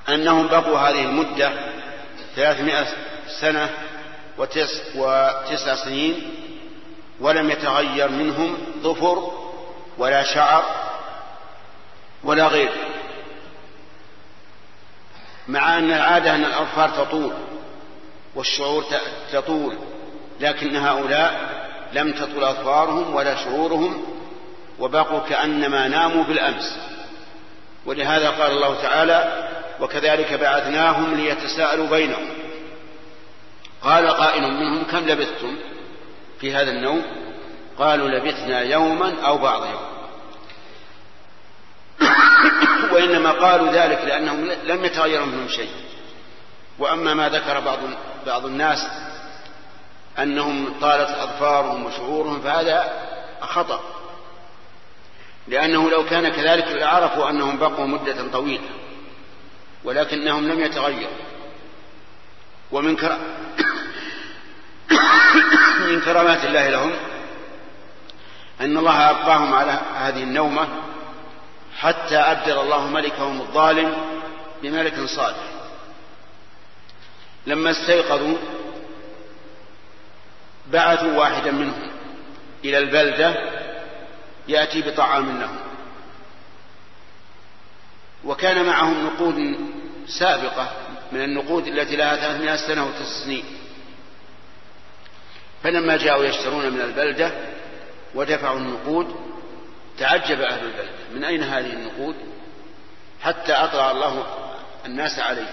أنهم 0.08 0.46
بقوا 0.46 0.78
هذه 0.78 1.04
المدة 1.04 1.52
ثلاثمائة 2.36 2.86
سنة 3.40 3.70
وتس 4.38 4.82
وتسع 4.94 5.74
سنين 5.74 6.34
ولم 7.20 7.50
يتغير 7.50 8.08
منهم 8.08 8.56
ظفر 8.82 9.32
ولا 9.98 10.22
شعر 10.22 10.64
ولا 12.24 12.46
غير 12.46 12.70
مع 15.50 15.78
أن 15.78 15.92
العادة 15.92 16.34
أن 16.34 16.44
الأظفار 16.44 16.88
تطول 16.88 17.32
والشعور 18.34 18.84
تطول 19.32 19.74
لكن 20.40 20.76
هؤلاء 20.76 21.50
لم 21.92 22.12
تطل 22.12 22.44
أظفارهم 22.44 23.14
ولا 23.14 23.34
شعورهم 23.34 24.04
وبقوا 24.78 25.18
كأنما 25.20 25.88
ناموا 25.88 26.24
بالأمس 26.24 26.78
ولهذا 27.86 28.30
قال 28.30 28.52
الله 28.52 28.82
تعالى 28.82 29.48
وكذلك 29.80 30.32
بعثناهم 30.34 31.14
ليتساءلوا 31.14 31.86
بينهم 31.86 32.26
قال 33.82 34.08
قائل 34.08 34.42
منهم 34.42 34.84
كم 34.84 34.98
لبثتم 35.08 35.56
في 36.40 36.54
هذا 36.54 36.70
النوم 36.70 37.02
قالوا 37.78 38.08
لبثنا 38.08 38.60
يوما 38.60 39.12
أو 39.22 39.38
بعض 39.38 39.62
يوم 39.64 39.89
وإنما 42.92 43.32
قالوا 43.32 43.68
ذلك 43.72 43.98
لأنهم 44.04 44.50
لم 44.64 44.84
يتغير 44.84 45.24
منهم 45.24 45.48
شيء 45.48 45.70
وأما 46.78 47.14
ما 47.14 47.28
ذكر 47.28 47.60
بعض 47.60 47.78
بعض 48.26 48.46
الناس 48.46 48.88
أنهم 50.18 50.74
طالت 50.80 51.10
أظفارهم 51.10 51.86
وشعورهم 51.86 52.40
فهذا 52.40 52.84
خطأ 53.40 53.80
لأنه 55.48 55.90
لو 55.90 56.04
كان 56.04 56.28
كذلك 56.28 56.68
لعرفوا 56.68 57.30
أنهم 57.30 57.58
بقوا 57.58 57.86
مدة 57.86 58.28
طويلة 58.32 58.68
ولكنهم 59.84 60.48
لم 60.48 60.60
يتغيروا 60.60 61.12
ومن 62.72 62.96
كر... 62.96 63.18
من 65.88 66.00
كرامات 66.00 66.44
الله 66.44 66.68
لهم 66.68 66.92
أن 68.60 68.76
الله 68.76 69.10
أبقاهم 69.10 69.54
على 69.54 69.80
هذه 69.96 70.22
النومة 70.22 70.68
حتى 71.80 72.16
أبدل 72.16 72.58
الله 72.58 72.86
ملكهم 72.88 73.40
الظالم 73.40 73.96
بملك 74.62 74.94
صالح 75.06 75.40
لما 77.46 77.70
استيقظوا 77.70 78.36
بعثوا 80.72 81.16
واحدا 81.18 81.50
منهم 81.50 81.90
إلى 82.64 82.78
البلدة 82.78 83.34
يأتي 84.48 84.82
بطعام 84.82 85.40
لهم 85.40 85.56
وكان 88.24 88.64
معهم 88.66 89.06
نقود 89.06 89.56
سابقة 90.18 90.72
من 91.12 91.22
النقود 91.22 91.66
التي 91.66 91.96
لها 91.96 92.16
ثلاثمائة 92.16 92.56
سنة 92.56 92.86
وتسع 92.86 93.24
سنين 93.24 93.44
فلما 95.62 95.96
جاءوا 95.96 96.24
يشترون 96.24 96.72
من 96.72 96.80
البلدة 96.80 97.32
ودفعوا 98.14 98.58
النقود 98.58 99.29
تعجب 100.00 100.40
أهل 100.40 100.64
البلد 100.64 100.88
من 101.14 101.24
أين 101.24 101.42
هذه 101.42 101.72
النقود 101.72 102.14
حتى 103.22 103.52
أطلع 103.52 103.90
الله 103.90 104.26
الناس 104.86 105.18
عليه 105.18 105.50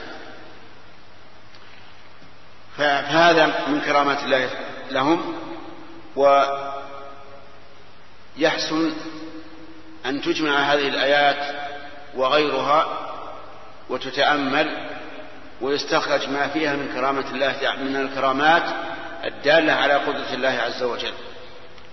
فهذا 2.78 3.68
من 3.68 3.82
كرامات 3.82 4.20
الله 4.24 4.50
لهم 4.92 5.34
ويحسن 8.40 8.94
أن 10.06 10.22
تجمع 10.22 10.60
هذه 10.74 10.88
الآيات 10.88 11.56
وغيرها 12.16 13.10
وتتأمل 13.90 14.88
ويستخرج 15.62 16.30
ما 16.30 16.48
فيها 16.48 16.76
من 16.76 16.94
كرامة 16.94 17.26
الله 17.32 17.56
من 17.80 17.96
الكرامات 17.96 18.74
الدالة 19.24 19.74
على 19.74 19.94
قدرة 19.94 20.34
الله 20.34 20.50
عز 20.50 20.84
وجل 20.84 21.14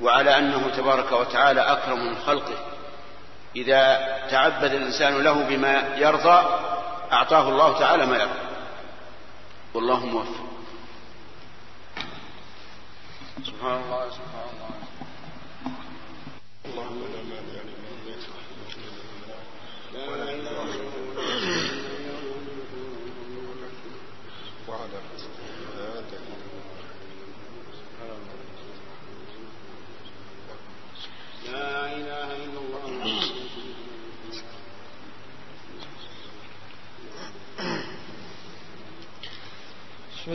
وعلى 0.01 0.39
انه 0.39 0.69
تبارك 0.77 1.13
وتعالى 1.13 1.61
اكرم 1.61 2.07
من 2.07 2.17
خلقه 2.19 2.57
اذا 3.57 3.99
تعبد 4.31 4.73
الانسان 4.75 5.23
له 5.23 5.33
بما 5.43 5.95
يرضى 5.97 6.49
اعطاه 7.13 7.49
الله 7.49 7.79
تعالى 7.79 8.07
ما 8.07 8.17
يرضى 8.17 8.39
والله 9.75 10.07
موفق 10.07 10.45
سبحان 13.47 13.83
الله 13.83 14.11
سبحان 14.11 14.47
الله 14.55 14.75
اللهم 16.65 17.01
لا 17.03 17.23
مانع 17.23 17.54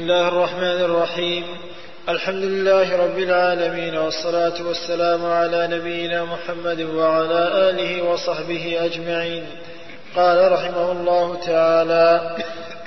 الله 0.09 0.27
الرحمن 0.27 0.81
الرحيم 0.85 1.43
الحمد 2.09 2.43
لله 2.43 2.97
رب 2.97 3.19
العالمين 3.19 3.97
والصلاة 3.97 4.53
والسلام 4.67 5.25
على 5.25 5.67
نبينا 5.71 6.23
محمد 6.23 6.81
وعلى 6.81 7.69
آله 7.69 8.01
وصحبه 8.03 8.77
أجمعين 8.85 9.43
قال 10.15 10.51
رحمه 10.51 10.91
الله 10.91 11.37
تعالى 11.47 12.35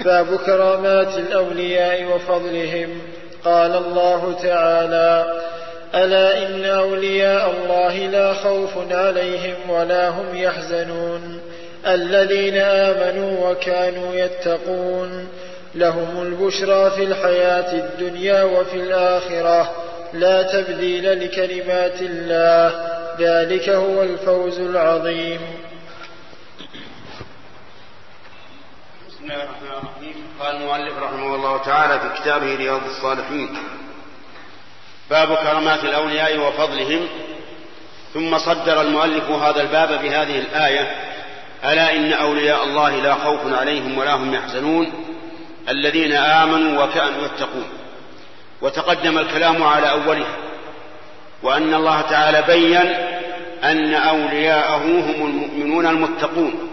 باب 0.05 0.37
كرامات 0.37 1.17
الأولياء 1.19 2.05
وفضلهم 2.15 2.99
قال 3.45 3.75
الله 3.77 4.37
تعالى 4.43 5.41
ألا 5.95 6.47
إن 6.47 6.65
أولياء 6.65 7.51
الله 7.51 7.97
لا 7.99 8.33
خوف 8.35 8.93
عليهم 8.93 9.71
ولا 9.71 10.09
هم 10.09 10.27
يحزنون 10.37 11.41
الذين 11.87 12.57
آمنوا 12.59 13.51
وكانوا 13.51 14.15
يتقون 14.15 15.27
لهم 15.75 16.23
البشرى 16.23 16.91
في 16.91 17.05
الحياة 17.05 17.85
الدنيا 17.85 18.43
وفي 18.43 18.75
الآخرة 18.77 19.75
لا 20.13 20.43
تبديل 20.43 21.25
لكلمات 21.25 22.01
الله 22.03 22.89
ذلك 23.19 23.69
هو 23.69 24.03
الفوز 24.03 24.59
العظيم 24.61 25.41
بسم 29.09 29.25
الله 29.25 29.35
الرحمن 29.43 29.71
الرحيم 29.79 30.15
قال 30.41 30.57
المؤلف 30.57 30.99
رحمه 31.03 31.35
الله 31.35 31.59
تعالى 31.65 32.01
في 32.01 32.23
كتابه 32.23 32.57
رياض 32.57 32.81
الصالحين 32.85 33.57
باب 35.11 35.35
كرامات 35.35 35.85
الأولياء 35.85 36.39
وفضلهم 36.39 37.09
ثم 38.15 38.39
صدر 38.39 38.81
المؤلف 38.81 39.25
هذا 39.25 39.61
الباب 39.61 39.89
بهذه 39.89 40.39
الآية 40.39 40.97
ألا 41.65 41.93
إن 41.97 42.13
أولياء 42.13 42.65
الله 42.65 42.97
لا 43.03 43.15
خوف 43.15 43.53
عليهم 43.53 43.99
ولا 43.99 44.15
هم 44.17 44.35
يحزنون 44.35 44.93
الذين 45.69 46.13
آمنوا 46.13 46.85
وكانوا 46.85 47.25
يتقون 47.27 47.65
وتقدم 48.63 49.19
الكلام 49.19 49.63
على 49.63 49.91
أولها 49.91 50.37
وأن 51.43 51.75
الله 51.75 52.01
تعالى 52.01 52.43
بين 52.43 52.77
أن 53.65 53.95
أولياءه 53.95 54.77
هم 54.85 55.19
المؤمنون 55.27 55.87
المتقون 55.87 56.69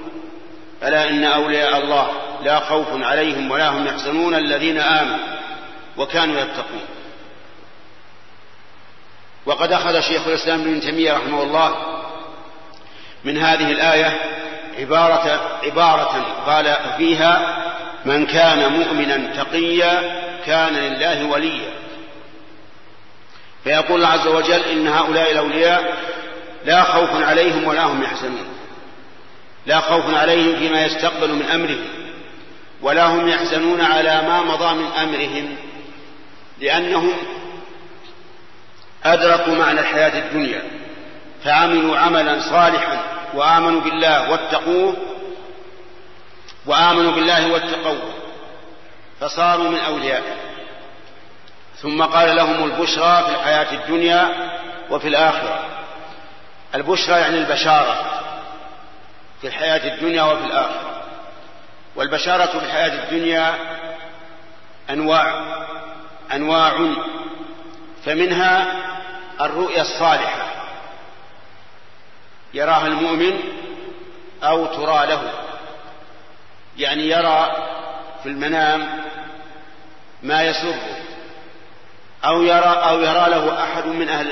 ألا 0.84 1.10
إن 1.10 1.24
أولياء 1.24 1.78
الله 1.84 2.08
لا 2.44 2.60
خوف 2.60 3.04
عليهم 3.04 3.52
ولا 3.52 3.70
هم 3.70 3.88
يحزنون 3.88 4.36
الذين 4.36 4.78
آمنوا 4.80 5.18
وكانوا 5.98 6.40
يتقون 6.40 6.82
وقد 9.46 9.72
أخذ 9.72 10.00
شيخ 10.02 10.28
الإسلام 10.28 10.62
ابن 10.62 10.80
تيمية 10.80 11.14
رحمه 11.14 11.42
الله 11.44 11.76
من 13.24 13.38
هذه 13.38 13.72
الآية 13.72 14.18
عبارة 14.80 15.42
عبارة 15.64 16.26
قال 16.46 16.76
فيها 16.98 17.60
من 18.06 18.26
كان 18.26 18.72
مؤمنا 18.72 19.36
تقيا 19.44 20.22
كان 20.46 20.74
لله 20.74 21.26
وليا 21.28 21.70
فيقول 23.64 23.96
الله 23.96 24.08
عز 24.10 24.28
وجل 24.28 24.64
إن 24.64 24.88
هؤلاء 24.88 25.32
الأولياء 25.32 25.98
لا 26.66 26.84
خوف 26.84 27.24
عليهم 27.24 27.68
ولا 27.68 27.84
هم 27.84 28.04
يحزنون 28.04 28.48
لا 29.66 29.80
خوف 29.80 30.14
عليهم 30.16 30.60
فيما 30.60 30.86
يستقبل 30.86 31.34
من 31.34 31.42
أمرهم 31.46 31.86
ولا 32.82 33.06
هم 33.06 33.28
يحزنون 33.28 33.82
على 33.82 34.22
ما 34.28 34.42
مضى 34.42 34.74
من 34.76 34.86
أمرهم 34.92 35.56
لأنهم 36.62 37.14
أدركوا 39.06 39.56
معنى 39.56 39.80
الحياة 39.80 40.20
الدنيا 40.28 40.64
فعملوا 41.44 41.98
عملا 41.98 42.40
صالحا 42.40 43.00
وآمنوا 43.34 43.82
بالله 43.82 44.32
واتقوه 44.32 44.96
وآمنوا 46.70 47.12
بالله 47.12 47.52
واتقوه 47.52 48.14
فصاروا 49.20 49.70
من 49.70 49.80
أوليائه 49.80 50.36
ثم 51.76 52.04
قال 52.04 52.36
لهم 52.36 52.64
البشرى 52.64 53.24
في 53.26 53.30
الحياة 53.36 53.74
الدنيا 53.74 54.52
وفي 54.90 55.08
الآخرة 55.08 55.66
البشرى 56.76 57.20
يعني 57.20 57.38
البشارة 57.38 58.22
في 59.42 59.48
الحياة 59.48 59.96
الدنيا 59.96 60.24
وفي 60.24 60.44
الآخرة 60.46 61.00
والبشارة 61.96 62.46
في 62.46 62.66
الحياة 62.66 63.04
الدنيا 63.04 63.54
أنواع 64.90 65.56
أنواع 66.34 66.74
فمنها 68.06 68.72
الرؤيا 69.42 69.82
الصالحة 69.82 70.46
يراها 72.54 72.88
المؤمن 72.88 73.40
أو 74.44 74.66
ترى 74.66 75.08
له 75.08 75.22
يعني 76.80 77.08
يرى 77.10 77.68
في 78.24 78.30
المنام 78.30 79.00
ما 80.24 80.44
يسره 80.44 80.82
أو 82.26 82.42
يرى 82.42 82.80
أو 82.90 83.00
يرى 83.02 83.30
له 83.30 83.64
أحد 83.64 83.86
من 83.86 84.10
أهل 84.10 84.32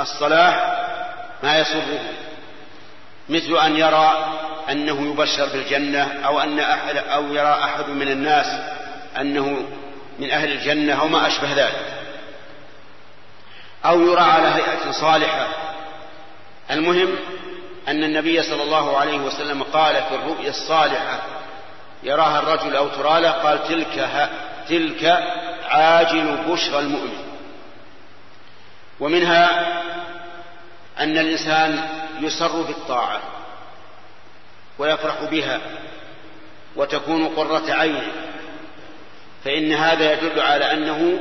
الصلاح 0.00 0.80
ما 1.42 1.58
يسره 1.58 2.00
مثل 3.28 3.58
أن 3.66 3.76
يرى 3.76 4.32
أنه 4.70 5.10
يبشر 5.12 5.46
بالجنة 5.52 6.12
أو 6.26 6.40
أن 6.40 6.60
أحد 6.60 6.96
أو 6.96 7.22
يرى 7.32 7.52
أحد 7.64 7.88
من 7.88 8.08
الناس 8.08 8.46
أنه 9.20 9.60
من 10.18 10.30
أهل 10.30 10.52
الجنة 10.52 11.00
أو 11.00 11.08
ما 11.08 11.26
أشبه 11.26 11.52
ذلك 11.52 11.94
أو 13.84 14.00
يرى 14.00 14.20
على 14.20 14.48
هيئة 14.48 14.90
صالحة 14.92 15.46
المهم 16.70 17.08
أن 17.88 18.04
النبي 18.04 18.42
صلى 18.42 18.62
الله 18.62 18.98
عليه 18.98 19.18
وسلم 19.18 19.62
قال 19.62 19.94
في 19.96 20.14
الرؤيا 20.14 20.50
الصالحة 20.50 21.20
يراها 22.04 22.38
الرجل 22.38 22.76
أو 22.76 22.88
تراله 22.88 23.30
قال 23.30 23.64
تلك 23.68 23.98
ها 23.98 24.30
تلك 24.68 25.04
عاجل 25.64 26.36
بشرى 26.48 26.78
المؤمن 26.78 27.14
ومنها 29.00 29.66
أن 31.00 31.18
الإنسان 31.18 31.82
يسر 32.20 32.62
بالطاعة 32.62 33.20
ويفرح 34.78 35.24
بها 35.24 35.58
وتكون 36.76 37.28
قرة 37.28 37.70
عينه 37.72 38.12
فإن 39.44 39.72
هذا 39.72 40.12
يدل 40.12 40.40
على 40.40 40.70
أنه 40.72 41.18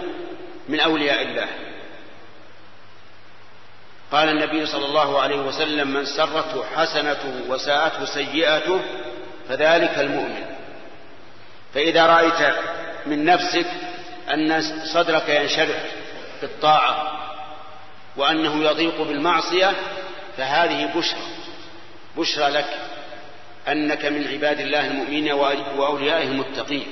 من 0.69 0.79
أولياء 0.79 1.21
الله 1.21 1.47
قال 4.11 4.29
النبي 4.29 4.65
صلى 4.65 4.85
الله 4.85 5.21
عليه 5.21 5.37
وسلم 5.39 5.87
من 5.93 6.05
سرته 6.05 6.63
حسنته 6.75 7.33
وساءته 7.49 8.05
سيئته 8.05 8.79
فذلك 9.49 9.99
المؤمن 9.99 10.52
فإذا 11.73 12.05
رأيت 12.05 12.55
من 13.05 13.25
نفسك 13.25 13.65
أن 14.33 14.61
صدرك 14.93 15.29
ينشرح 15.29 15.83
بالطاعة 16.41 17.19
وأنه 18.17 18.63
يضيق 18.63 19.01
بالمعصية 19.01 19.71
فهذه 20.37 20.89
بشرى 20.97 21.19
بشرى 22.17 22.47
لك 22.49 22.67
أنك 23.67 24.05
من 24.05 24.27
عباد 24.27 24.59
الله 24.59 24.87
المؤمنين 24.87 25.31
وأوليائه 25.77 26.27
المتقين 26.27 26.87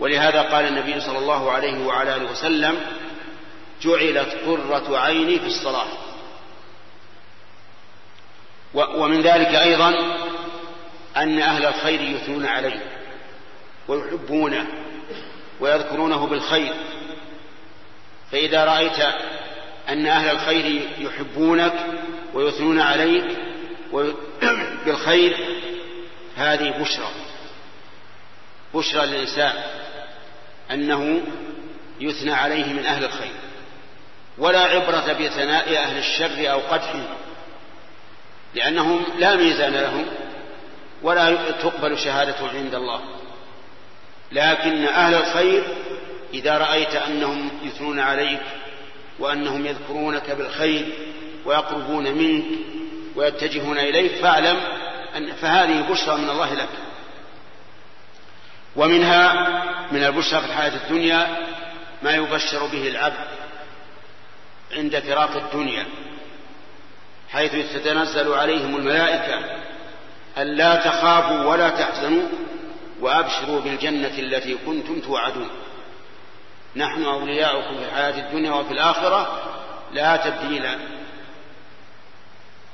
ولهذا 0.00 0.42
قال 0.42 0.66
النبي 0.66 1.00
صلى 1.00 1.18
الله 1.18 1.52
عليه 1.52 1.86
وعلى 1.86 2.16
آله 2.16 2.30
وسلم 2.30 2.78
جعلت 3.82 4.36
قرة 4.46 4.98
عيني 4.98 5.38
في 5.38 5.46
الصلاة 5.46 5.86
ومن 8.74 9.20
ذلك 9.20 9.48
أيضا 9.54 9.94
أن 11.16 11.38
أهل 11.40 11.66
الخير 11.66 12.00
يثنون 12.00 12.46
عليه 12.46 12.80
ويحبونه 13.88 14.66
ويذكرونه 15.60 16.26
بالخير 16.26 16.72
فإذا 18.32 18.64
رأيت 18.64 19.00
أن 19.88 20.06
أهل 20.06 20.30
الخير 20.36 20.88
يحبونك 20.98 21.72
ويثنون 22.34 22.80
عليك 22.80 23.36
بالخير 24.86 25.36
هذه 26.36 26.80
بشرى 26.82 27.08
بشرى 28.74 29.06
للإنسان 29.06 29.52
أنه 30.70 31.20
يثنى 32.00 32.32
عليه 32.32 32.72
من 32.72 32.86
أهل 32.86 33.04
الخير 33.04 33.32
ولا 34.38 34.60
عبرة 34.60 35.12
بثناء 35.12 35.76
أهل 35.76 35.98
الشر 35.98 36.50
أو 36.52 36.58
قدحهم 36.60 37.06
لأنهم 38.54 39.02
لا 39.18 39.36
ميزان 39.36 39.72
لهم 39.72 40.04
ولا 41.02 41.50
تقبل 41.50 41.98
شهادة 41.98 42.48
عند 42.54 42.74
الله 42.74 43.00
لكن 44.32 44.84
أهل 44.86 45.14
الخير 45.14 45.62
إذا 46.34 46.58
رأيت 46.58 46.94
أنهم 46.96 47.50
يثنون 47.64 48.00
عليك 48.00 48.40
وأنهم 49.18 49.66
يذكرونك 49.66 50.30
بالخير 50.30 50.86
ويقربون 51.44 52.04
منك 52.12 52.44
ويتجهون 53.16 53.78
إليك 53.78 54.12
فاعلم 54.14 54.56
أن 55.16 55.32
فهذه 55.32 55.80
بشرى 55.90 56.16
من 56.16 56.30
الله 56.30 56.54
لك 56.54 56.68
ومنها 58.76 59.34
من 59.92 60.04
البشرى 60.04 60.40
في 60.40 60.46
الحياة 60.46 60.84
الدنيا 60.84 61.28
ما 62.02 62.10
يبشر 62.12 62.66
به 62.66 62.88
العبد 62.88 63.26
عند 64.72 64.98
فراق 64.98 65.36
الدنيا 65.36 65.86
حيث 67.32 67.52
تتنزل 67.72 68.32
عليهم 68.32 68.76
الملائكة 68.76 69.44
ألا 70.38 70.76
تخافوا 70.76 71.42
ولا 71.44 71.68
تحزنوا 71.68 72.28
وأبشروا 73.02 73.60
بالجنة 73.60 74.08
التي 74.18 74.54
كنتم 74.66 75.00
توعدون 75.00 75.48
نحن 76.76 77.02
أولياؤكم 77.04 77.78
في 77.78 77.84
الحياة 77.84 78.28
الدنيا 78.28 78.52
وفي 78.52 78.72
الآخرة 78.72 79.42
لا 79.92 80.16
تبديل 80.16 80.68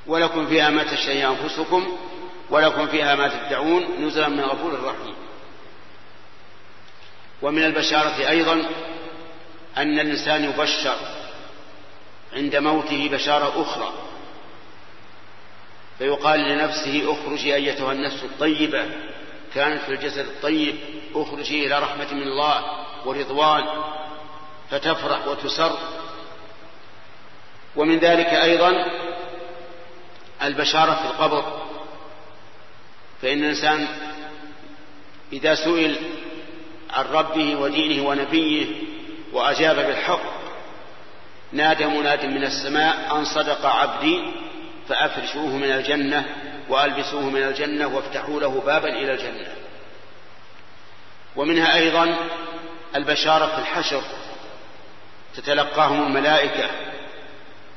ولكم 0.07 0.47
فيها 0.47 0.69
ما 0.69 0.83
تشتهي 0.83 1.27
أنفسكم 1.27 1.97
ولكم 2.49 2.87
فيها 2.87 3.15
ما 3.15 3.27
تدعون 3.27 3.85
نزلا 4.07 4.27
من 4.27 4.41
غفور 4.43 4.73
رحيم 4.83 5.15
ومن 7.41 7.63
البشارة 7.65 8.29
أيضا 8.29 8.69
أن 9.77 9.99
الإنسان 9.99 10.43
يبشر 10.43 10.95
عند 12.35 12.55
موته 12.55 13.09
بشارة 13.13 13.61
أخرى 13.61 13.93
فيقال 15.97 16.39
لنفسه 16.39 17.13
اخرجي 17.13 17.55
أيتها 17.55 17.91
النفس 17.91 18.23
الطيبة 18.23 18.85
كانت 19.55 19.81
في 19.81 19.89
الجسد 19.93 20.25
الطيب 20.27 20.75
اخرجي 21.15 21.67
الى 21.67 21.79
رحمه 21.79 22.13
من 22.13 22.21
الله 22.21 22.65
ورضوان 23.05 23.65
فتفرح 24.71 25.27
وتسر 25.27 25.77
ومن 27.75 27.99
ذلك 27.99 28.25
ايضا 28.27 28.73
البشاره 30.43 30.95
في 30.95 31.05
القبر 31.05 31.59
فان 33.21 33.37
الانسان 33.39 33.87
اذا 35.33 35.55
سئل 35.55 35.95
عن 36.93 37.05
ربه 37.05 37.55
ودينه 37.55 38.07
ونبيه 38.09 38.65
واجاب 39.33 39.75
بالحق 39.75 40.39
نادى 41.51 41.85
مناد 41.85 42.25
من 42.25 42.43
السماء 42.43 43.17
ان 43.17 43.25
صدق 43.25 43.65
عبدي 43.65 44.31
فافرشوه 44.89 45.47
من 45.55 45.71
الجنه 45.71 46.48
وألبسوه 46.69 47.29
من 47.29 47.43
الجنة 47.43 47.87
وافتحوا 47.87 48.39
له 48.39 48.61
بابا 48.65 48.89
إلى 48.89 49.11
الجنة 49.11 49.47
ومنها 51.35 51.75
أيضا 51.75 52.15
البشارة 52.95 53.45
في 53.55 53.59
الحشر 53.61 54.01
تتلقاهم 55.35 56.03
الملائكة 56.07 56.69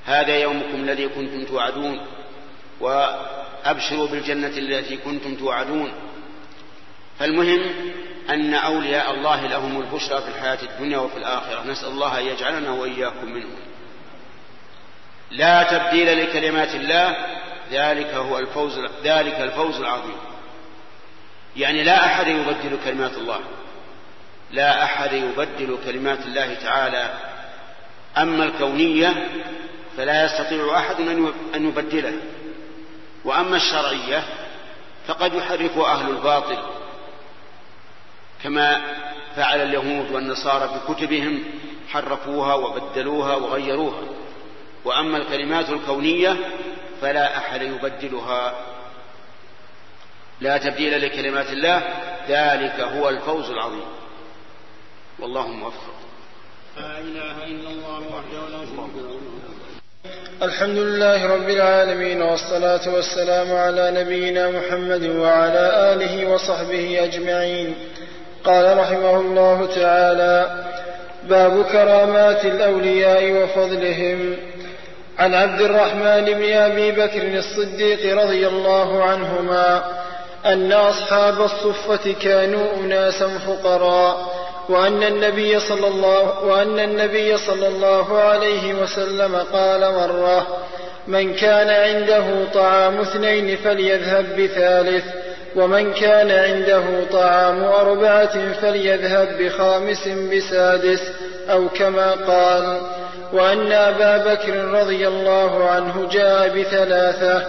هذا 0.06 0.36
يومكم 0.38 0.74
الذي 0.74 1.08
كنتم 1.08 1.44
توعدون 1.44 2.06
وأبشروا 2.80 4.06
بالجنة 4.08 4.48
التي 4.48 4.96
كنتم 4.96 5.34
توعدون 5.34 5.92
فالمهم 7.18 7.62
أن 8.30 8.54
أولياء 8.54 9.10
الله 9.10 9.46
لهم 9.46 9.80
البشرى 9.80 10.22
في 10.22 10.28
الحياة 10.28 10.58
الدنيا 10.62 10.98
وفي 10.98 11.16
الآخرة 11.16 11.62
نسأل 11.66 11.88
الله 11.88 12.20
أن 12.20 12.24
يجعلنا 12.26 12.70
وإياكم 12.70 13.26
منهم 13.26 13.56
لا 15.30 15.62
تبديل 15.62 16.22
لكلمات 16.22 16.74
الله 16.74 17.16
ذلك 17.72 18.14
هو 18.14 18.38
الفوز 18.38 18.78
ذلك 19.04 19.40
الفوز 19.40 19.76
العظيم 19.80 20.16
يعني 21.56 21.82
لا 21.84 22.06
أحد 22.06 22.26
يبدل 22.26 22.78
كلمات 22.84 23.12
الله 23.16 23.40
لا 24.50 24.84
أحد 24.84 25.12
يبدل 25.12 25.78
كلمات 25.84 26.20
الله 26.26 26.54
تعالى 26.54 27.14
أما 28.18 28.44
الكونية 28.44 29.28
فلا 29.96 30.24
يستطيع 30.24 30.78
أحد 30.78 31.00
أن 31.54 31.68
يبدله 31.68 32.12
وأما 33.24 33.56
الشرعية 33.56 34.24
فقد 35.06 35.34
يحرفها 35.34 35.92
أهل 35.94 36.10
الباطل 36.10 36.58
كما 38.44 38.82
فعل 39.36 39.58
اليهود 39.60 40.10
والنصارى 40.12 40.70
بكتبهم 40.88 41.42
حرفوها 41.92 42.54
وبدلوها 42.54 43.34
وغيروها 43.36 44.00
وأما 44.84 45.16
الكلمات 45.18 45.70
الكونية 45.70 46.36
فلا 47.02 47.38
أحد 47.38 47.62
يبدلها 47.62 48.52
لا 50.40 50.58
تبديل 50.58 51.02
لكلمات 51.06 51.46
الله 51.50 51.82
ذلك 52.28 52.80
هو 52.80 53.08
الفوز 53.08 53.50
العظيم 53.50 53.84
والله 55.18 55.46
موفق 55.46 55.78
لا 56.76 56.98
إله 56.98 57.44
إلا 57.44 57.70
الله 57.70 57.98
وحده 57.98 58.48
لا 58.50 58.64
شريك 58.66 58.90
له 58.94 59.52
الحمد 60.42 60.76
لله 60.78 61.34
رب 61.34 61.48
العالمين 61.48 62.22
والصلاة 62.22 62.94
والسلام 62.94 63.52
على 63.52 64.02
نبينا 64.04 64.50
محمد 64.50 65.02
وعلى 65.16 65.92
آله 65.94 66.26
وصحبه 66.30 67.04
أجمعين 67.04 67.74
قال 68.44 68.78
رحمه 68.78 69.16
الله 69.20 69.66
تعالى 69.66 70.64
باب 71.24 71.62
كرامات 71.64 72.44
الأولياء 72.44 73.32
وفضلهم 73.42 74.36
عن 75.22 75.34
عبد 75.34 75.60
الرحمن 75.60 76.24
بن 76.24 76.52
أبي 76.52 76.92
بكر 76.92 77.38
الصديق 77.38 78.16
رضي 78.22 78.46
الله 78.48 79.02
عنهما 79.04 79.82
أن 80.46 80.72
أصحاب 80.72 81.40
الصفة 81.40 82.14
كانوا 82.22 82.74
أناسا 82.76 83.28
فقراء 83.38 84.32
وأن 84.68 85.02
النبي 85.02 85.60
صلى 85.60 85.86
الله 85.88 86.44
وأن 86.44 86.78
النبي 86.78 87.36
صلى 87.36 87.68
الله 87.68 88.18
عليه 88.18 88.74
وسلم 88.74 89.36
قال 89.36 89.80
مرة 89.80 90.46
من 91.08 91.34
كان 91.34 91.68
عنده 91.70 92.44
طعام 92.54 93.00
اثنين 93.00 93.56
فليذهب 93.56 94.40
بثالث 94.40 95.04
ومن 95.56 95.92
كان 95.92 96.30
عنده 96.30 96.82
طعام 97.12 97.64
أربعة 97.64 98.52
فليذهب 98.52 99.36
بخامس 99.42 100.08
بسادس 100.08 101.02
أو 101.50 101.68
كما 101.68 102.10
قال 102.12 102.80
وأن 103.32 103.72
أبا 103.72 104.34
بكر 104.34 104.56
رضي 104.64 105.08
الله 105.08 105.68
عنه 105.70 106.08
جاء 106.12 106.48
بثلاثة 106.48 107.42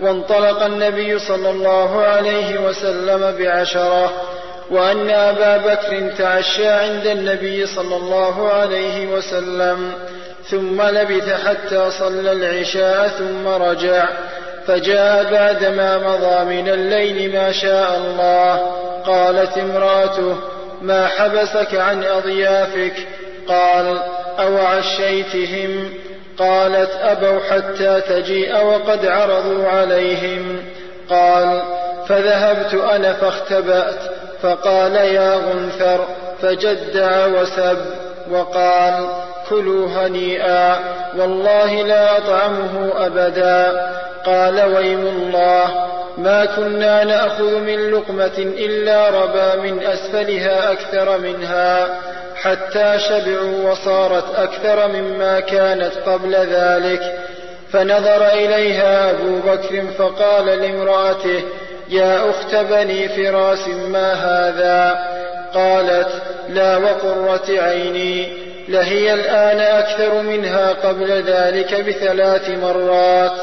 وانطلق 0.00 0.62
النبي 0.62 1.18
صلى 1.18 1.50
الله 1.50 2.02
عليه 2.02 2.60
وسلم 2.60 3.34
بعشرة 3.38 4.12
وأن 4.70 5.10
أبا 5.10 5.56
بكر 5.56 6.10
تعشى 6.18 6.68
عند 6.68 7.06
النبي 7.06 7.66
صلى 7.66 7.96
الله 7.96 8.52
عليه 8.52 9.06
وسلم 9.06 9.92
ثم 10.50 10.82
لبث 10.82 11.46
حتى 11.48 11.90
صلى 11.90 12.32
العشاء 12.32 13.08
ثم 13.08 13.48
رجع 13.48 14.08
فجاء 14.66 15.32
بعدما 15.32 15.98
مضى 15.98 16.56
من 16.56 16.68
الليل 16.68 17.32
ما 17.32 17.52
شاء 17.52 17.96
الله 17.98 18.60
قالت 19.06 19.58
امراته 19.58 20.36
ما 20.82 21.06
حبسك 21.06 21.74
عن 21.74 22.04
أضيافك 22.04 22.94
قال 23.48 23.98
أوعشيتهم 24.38 25.90
قالت 26.38 26.90
أبوا 27.02 27.40
حتى 27.40 28.00
تجيء 28.00 28.64
وقد 28.64 29.06
عرضوا 29.06 29.68
عليهم 29.68 30.58
قال 31.10 31.62
فذهبت 32.08 32.74
أنا 32.92 33.12
فاختبأت 33.12 33.98
فقال 34.42 34.94
يا 34.94 35.34
غنثر 35.34 36.04
فجدع 36.42 37.26
وسب 37.26 37.78
وقال 38.30 39.06
كلوا 39.48 39.88
هنيئا 39.88 40.78
والله 41.18 41.82
لا 41.82 42.18
أطعمه 42.18 42.92
أبدا 43.06 43.90
قال 44.26 44.76
ويم 44.76 45.00
الله 45.00 45.86
ما 46.18 46.44
كنا 46.44 47.04
نأخذ 47.04 47.58
من 47.60 47.90
لقمة 47.90 48.38
إلا 48.38 49.08
ربا 49.08 49.54
من 49.56 49.82
أسفلها 49.82 50.72
أكثر 50.72 51.18
منها 51.18 51.98
حتى 52.42 52.98
شبعوا 52.98 53.70
وصارت 53.70 54.34
أكثر 54.34 54.88
مما 54.88 55.40
كانت 55.40 55.92
قبل 56.06 56.34
ذلك 56.34 57.02
فنظر 57.72 58.26
إليها 58.28 59.10
أبو 59.10 59.38
بكر 59.38 59.82
فقال 59.98 60.46
لامرأته 60.46 61.42
يا 61.88 62.30
أخت 62.30 62.54
بني 62.54 63.08
فراس 63.08 63.68
ما 63.68 64.12
هذا 64.12 64.98
قالت 65.54 66.08
لا 66.48 66.76
وقرة 66.76 67.60
عيني 67.62 68.46
لهي 68.68 69.14
الآن 69.14 69.60
أكثر 69.60 70.14
منها 70.22 70.72
قبل 70.72 71.12
ذلك 71.22 71.80
بثلاث 71.80 72.50
مرات 72.50 73.36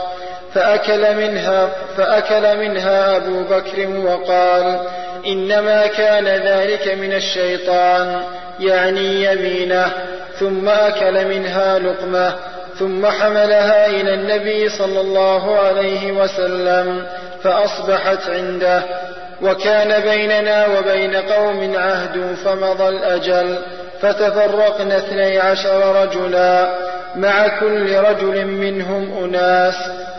فأكل 0.56 1.16
منها, 1.16 1.70
فأكل 1.98 2.58
منها 2.58 3.18
أبو 3.18 3.44
بكر 3.44 3.90
وقال 3.90 4.80
إنما 5.28 5.88
كان 5.88 6.26
ذلك 6.28 6.88
من 6.98 7.14
الشيطان 7.14 8.22
يعني 8.60 9.24
يمينه 9.26 9.92
ثم 10.40 10.70
أكل 10.70 11.28
منها 11.28 11.80
لقمة 11.80 12.34
ثم 12.80 13.06
حملها 13.06 13.86
إلى 13.88 14.14
النبي 14.14 14.70
صلى 14.70 15.02
الله 15.02 15.60
عليه 15.60 16.12
وسلم 16.12 17.06
فأصبحت 17.44 18.30
عنده 18.30 18.84
وكان 19.42 20.02
بيننا 20.02 20.66
وبين 20.68 21.16
قوم 21.16 21.76
عهد 21.78 22.36
فمضى 22.46 22.88
الأجل 22.90 23.58
فتفرقنا 24.04 24.98
اثني 24.98 25.40
عشر 25.40 26.02
رجلا 26.04 26.70
مع 27.16 27.60
كل 27.60 27.96
رجل 27.96 28.46
منهم 28.48 29.24
أناس 29.24 29.76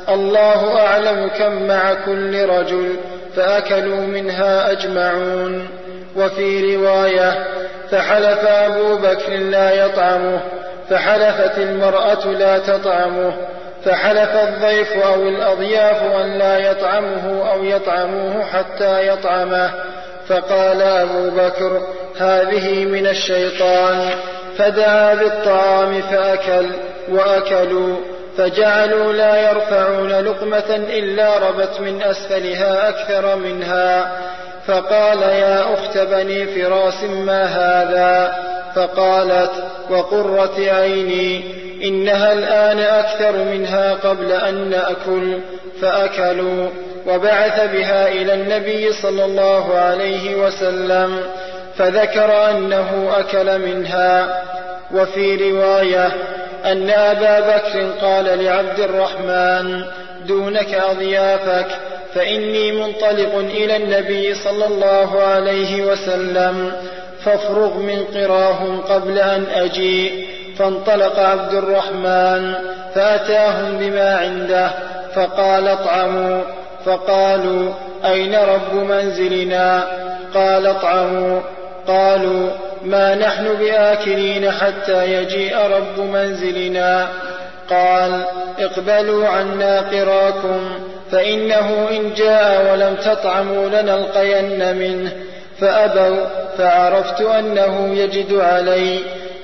الله 0.08 0.80
أعلم 0.80 1.28
كم 1.28 1.66
مع 1.68 1.94
كل 2.06 2.46
رجل 2.48 2.96
فأكلوا 3.36 4.00
منها 4.00 4.70
أجمعون 4.70 5.68
وفي 6.16 6.76
رواية 6.76 7.46
فحلف 7.90 8.38
أبو 8.46 8.96
بكر 8.96 9.32
لا 9.32 9.86
يطعمه 9.86 10.40
فحلفت 10.90 11.58
المرأة 11.58 12.26
لا 12.26 12.58
تطعمه 12.58 13.32
فحلف 13.84 14.30
الضيف 14.48 14.92
أو 14.92 15.22
الأضياف 15.22 16.02
أن 16.22 16.38
لا 16.38 16.58
يطعمه 16.70 17.50
أو 17.52 17.64
يطعموه 17.64 18.44
حتى 18.44 19.08
يطعمه 19.08 19.70
فقال 20.28 20.82
أبو 20.82 21.30
بكر 21.30 21.80
هذه 22.16 22.84
من 22.84 23.06
الشيطان 23.06 24.10
فدعا 24.58 25.14
بالطعام 25.14 26.02
فأكل 26.02 26.68
وأكلوا 27.08 27.96
فجعلوا 28.38 29.12
لا 29.12 29.50
يرفعون 29.50 30.12
لقمة 30.12 30.76
إلا 30.98 31.38
ربت 31.38 31.80
من 31.80 32.02
أسفلها 32.02 32.88
أكثر 32.88 33.36
منها 33.36 34.16
فقال 34.66 35.22
يا 35.22 35.74
أخت 35.74 35.98
بني 35.98 36.46
فراس 36.46 37.02
ما 37.04 37.44
هذا 37.44 38.34
فقالت 38.76 39.50
وقرة 39.90 40.54
عيني 40.60 41.44
إنها 41.88 42.32
الآن 42.32 42.78
أكثر 42.78 43.44
منها 43.44 43.92
قبل 43.94 44.32
أن 44.32 44.74
أكل 44.74 45.38
فأكلوا 45.82 46.68
وبعث 47.06 47.72
بها 47.72 48.08
إلى 48.08 48.34
النبي 48.34 48.92
صلى 48.92 49.24
الله 49.24 49.74
عليه 49.78 50.34
وسلم 50.36 51.20
فذكر 51.76 52.50
أنه 52.50 53.10
أكل 53.16 53.58
منها 53.58 54.42
وفي 54.94 55.50
رواية 55.50 56.06
أن 56.64 56.90
أبا 56.90 57.40
بكر 57.40 57.90
قال 58.06 58.24
لعبد 58.44 58.80
الرحمن 58.80 59.84
دونك 60.26 60.74
أضيافك 60.74 61.66
فإني 62.14 62.72
منطلق 62.72 63.34
إلى 63.38 63.76
النبي 63.76 64.34
صلى 64.34 64.66
الله 64.66 65.22
عليه 65.22 65.82
وسلم 65.84 66.72
فافرغ 67.24 67.78
من 67.80 68.04
قراهم 68.04 68.80
قبل 68.80 69.18
أن 69.18 69.46
أجيء 69.54 70.26
فانطلق 70.58 71.18
عبد 71.18 71.54
الرحمن 71.54 72.54
فأتاهم 72.94 73.78
بما 73.78 74.16
عنده 74.16 74.70
فقال 75.14 75.68
اطعموا 75.68 76.42
فقالوا 76.86 77.72
أين 78.04 78.34
رب 78.34 78.74
منزلنا 78.74 79.84
قال 80.34 80.66
اطعموا 80.66 81.40
قالوا 81.86 82.50
ما 82.84 83.14
نحن 83.14 83.44
باكلين 83.58 84.50
حتى 84.50 85.12
يجيء 85.14 85.56
رب 85.58 85.98
منزلنا 86.00 87.08
قال 87.70 88.24
اقبلوا 88.58 89.28
عنا 89.28 89.80
قراكم 89.80 90.70
فانه 91.12 91.88
ان 91.90 92.14
جاء 92.16 92.72
ولم 92.72 92.94
تطعموا 92.96 93.68
لنلقين 93.68 94.76
منه 94.76 95.10
فابوا 95.58 96.26
فعرفت 96.58 97.20
انه 97.20 97.94
يجد 97.94 98.32
علي 98.32 98.98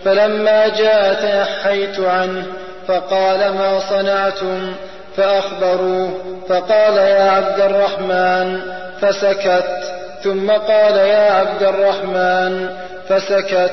فلما 0.05 0.69
جاء 0.69 1.15
تنحيت 1.15 2.01
عنه 2.01 2.45
فقال 2.89 3.39
ما 3.39 3.81
صنعتم 3.91 4.73
فاخبروه 5.17 6.11
فقال 6.49 6.97
يا 6.97 7.23
عبد 7.31 7.61
الرحمن 7.61 8.61
فسكت 9.01 10.00
ثم 10.25 10.51
قال 10.51 10.97
يا 10.97 11.33
عبد 11.33 11.63
الرحمن 11.63 12.67
فسكت 13.09 13.73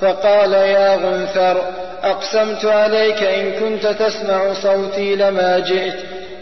فقال 0.00 0.52
يا 0.52 0.96
غنثر 0.96 1.56
أقسمت 2.04 2.64
عليك 2.64 3.22
إن 3.22 3.52
كنت 3.52 3.86
تسمع 3.86 4.52
صوتي 4.52 5.16
لما 5.16 5.58
جئت 5.58 5.98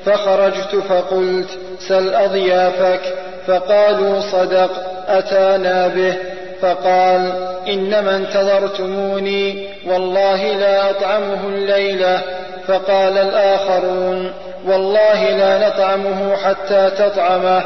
فخرجت 0.06 0.76
فقلت 0.88 1.48
سل 1.88 2.14
أضيافك 2.14 3.00
فقالوا 3.46 4.20
صدق 4.20 4.70
أتانا 5.08 5.86
به 5.88 6.14
فقال 6.62 7.32
إنما 7.68 8.16
انتظرتموني 8.16 9.68
والله 9.86 10.44
لا 10.52 10.90
أطعمه 10.90 11.46
الليلة 11.48 12.20
فقال 12.68 13.18
الآخرون 13.18 14.32
والله 14.66 15.30
لا 15.30 15.66
نطعمه 15.68 16.36
حتى 16.36 16.90
تطعمه 16.98 17.62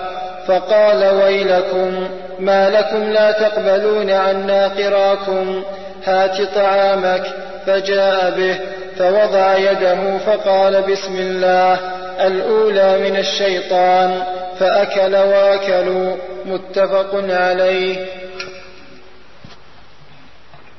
فقال 0.49 1.05
ويلكم 1.07 2.09
ما 2.41 2.71
لكم 2.71 3.03
لا 3.03 3.31
تقبلون 3.33 4.11
عنا 4.11 4.69
قراكم 4.69 5.63
هات 6.05 6.43
طعامك 6.55 7.23
فجاء 7.67 8.31
به 8.39 8.59
فوضع 8.99 9.57
يده 9.59 10.19
فقال 10.19 10.83
بسم 10.83 11.17
الله 11.17 11.75
الأولى 12.27 13.11
من 13.11 13.17
الشيطان 13.17 14.23
فأكل 14.59 15.17
وأكلوا 15.17 16.17
متفق 16.45 17.15
عليه 17.15 18.07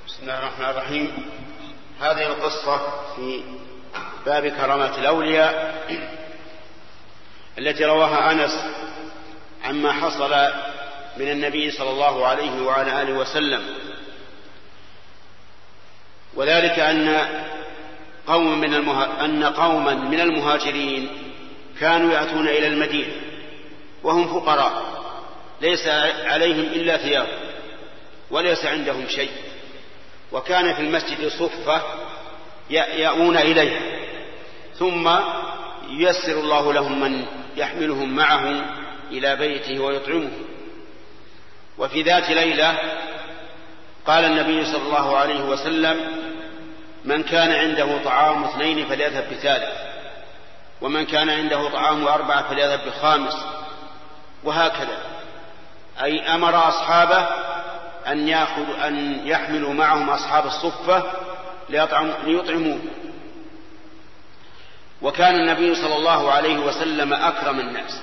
بسم 0.07 0.17
الله 0.21 0.37
الرحمن 0.39 0.69
الرحيم 0.69 1.11
هذه 2.01 2.21
القصة 2.27 2.77
في 3.15 3.39
باب 4.25 4.47
كرامات 4.47 4.97
الأولياء 4.97 5.73
التي 7.59 7.85
رواها 7.85 8.31
أنس 8.31 8.51
عما 9.67 9.91
حصل 9.91 10.31
من 11.17 11.29
النبي 11.29 11.71
صلى 11.71 11.89
الله 11.89 12.25
عليه 12.27 12.61
وعلى 12.61 13.01
آله 13.01 13.13
وسلم 13.13 13.61
وذلك 16.35 16.79
أن 16.79 17.27
قوم 18.27 18.61
من 18.61 18.73
المها... 18.73 19.25
أن 19.25 19.43
قوما 19.43 19.93
من 19.93 20.19
المهاجرين 20.19 21.09
كانوا 21.79 22.13
يأتون 22.13 22.47
إلى 22.47 22.67
المدينة 22.67 23.13
وهم 24.03 24.27
فقراء 24.39 24.83
ليس 25.61 25.87
عليهم 26.25 26.59
إلا 26.63 26.97
ثياب 26.97 27.27
وليس 28.31 28.65
عندهم 28.65 29.07
شيء 29.07 29.31
وكان 30.31 30.73
في 30.75 30.81
المسجد 30.81 31.27
صفة 31.27 31.81
يأون 32.95 33.37
إليها 33.37 33.81
ثم 34.79 35.09
ييسر 35.89 36.39
الله 36.39 36.73
لهم 36.73 36.99
من 37.01 37.25
يحملهم 37.57 38.15
معهم 38.15 38.86
إلى 39.11 39.35
بيته 39.35 39.79
ويطعمه 39.79 40.31
وفي 41.77 42.01
ذات 42.01 42.29
ليلة 42.29 42.77
قال 44.05 44.25
النبي 44.25 44.65
صلى 44.65 44.81
الله 44.81 45.17
عليه 45.17 45.41
وسلم 45.43 46.01
من 47.05 47.23
كان 47.23 47.51
عنده 47.51 48.03
طعام 48.03 48.43
اثنين 48.43 48.85
فليذهب 48.85 49.23
بثالث 49.31 49.69
ومن 50.81 51.05
كان 51.05 51.29
عنده 51.29 51.69
طعام 51.69 52.07
أربعة 52.07 52.49
فليذهب 52.49 52.79
بخامس 52.87 53.33
وهكذا 54.43 54.97
أي 56.03 56.21
أمر 56.21 56.67
أصحابه 56.67 57.27
أن 58.07 58.27
يأخذ 58.27 58.79
أن 58.85 59.21
يحملوا 59.27 59.73
معهم 59.73 60.09
أصحاب 60.09 60.45
الصفة 60.45 61.03
ليطعموا 61.69 62.13
ليطعموه 62.25 62.79
وكان 65.01 65.35
النبي 65.35 65.75
صلى 65.75 65.95
الله 65.95 66.31
عليه 66.31 66.57
وسلم 66.57 67.13
أكرم 67.13 67.59
الناس 67.59 68.01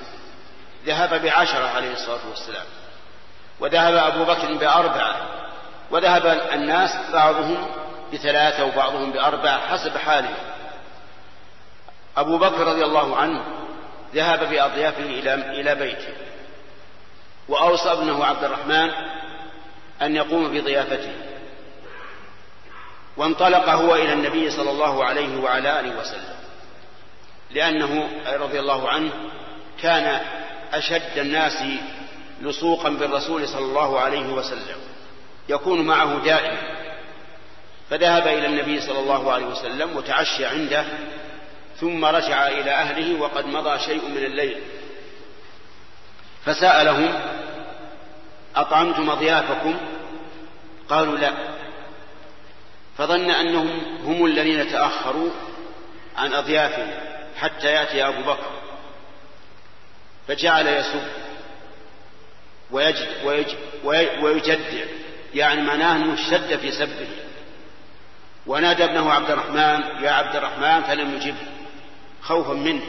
ذهب 0.85 1.21
بعشرة 1.21 1.67
عليه 1.67 1.91
الصلاة 1.93 2.19
والسلام 2.29 2.65
وذهب 3.59 3.93
أبو 3.93 4.23
بكر 4.25 4.53
بأربعة 4.53 5.15
وذهب 5.91 6.47
الناس 6.53 6.89
بعضهم 7.13 7.67
بثلاثة 8.13 8.65
وبعضهم 8.65 9.11
بأربعة 9.11 9.59
حسب 9.67 9.97
حاله 9.97 10.35
أبو 12.17 12.37
بكر 12.37 12.67
رضي 12.67 12.83
الله 12.83 13.17
عنه 13.17 13.43
ذهب 14.15 14.39
بأضيافه 14.49 15.03
إلى 15.03 15.33
إلى 15.33 15.75
بيته 15.75 16.13
وأوصى 17.49 17.91
ابنه 17.91 18.25
عبد 18.25 18.43
الرحمن 18.43 18.91
أن 20.01 20.15
يقوم 20.15 20.47
بضيافته 20.51 21.11
وانطلق 23.17 23.69
هو 23.69 23.95
إلى 23.95 24.13
النبي 24.13 24.49
صلى 24.49 24.71
الله 24.71 25.05
عليه 25.05 25.37
وعلى 25.41 25.79
آله 25.79 25.99
وسلم 25.99 26.35
لأنه 27.51 28.07
رضي 28.37 28.59
الله 28.59 28.89
عنه 28.89 29.09
كان 29.81 30.21
أشد 30.77 31.17
الناس 31.17 31.63
لصوقا 32.41 32.89
بالرسول 32.89 33.47
صلى 33.47 33.65
الله 33.65 33.99
عليه 33.99 34.27
وسلم 34.33 34.77
يكون 35.49 35.81
معه 35.85 36.23
دائما 36.23 36.75
فذهب 37.89 38.27
إلى 38.27 38.45
النبي 38.47 38.81
صلى 38.81 38.99
الله 38.99 39.31
عليه 39.31 39.45
وسلم 39.45 39.97
وتعشى 39.97 40.45
عنده 40.45 40.85
ثم 41.79 42.05
رجع 42.05 42.47
إلى 42.47 42.71
أهله 42.71 43.21
وقد 43.21 43.45
مضى 43.47 43.79
شيء 43.79 44.05
من 44.09 44.17
الليل 44.23 44.57
فسألهم 46.45 47.13
أطعمتم 48.55 49.09
أضيافكم 49.09 49.77
قالوا 50.89 51.17
لا 51.17 51.31
فظن 52.97 53.29
أنهم 53.29 53.69
هم 54.05 54.25
الذين 54.25 54.71
تأخروا 54.71 55.29
عن 56.17 56.33
أضيافهم 56.33 56.91
حتى 57.37 57.67
يأتي 57.67 58.07
أبو 58.07 58.21
بكر 58.23 58.64
فجعل 60.27 60.67
يسب 60.67 61.01
ويجد 62.71 63.57
ويجدع 64.23 64.85
يعني 65.33 65.61
معناه 65.61 65.95
انه 65.95 66.13
اشتد 66.13 66.59
في 66.59 66.71
سبه 66.71 67.07
ونادى 68.47 68.83
ابنه 68.83 69.11
عبد 69.11 69.31
الرحمن 69.31 70.03
يا 70.03 70.11
عبد 70.11 70.35
الرحمن 70.35 70.83
فلم 70.83 71.15
يجبه 71.15 71.47
خوفا 72.21 72.53
منه 72.53 72.83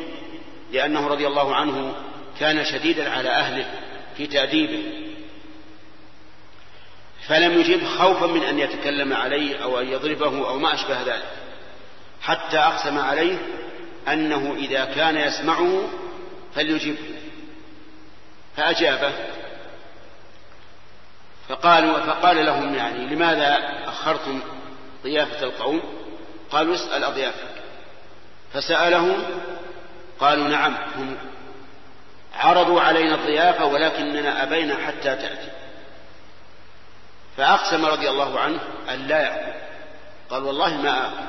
لأنه 0.73 1.07
رضي 1.09 1.27
الله 1.27 1.55
عنه 1.57 1.95
كان 2.41 2.65
شديدا 2.65 3.11
على 3.11 3.29
أهله 3.31 3.65
في 4.17 4.27
تأديبه 4.27 4.83
فلم 7.27 7.61
يجب 7.61 7.87
خوفا 7.87 8.27
من 8.27 8.43
أن 8.43 8.59
يتكلم 8.59 9.13
عليه 9.13 9.57
أو 9.63 9.81
أن 9.81 9.89
يضربه 9.89 10.49
أو 10.49 10.59
ما 10.59 10.75
أشبه 10.75 11.03
ذلك 11.03 11.29
حتى 12.23 12.59
أقسم 12.59 12.99
عليه 12.99 13.39
أنه 14.09 14.55
إذا 14.59 14.85
كان 14.85 15.17
يسمعه 15.17 15.83
فليجبه 16.55 16.97
فأجابه 18.57 19.13
فقالوا 21.49 22.01
فقال 22.01 22.47
لهم 22.47 22.75
يعني 22.75 23.07
لماذا 23.07 23.59
أخرتم 23.87 24.41
ضيافة 25.03 25.43
القوم 25.43 25.81
قالوا 26.51 26.75
اسأل 26.75 27.05
أضيافك 27.05 27.57
فسألهم 28.53 29.23
قالوا 30.21 30.49
نعم 30.49 30.77
هم 30.97 31.17
عرضوا 32.35 32.81
علينا 32.81 33.15
الضيافة 33.15 33.65
ولكننا 33.65 34.43
أبينا 34.43 34.77
حتى 34.87 35.17
تأتي 35.17 35.49
فأقسم 37.37 37.85
رضي 37.87 38.11
الله 38.11 38.41
عنه 38.41 38.61
أن 38.91 39.07
لا 39.07 39.21
يأكل 39.21 39.59
قال 40.31 40.43
والله 40.45 40.75
ما 40.83 41.07
آكل 41.07 41.27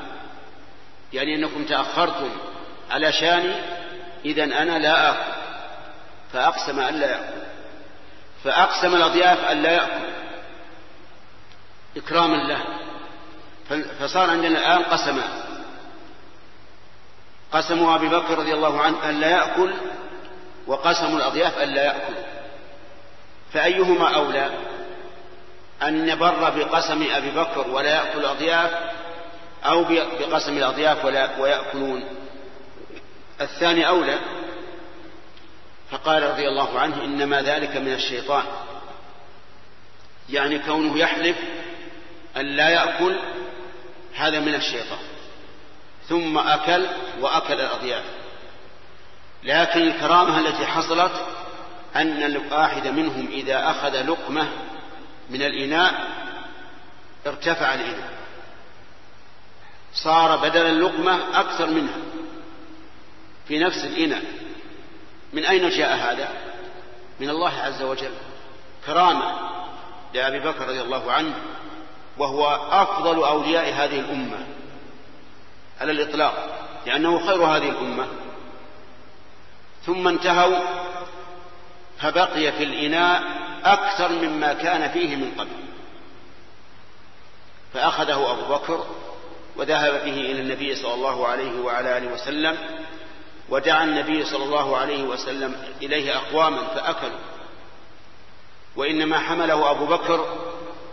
يعني 1.12 1.34
أنكم 1.34 1.64
تأخرتم 1.64 2.30
على 2.90 3.12
شاني 3.12 3.52
إذا 4.24 4.44
أنا 4.44 4.78
لا 4.78 5.10
آكل 5.10 5.37
فأقسم 6.32 6.80
ألا 6.80 7.10
يأكل 7.10 7.24
فأقسم 8.44 8.94
الأضياف 8.96 9.50
ألا 9.50 9.70
يأكل 9.72 10.00
إكراما 11.96 12.36
له 12.52 12.62
فصار 14.00 14.30
عندنا 14.30 14.58
الآن 14.58 14.82
قسمان 14.82 15.30
قسم 17.52 17.86
أبي 17.86 18.08
بكر 18.08 18.38
رضي 18.38 18.54
الله 18.54 18.80
عنه 18.80 19.10
ألا 19.10 19.26
يأكل 19.30 19.72
وقسم 20.66 21.16
الأضياف 21.16 21.58
ألا 21.58 21.84
يأكل 21.84 22.14
فأيهما 23.52 24.14
أولى 24.14 24.50
أن 25.82 26.06
نبر 26.06 26.50
بقسم 26.50 27.06
أبي 27.12 27.30
بكر 27.30 27.70
ولا 27.70 27.90
يأكل 27.94 28.18
الأضياف 28.18 28.70
أو 29.64 29.84
بقسم 29.84 30.58
الأضياف 30.58 31.04
ولا 31.04 31.30
ويأكلون 31.40 32.04
الثاني 33.40 33.88
أولى 33.88 34.18
فقال 35.90 36.22
رضي 36.22 36.48
الله 36.48 36.78
عنه 36.80 37.04
إنما 37.04 37.42
ذلك 37.42 37.76
من 37.76 37.92
الشيطان 37.92 38.44
يعني 40.30 40.58
كونه 40.58 40.98
يحلف 40.98 41.36
أن 42.36 42.46
لا 42.56 42.68
يأكل 42.68 43.16
هذا 44.14 44.40
من 44.40 44.54
الشيطان 44.54 44.98
ثم 46.08 46.38
أكل 46.38 46.86
وأكل 47.20 47.54
الأضياف 47.54 48.04
لكن 49.42 49.80
الكرامة 49.80 50.38
التي 50.40 50.66
حصلت 50.66 51.12
أن 51.96 52.22
الواحد 52.22 52.86
منهم 52.86 53.28
إذا 53.32 53.70
أخذ 53.70 54.08
لقمة 54.10 54.48
من 55.30 55.42
الإناء 55.42 56.06
ارتفع 57.26 57.74
الإناء 57.74 58.18
صار 59.94 60.36
بدل 60.36 60.66
اللقمة 60.66 61.40
أكثر 61.40 61.66
منها 61.70 61.96
في 63.48 63.58
نفس 63.58 63.76
الإناء 63.84 64.22
من 65.32 65.44
أين 65.44 65.68
جاء 65.68 65.96
هذا 65.96 66.28
من 67.20 67.30
الله 67.30 67.48
عز 67.52 67.82
وجل 67.82 68.12
كرامة 68.86 69.34
لأبي 70.14 70.38
بكر 70.38 70.68
رضي 70.68 70.82
الله 70.82 71.12
عنه 71.12 71.34
وهو 72.18 72.48
أفضل 72.70 73.16
أولياء 73.24 73.64
هذه 73.72 74.00
الأمة 74.00 74.46
على 75.80 75.92
الإطلاق 75.92 76.60
لأنه 76.86 77.20
خير 77.26 77.44
هذه 77.44 77.68
الأمة 77.68 78.06
ثم 79.86 80.08
انتهوا 80.08 80.58
فبقي 82.00 82.52
في 82.52 82.64
الإناء 82.64 83.22
أكثر 83.64 84.12
مما 84.12 84.52
كان 84.52 84.88
فيه 84.88 85.16
من 85.16 85.30
قبل 85.38 85.52
فأخذه 87.74 88.32
أبو 88.32 88.54
بكر 88.54 88.84
وذهب 89.56 89.92
به 89.92 90.12
إلى 90.14 90.40
النبي 90.40 90.74
صلى 90.74 90.94
الله 90.94 91.26
عليه 91.28 91.60
وعلى 91.60 91.98
آله 91.98 92.12
وسلم 92.12 92.56
ودعا 93.50 93.84
النبي 93.84 94.24
صلى 94.24 94.44
الله 94.44 94.76
عليه 94.76 95.02
وسلم 95.02 95.56
إليه 95.82 96.16
أقواما 96.16 96.58
فأكلوا 96.66 97.20
وإنما 98.76 99.18
حمله 99.18 99.70
أبو 99.70 99.86
بكر 99.86 100.26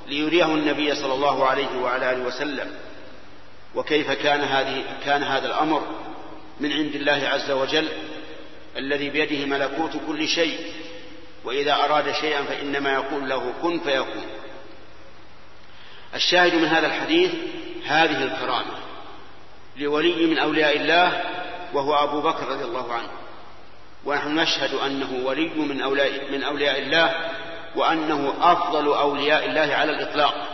ليريه 0.08 0.46
النبي 0.46 0.96
صلى 0.96 1.14
الله 1.14 1.46
عليه 1.46 1.78
وعلى 1.84 2.12
آله 2.12 2.24
وسلم 2.26 2.72
وكيف 3.76 4.12
كان 4.12 4.40
هذه 4.42 4.84
كان 5.06 5.24
هذا 5.24 5.48
الأمر 5.48 5.82
من 6.60 6.72
عند 6.74 6.96
الله 6.96 7.28
عز 7.32 7.52
وجل 7.52 7.88
الذي 8.78 9.10
بيده 9.10 9.46
ملكوت 9.46 9.92
كل 10.08 10.28
شيء 10.28 10.60
وإذا 11.44 11.74
أراد 11.76 12.12
شيئا 12.12 12.44
فإنما 12.44 12.94
يقول 12.94 13.30
له 13.30 13.54
كن 13.62 13.80
فيكون 13.80 14.24
الشاهد 16.16 16.56
من 16.56 16.66
هذا 16.66 16.88
الحديث 16.88 17.32
هذه 17.86 18.24
الكرامة 18.24 18.78
لولي 19.78 20.26
من 20.26 20.38
أولياء 20.38 20.78
الله 20.78 21.22
وهو 21.76 21.94
أبو 21.96 22.22
بكر 22.22 22.48
رضي 22.48 22.64
الله 22.64 22.94
عنه 22.94 23.10
ونحن 24.06 24.36
نشهد 24.36 24.74
أنه 24.74 25.26
ولي 25.26 25.50
من 25.50 25.82
أولياء, 25.82 26.32
من 26.32 26.44
أولياء 26.44 26.80
الله 26.80 27.16
وأنه 27.76 28.34
أفضل 28.42 28.86
أولياء 28.86 29.46
الله 29.46 29.62
على 29.76 29.92
الإطلاق 29.92 30.48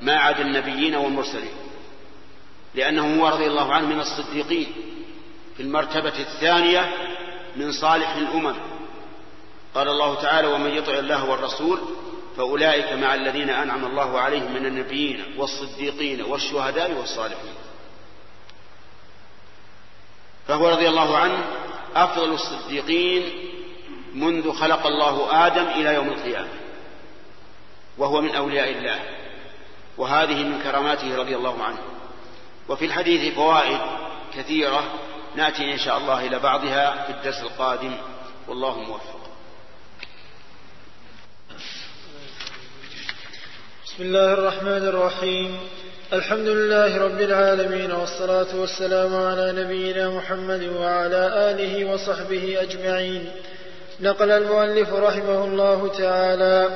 ما 0.00 0.16
عدا 0.16 0.42
النبيين 0.42 0.94
والمرسلين 0.94 1.50
لأنه 2.74 3.20
هو 3.22 3.28
رضي 3.28 3.46
الله 3.46 3.72
عنه 3.72 3.86
من 3.86 4.00
الصديقين 4.00 4.66
في 5.56 5.62
المرتبة 5.62 6.12
الثانية 6.18 6.92
من 7.56 7.72
صالح 7.72 8.14
الأمم 8.16 8.54
قال 9.74 9.88
الله 9.88 10.14
تعالى 10.22 10.48
ومن 10.48 10.70
يطع 10.70 10.92
الله 10.92 11.30
والرسول 11.30 11.78
فأولئك 12.36 12.92
مع 12.92 13.14
الذين 13.14 13.50
أنعم 13.50 13.84
الله 13.84 14.18
عليهم 14.18 14.52
من 14.52 14.66
النبيين 14.66 15.24
والصديقين 15.38 16.22
والشهداء 16.22 16.92
والصالحين 16.92 17.52
فهو 20.48 20.68
رضي 20.68 20.88
الله 20.88 21.16
عنه 21.18 21.44
أفضل 21.94 22.32
الصديقين 22.32 23.22
منذ 24.14 24.52
خلق 24.52 24.86
الله 24.86 25.46
آدم 25.46 25.66
إلى 25.68 25.94
يوم 25.94 26.08
القيامة 26.08 26.48
وهو 27.98 28.20
من 28.20 28.34
أولياء 28.34 28.70
الله 28.70 29.00
وهذه 29.98 30.42
من 30.44 30.60
كراماته 30.62 31.16
رضي 31.16 31.36
الله 31.36 31.62
عنه 31.64 31.78
وفي 32.68 32.84
الحديث 32.84 33.34
فوائد 33.34 33.78
كثيرة 34.34 34.84
نأتي 35.36 35.72
إن 35.72 35.78
شاء 35.78 35.98
الله 35.98 36.26
إلى 36.26 36.38
بعضها 36.38 37.06
في 37.06 37.12
الدرس 37.12 37.42
القادم 37.42 37.96
والله 38.48 38.78
موفق 38.80 39.20
بسم 43.86 44.02
الله 44.02 44.32
الرحمن 44.32 44.88
الرحيم 44.88 45.58
الحمد 46.12 46.48
لله 46.48 46.98
رب 46.98 47.20
العالمين 47.20 47.92
والصلاة 47.92 48.46
والسلام 48.60 49.14
على 49.16 49.52
نبينا 49.56 50.10
محمد 50.10 50.62
وعلى 50.80 51.50
آله 51.50 51.84
وصحبه 51.84 52.56
أجمعين 52.62 53.28
نقل 54.00 54.30
المؤلف 54.30 54.92
رحمه 54.94 55.44
الله 55.44 55.88
تعالى 55.98 56.68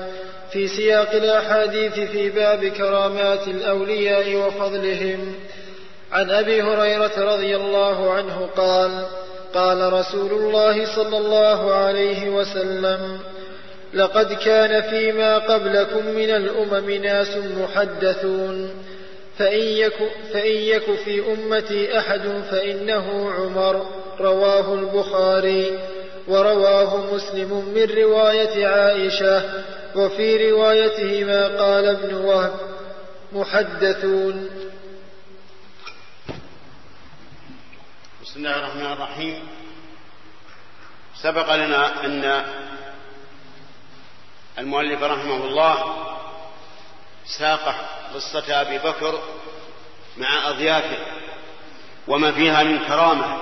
في 0.53 0.69
سياق 0.69 1.11
الأحاديث 1.15 1.93
في 1.93 2.31
باب 2.31 2.65
كرامات 2.67 3.49
الأولياء 3.49 4.37
وفضلهم 4.37 5.35
عن 6.13 6.31
أبي 6.31 6.63
هريرة 6.63 7.19
رضي 7.35 7.57
الله 7.57 8.13
عنه 8.13 8.49
قال 8.57 9.07
قال 9.55 9.93
رسول 9.93 10.33
الله 10.33 10.95
صلى 10.97 11.17
الله 11.19 11.75
عليه 11.75 12.29
وسلم 12.31 13.19
لقد 13.95 14.33
كان 14.33 14.83
فيما 14.83 15.39
قبلكم 15.39 16.07
من 16.09 16.31
الأمم 16.31 16.91
ناس 16.91 17.37
محدثون 17.61 18.71
فإن 19.41 19.61
يك, 19.61 19.95
فإن 20.33 20.55
يك 20.57 20.85
في 21.05 21.33
أمتي 21.33 21.99
أحد 21.99 22.43
فإنه 22.51 23.33
عمر 23.33 23.87
رواه 24.21 24.75
البخاري 24.75 25.79
ورواه 26.29 27.15
مسلم 27.15 27.65
من 27.75 27.87
رواية 27.99 28.67
عائشة 28.67 29.65
وفي 29.97 30.51
روايته 30.53 31.25
ما 31.25 31.43
قال 31.65 31.85
ابن 31.89 32.15
وهب 32.15 32.53
محدثون 33.33 34.51
بسم 38.23 38.37
الله 38.37 38.57
الرحمن 38.57 38.93
الرحيم 38.93 39.49
سبق 41.23 41.55
لنا 41.55 42.05
أن 42.05 42.45
المؤلف 44.59 45.03
رحمه 45.03 45.45
الله 45.45 45.85
ساق 47.39 47.75
قصة 48.15 48.61
أبي 48.61 48.79
بكر 48.79 49.21
مع 50.17 50.49
أضيافه 50.49 50.97
وما 52.09 52.33
فيها 52.33 52.63
من 52.63 52.79
كرامة 52.79 53.39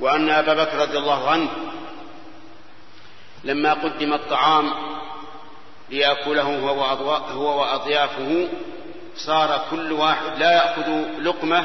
وأن 0.00 0.30
أبا 0.30 0.64
بكر 0.64 0.76
رضي 0.78 0.98
الله 0.98 1.30
عنه 1.30 1.50
لما 3.44 3.72
قدم 3.72 4.12
الطعام 4.12 4.70
ليأكله 5.90 6.58
هو 7.32 7.60
وأضيافه 7.60 8.48
صار 9.16 9.64
كل 9.70 9.92
واحد 9.92 10.38
لا 10.38 10.52
يأخذ 10.52 10.90
لقمة 11.18 11.64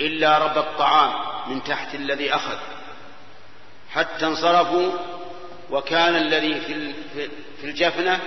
إلا 0.00 0.38
رب 0.38 0.58
الطعام 0.58 1.12
من 1.46 1.64
تحت 1.64 1.94
الذي 1.94 2.34
أخذ 2.34 2.58
حتى 3.90 4.26
انصرفوا 4.26 4.90
وكان 5.70 6.16
الذي 6.16 6.60
في 7.60 7.64
الجفنة 7.64 8.20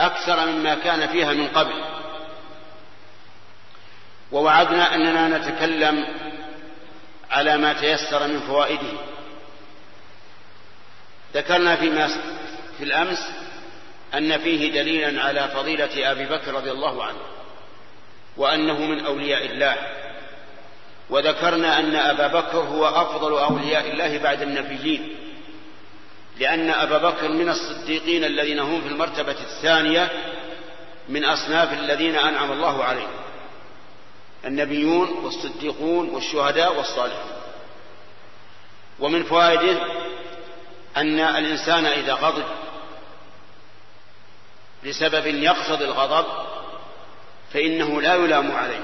أكثر 0.00 0.46
مما 0.46 0.74
كان 0.74 1.06
فيها 1.08 1.32
من 1.32 1.48
قبل 1.48 1.84
ووعدنا 4.32 4.94
أننا 4.94 5.38
نتكلم 5.38 6.04
على 7.30 7.56
ما 7.56 7.72
تيسر 7.72 8.26
من 8.26 8.40
فوائده 8.40 8.92
ذكرنا 11.34 11.76
فيما 11.76 12.08
في 12.78 12.84
الأمس 12.84 13.30
أن 14.14 14.38
فيه 14.38 14.72
دليلا 14.82 15.22
على 15.22 15.48
فضيلة 15.48 16.12
أبي 16.12 16.26
بكر 16.26 16.54
رضي 16.54 16.70
الله 16.70 17.04
عنه 17.04 17.18
وأنه 18.36 18.78
من 18.80 19.04
أولياء 19.06 19.46
الله 19.46 19.76
وذكرنا 21.10 21.78
أن 21.78 21.96
أبا 21.96 22.26
بكر 22.26 22.56
هو 22.58 22.86
أفضل 22.86 23.38
أولياء 23.38 23.90
الله 23.90 24.18
بعد 24.18 24.42
النبيين 24.42 25.16
لأن 26.40 26.70
أبا 26.70 26.98
بكر 26.98 27.28
من 27.28 27.48
الصديقين 27.48 28.24
الذين 28.24 28.58
هم 28.58 28.80
في 28.80 28.88
المرتبة 28.88 29.32
الثانية 29.40 30.10
من 31.08 31.24
أصناف 31.24 31.72
الذين 31.72 32.16
أنعم 32.16 32.52
الله 32.52 32.84
عليهم 32.84 33.08
النبيون 34.44 35.08
والصديقون 35.10 36.08
والشهداء 36.08 36.76
والصالحون 36.76 37.32
ومن 39.00 39.22
فوائده 39.22 39.78
أن 40.96 41.20
الإنسان 41.20 41.84
إذا 41.86 42.12
غضب 42.14 42.44
لسبب 44.84 45.26
يقصد 45.26 45.82
الغضب 45.82 46.26
فإنه 47.52 48.00
لا 48.02 48.14
يلام 48.14 48.52
عليه 48.52 48.80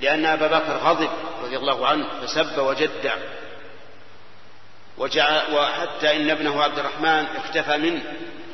لأن 0.00 0.26
أبا 0.26 0.46
بكر 0.46 0.72
غضب 0.76 1.10
رضي 1.44 1.56
الله 1.56 1.86
عنه 1.86 2.06
فسب 2.22 2.58
وجدع 2.58 3.14
وجعل 5.02 5.54
وحتى 5.54 6.16
إن 6.16 6.30
ابنه 6.30 6.62
عبد 6.62 6.78
الرحمن 6.78 7.26
اختفى 7.36 7.76
منه 7.76 8.02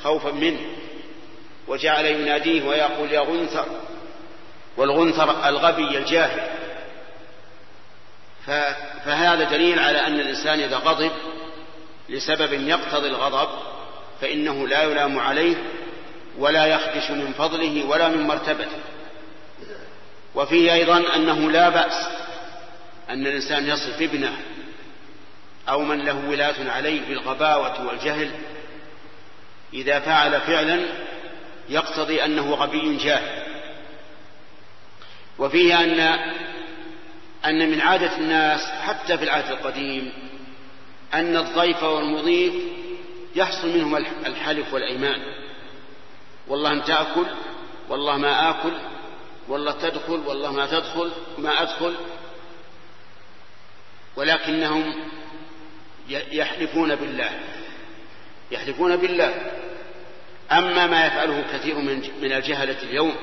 خوفا 0.02 0.30
منه 0.30 0.60
وجعل 1.66 2.04
يناديه 2.06 2.64
ويقول 2.68 3.12
يا 3.12 3.20
غنثر 3.20 3.66
والغنثر 4.76 5.48
الغبي 5.48 5.98
الجاهل 5.98 6.40
فهذا 9.06 9.44
دليل 9.44 9.78
على 9.78 10.06
أن 10.06 10.20
الإنسان 10.20 10.60
إذا 10.60 10.76
غضب 10.76 11.10
لسبب 12.08 12.52
يقتضي 12.52 13.06
الغضب 13.08 13.48
فإنه 14.20 14.68
لا 14.68 14.82
يلام 14.82 15.18
عليه 15.18 15.56
ولا 16.38 16.66
يخدش 16.66 17.10
من 17.10 17.32
فضله 17.38 17.86
ولا 17.86 18.08
من 18.08 18.20
مرتبته 18.22 18.78
وفيه 20.34 20.72
أيضا 20.74 21.14
أنه 21.16 21.50
لا 21.50 21.68
بأس 21.68 22.08
أن 23.10 23.26
الإنسان 23.26 23.66
يصف 23.68 24.02
ابنه 24.02 24.36
أو 25.68 25.82
من 25.82 25.98
له 26.04 26.28
ولاة 26.28 26.70
عليه 26.70 27.00
بالغباوة 27.00 27.86
والجهل 27.86 28.30
إذا 29.74 30.00
فعل 30.00 30.40
فعلا 30.40 30.80
يقتضي 31.68 32.24
أنه 32.24 32.54
غبي 32.54 32.96
جاهل 32.96 33.42
وفيه 35.38 35.80
أن 35.84 36.00
أن 37.46 37.70
من 37.70 37.80
عادة 37.80 38.16
الناس 38.18 38.60
حتى 38.60 39.18
في 39.18 39.24
العهد 39.24 39.50
القديم 39.52 40.12
أن 41.14 41.36
الضيف 41.36 41.82
والمضيف 41.82 42.54
يحصل 43.36 43.68
منهم 43.68 43.96
الحلف 44.26 44.74
والأيمان 44.74 45.20
والله 46.48 46.70
أن 46.72 46.84
تأكل 46.84 47.26
والله 47.88 48.16
ما 48.16 48.50
آكل 48.50 48.72
والله 49.48 49.72
تدخل 49.72 50.22
والله 50.26 50.52
ما 50.52 50.66
تدخل 50.66 51.10
ما 51.38 51.62
أدخل 51.62 51.94
ولكنهم 54.16 54.94
يحلفون 56.10 56.94
بالله 56.94 57.30
يحلفون 58.50 58.96
بالله 58.96 59.34
أما 60.52 60.86
ما 60.86 61.06
يفعله 61.06 61.44
كثير 61.52 61.74
من 61.76 62.02
من 62.22 62.32
الجهلة 62.32 62.82
اليوم 62.82 63.14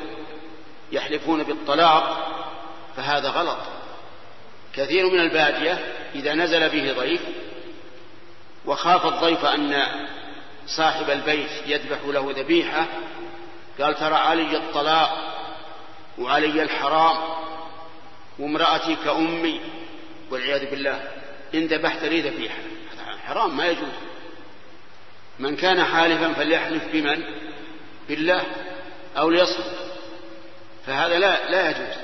يحلفون 0.92 1.44
بالطلاق 1.44 2.28
فهذا 2.98 3.30
غلط 3.30 3.58
كثير 4.76 5.10
من 5.10 5.20
البادية 5.20 5.86
إذا 6.16 6.34
نزل 6.34 6.70
به 6.70 6.94
ضيف 7.00 7.22
وخاف 8.66 9.06
الضيف 9.06 9.46
أن 9.46 9.84
صاحب 10.78 11.10
البيت 11.10 11.50
يذبح 11.68 11.98
له 12.06 12.34
ذبيحة 12.38 12.86
قال 13.82 13.96
ترى 13.96 14.16
علي 14.16 14.58
الطلاق 14.58 15.34
وعلي 16.18 16.62
الحرام 16.64 17.18
وامرأتي 18.40 18.96
كأمي 19.06 19.62
والعياذ 20.32 20.70
بالله 20.72 21.10
إن 21.54 21.68
ذبحت 21.68 22.04
لي 22.04 22.22
ذبيحة 22.22 22.60
حرام 23.28 23.58
ما 23.58 23.66
يجوز 23.66 23.92
من 25.40 25.56
كان 25.56 25.84
حالفا 25.84 26.34
فليحلف 26.34 26.84
بمن 26.94 27.24
بالله 28.08 28.42
أو 29.18 29.30
ليصمت 29.30 29.78
فهذا 30.86 31.20
لا 31.20 31.52
لا 31.52 31.70
يجوز 31.70 31.96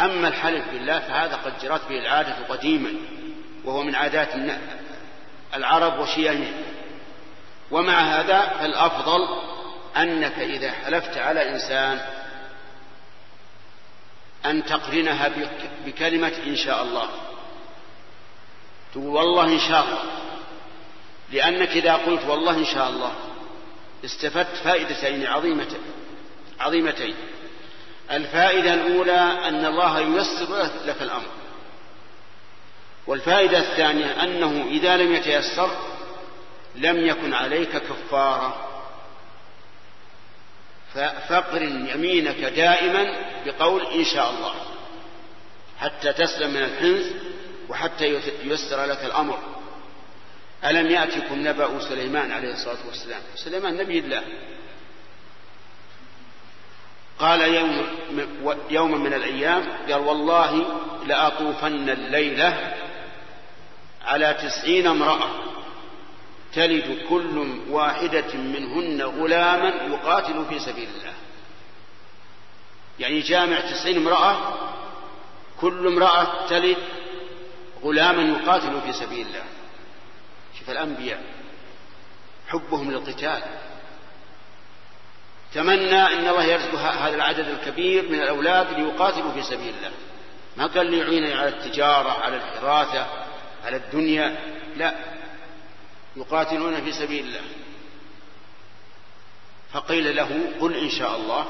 أما 0.00 0.28
الحلف 0.28 0.64
بالله 0.72 0.98
فهذا 1.00 1.36
قد 1.36 1.52
جرت 1.62 1.88
به 1.88 1.98
العادة 1.98 2.36
قديما 2.48 2.90
وهو 3.64 3.82
من 3.82 3.94
عادات 3.94 4.28
العرب 5.56 5.98
وشيعهم 6.00 6.52
ومع 7.70 8.00
هذا 8.00 8.40
فالأفضل 8.40 9.28
أنك 9.96 10.38
إذا 10.38 10.70
حلفت 10.72 11.16
على 11.18 11.48
إنسان 11.48 12.00
أن 14.46 14.64
تقرنها 14.64 15.30
بكلمة 15.86 16.32
إن 16.46 16.56
شاء 16.56 16.82
الله 16.82 17.06
تقول 18.92 19.06
والله 19.06 19.44
إن 19.44 19.58
شاء 19.68 19.84
الله 19.84 20.00
لأنك 21.32 21.68
إذا 21.68 21.94
قلت 21.94 22.22
والله 22.28 22.52
إن 22.56 22.64
شاء 22.64 22.88
الله 22.88 23.12
استفدت 24.04 24.56
فائدتين 24.64 25.26
عظيمتين 25.26 25.80
عظيمتين 26.60 27.14
الفائدة 28.10 28.74
الأولى 28.74 29.20
أن 29.48 29.64
الله 29.66 30.00
ييسر 30.00 30.70
لك 30.86 31.02
الأمر 31.02 31.26
والفائدة 33.06 33.58
الثانية 33.58 34.22
أنه 34.24 34.66
إذا 34.70 34.96
لم 34.96 35.14
يتيسر 35.14 35.70
لم 36.74 37.06
يكن 37.06 37.34
عليك 37.34 37.76
كفارة 37.76 38.66
فاقرن 41.28 41.88
يمينك 41.88 42.36
دائما 42.36 43.16
بقول 43.46 43.86
إن 43.86 44.04
شاء 44.04 44.30
الله 44.30 44.54
حتى 45.80 46.12
تسلم 46.12 46.50
من 46.50 46.62
الحنث 46.62 47.06
وحتى 47.68 48.04
ييسر 48.44 48.84
لك 48.84 49.04
الأمر 49.04 49.38
ألم 50.64 50.86
يأتكم 50.86 51.48
نبأ 51.48 51.80
سليمان 51.88 52.32
عليه 52.32 52.52
الصلاة 52.52 52.78
والسلام 52.88 53.20
سليمان 53.36 53.76
نبي 53.76 53.98
الله 53.98 54.22
قال 57.18 57.40
يوم 57.40 57.86
يوم 58.70 59.02
من 59.04 59.14
الأيام 59.14 59.62
قال 59.88 59.94
والله 59.94 60.80
لأطوفن 61.06 61.88
الليلة 61.90 62.74
على 64.04 64.34
تسعين 64.42 64.86
امرأة 64.86 65.28
تلد 66.54 66.98
كل 67.08 67.56
واحدة 67.68 68.34
منهن 68.36 69.02
غلاما 69.02 69.68
يقاتل 69.68 70.44
في 70.48 70.58
سبيل 70.58 70.88
الله 70.98 71.12
يعني 72.98 73.20
جامع 73.20 73.60
تسعين 73.60 73.96
امرأة 73.96 74.36
كل 75.60 75.86
امرأة 75.86 76.46
تلد 76.48 76.76
غلاما 77.82 78.22
يقاتل 78.38 78.80
في 78.86 78.92
سبيل 78.92 79.26
الله 79.26 79.44
شوف 80.60 80.70
الأنبياء 80.70 81.20
حبهم 82.48 82.90
للقتال 82.90 83.42
تمنى 85.54 85.96
أن 86.02 86.28
الله 86.28 86.44
يرزق 86.44 86.74
هذا 86.74 87.14
العدد 87.16 87.48
الكبير 87.48 88.08
من 88.08 88.20
الأولاد 88.22 88.70
ليقاتلوا 88.72 89.32
في 89.32 89.42
سبيل 89.42 89.74
الله 89.78 89.92
ما 90.56 90.66
قال 90.66 90.86
ليعينني 90.90 91.34
على 91.34 91.48
التجارة 91.48 92.10
على 92.10 92.36
الحراثة 92.36 93.06
على 93.64 93.76
الدنيا 93.76 94.36
لا 94.76 94.94
يقاتلون 96.16 96.82
في 96.84 96.92
سبيل 96.92 97.26
الله 97.26 97.40
فقيل 99.72 100.16
له 100.16 100.50
قل 100.60 100.76
إن 100.76 100.90
شاء 100.90 101.16
الله 101.16 101.46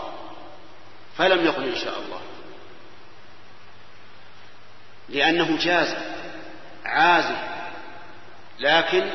فلم 1.19 1.45
يقل 1.47 1.69
إن 1.69 1.77
شاء 1.77 1.99
الله 2.01 2.21
لأنه 5.09 5.57
جاز 5.59 5.97
عازم 6.85 7.60
لكن 8.61 9.11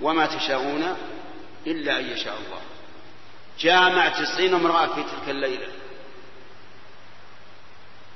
وما 0.00 0.26
تشاءون 0.26 0.96
إلا 1.66 1.98
أن 2.00 2.04
يشاء 2.10 2.38
الله 2.38 2.60
جامع 3.58 4.08
تسعين 4.08 4.54
امرأة 4.54 4.86
في 4.94 5.02
تلك 5.02 5.28
الليلة 5.28 5.68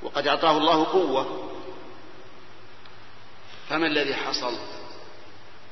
وقد 0.02 0.28
أعطاه 0.28 0.56
الله 0.58 0.84
قوة 0.84 1.50
فما 3.68 3.86
الذي 3.86 4.14
حصل 4.14 4.54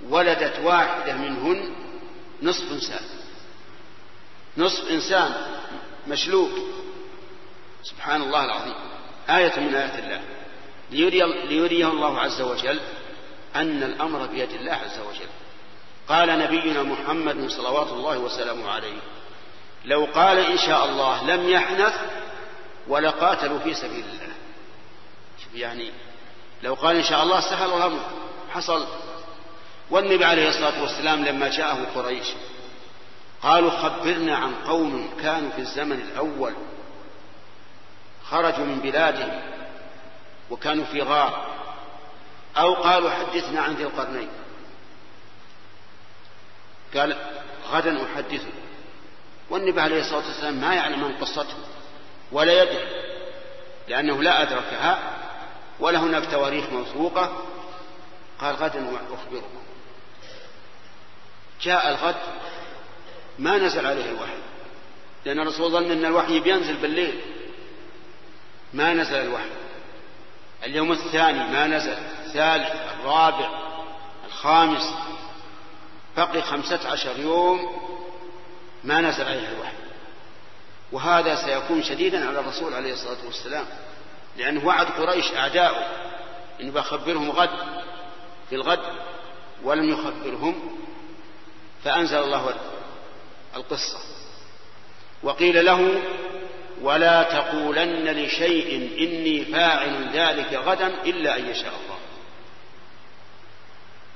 ولدت 0.09 0.59
واحدة 0.59 1.17
منهن 1.17 1.75
نصف 2.43 2.73
إنسان 2.73 3.01
نصف 4.57 4.91
إنسان 4.91 5.35
مشلوك 6.09 6.51
سبحان 7.83 8.23
الله 8.23 8.45
العظيم 8.45 8.75
آية 9.29 9.61
من 9.61 9.75
آيات 9.75 9.99
الله 10.05 10.23
ليري 10.91 11.47
ليريه 11.49 11.89
الله 11.89 12.21
عز 12.21 12.41
وجل 12.41 12.81
أن 13.57 13.83
الأمر 13.83 14.27
بيد 14.27 14.51
الله 14.53 14.73
عز 14.73 14.99
وجل 14.99 15.29
قال 16.09 16.39
نبينا 16.39 16.83
محمد 16.83 17.49
صلوات 17.51 17.87
الله 17.89 18.19
وسلامه 18.19 18.71
عليه 18.71 18.97
لو 19.85 20.09
قال 20.15 20.39
إن 20.39 20.59
شاء 20.59 20.85
الله 20.85 21.25
لم 21.25 21.49
يحنث 21.49 21.95
ولقاتلوا 22.89 23.59
في 23.59 23.75
سبيل 23.75 24.05
الله 24.13 24.29
يعني 25.55 25.91
لو 26.63 26.75
قال 26.75 26.97
إن 26.97 27.03
شاء 27.03 27.23
الله 27.23 27.41
سهل 27.41 27.73
الأمر 27.73 28.01
حصل 28.55 28.87
والنبي 29.91 30.25
عليه 30.25 30.49
الصلاة 30.49 30.83
والسلام 30.83 31.25
لما 31.25 31.49
جاءه 31.49 31.87
قريش 31.95 32.27
قالوا 33.43 33.71
خبرنا 33.71 34.37
عن 34.37 34.55
قوم 34.55 35.11
كانوا 35.21 35.51
في 35.51 35.59
الزمن 35.61 36.01
الأول 36.01 36.53
خرجوا 38.31 38.65
من 38.65 38.81
بلادهم 38.81 39.41
وكانوا 40.51 40.85
في 40.85 41.03
غار 41.03 41.54
أو 42.57 42.75
قالوا 42.75 43.11
حدثنا 43.11 43.61
عن 43.61 43.75
ذي 43.75 43.85
القرنين 43.85 44.29
قال 46.97 47.17
غدا 47.69 48.05
أحدثه 48.05 48.49
والنبي 49.51 49.81
عليه 49.81 50.01
الصلاة 50.01 50.27
والسلام 50.27 50.55
ما 50.61 50.75
يعلم 50.75 51.05
عن 51.05 51.13
قصته 51.15 51.55
ولا 52.33 52.63
يدري 52.63 52.85
لأنه 53.89 54.23
لا 54.23 54.43
أدركها 54.43 54.99
ولا 55.81 55.99
هناك 55.99 56.31
تواريخ 56.31 56.71
موثوقة 56.71 57.47
قال 58.41 58.55
غدا 58.55 58.89
أخبركم 59.15 59.59
جاء 61.63 61.89
الغد 61.91 62.17
ما 63.39 63.59
نزل 63.59 63.87
عليه 63.87 64.05
الوحي 64.11 64.37
لأن 65.25 65.41
الرسول 65.41 65.71
ظن 65.73 65.91
أن 65.91 66.05
الوحي 66.05 66.41
بينزل 66.41 66.77
بالليل 66.77 67.21
ما 68.75 68.95
نزل 68.95 69.15
الوحي 69.15 69.51
اليوم 70.65 70.93
الثاني 70.93 71.39
ما 71.45 71.67
نزل 71.67 71.97
الثالث 72.35 72.81
الرابع 73.01 73.49
الخامس 74.27 74.83
بقي 76.17 76.43
خمسة 76.43 76.89
عشر 76.89 77.19
يوم 77.19 77.61
ما 78.85 79.01
نزل 79.01 79.25
عليها 79.25 79.53
الوحي 79.53 79.73
وهذا 80.93 81.35
سيكون 81.35 81.83
شديدا 81.83 82.29
على 82.29 82.41
الرسول 82.41 82.75
عليه 82.75 82.93
الصلاة 82.93 83.25
والسلام 83.27 83.67
لأنه 84.37 84.67
وعد 84.67 84.87
قريش 84.87 85.33
أعداؤه 85.35 85.87
أن 86.61 86.71
بخبرهم 86.71 87.31
غد 87.31 87.51
في 88.51 88.55
الغد 88.55 88.81
ولم 89.65 89.91
يخبرهم 89.91 90.77
فأنزل 91.85 92.19
الله 92.19 92.55
القصة 93.57 93.99
وقيل 95.23 95.65
له 95.65 96.03
ولا 96.83 97.23
تقولن 97.23 98.05
لشيء 98.05 98.77
إني 98.99 99.45
فاعل 99.45 100.09
ذلك 100.13 100.53
غدا 100.55 100.87
إلا 100.87 101.39
أن 101.39 101.49
يشاء 101.51 101.73
الله 101.83 101.94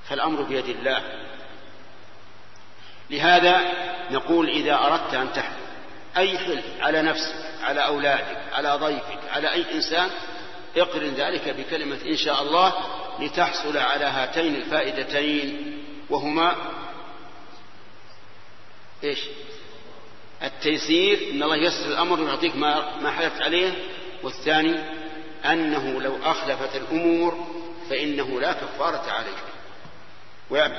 فالأمر 0.09 0.43
بيد 0.43 0.69
الله 0.69 1.03
لهذا 3.11 3.73
نقول 4.11 4.49
إذا 4.49 4.75
أردت 4.79 5.15
أن 5.15 5.33
تحلف 5.33 5.57
أي 6.17 6.39
حلف 6.39 6.65
على 6.81 7.03
نفسك 7.03 7.35
على 7.63 7.87
أولادك 7.87 8.39
على 8.53 8.75
ضيفك 8.77 9.19
على 9.33 9.53
أي 9.53 9.75
إنسان 9.75 10.11
اقرن 10.77 11.15
ذلك 11.15 11.49
بكلمة 11.59 11.99
إن 12.07 12.17
شاء 12.17 12.43
الله 12.43 12.75
لتحصل 13.21 13.77
على 13.77 14.05
هاتين 14.05 14.55
الفائدتين 14.57 15.79
وهما 16.11 16.55
إيش 19.05 19.19
التيسير 20.43 21.31
إن 21.31 21.43
الله 21.43 21.57
يسر 21.57 21.89
الأمر 21.89 22.21
ويعطيك 22.21 22.57
ما, 22.57 22.97
ما 23.03 23.11
حلفت 23.11 23.43
عليه 23.43 23.73
والثاني 24.23 24.75
أنه 25.45 26.01
لو 26.03 26.19
أخلفت 26.25 26.77
الأمور 26.77 27.47
فإنه 27.91 28.41
لا 28.41 28.53
كفارة 28.53 29.11
عليك 29.13 29.37
ويأتي 30.51 30.75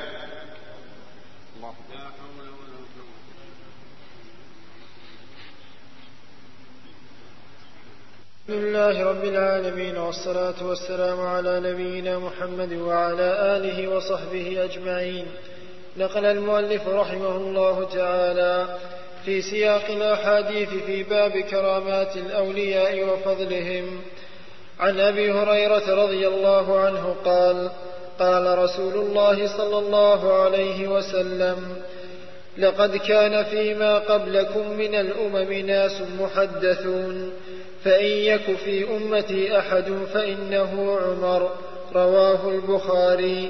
بسم 8.49 8.57
الله 8.57 9.03
رب 9.05 9.23
العالمين 9.23 9.97
والصلاة 9.97 10.55
والسلام 10.65 11.19
على 11.21 11.59
نبينا 11.59 12.19
محمد 12.19 12.73
وعلى 12.73 13.57
آله 13.57 13.87
وصحبه 13.87 14.63
أجمعين 14.65 15.25
نقل 15.97 16.25
المؤلف 16.25 16.87
رحمه 16.87 17.35
الله 17.37 17.83
تعالى 17.83 18.77
في 19.25 19.41
سياق 19.41 19.85
الأحاديث 19.89 20.69
في 20.69 21.03
باب 21.03 21.31
كرامات 21.39 22.17
الأولياء 22.17 23.07
وفضلهم 23.09 24.01
عن 24.79 24.99
أبي 24.99 25.31
هريرة 25.31 26.03
رضي 26.05 26.27
الله 26.27 26.79
عنه 26.79 27.15
قال: 27.25 27.69
قال 28.19 28.57
رسول 28.59 28.93
الله 28.93 29.57
صلى 29.57 29.77
الله 29.79 30.33
عليه 30.33 30.87
وسلم 30.87 31.77
لقد 32.57 32.95
كان 32.97 33.43
فيما 33.43 33.95
قبلكم 33.97 34.69
من 34.71 34.95
الأمم 34.95 35.53
ناس 35.53 36.01
محدثون 36.19 37.31
فإن 37.83 38.05
يك 38.05 38.41
في 38.55 38.97
أمتي 38.97 39.59
أحد 39.59 39.91
فإنه 40.13 40.99
عمر 41.03 41.51
رواه 41.95 42.49
البخاري 42.49 43.49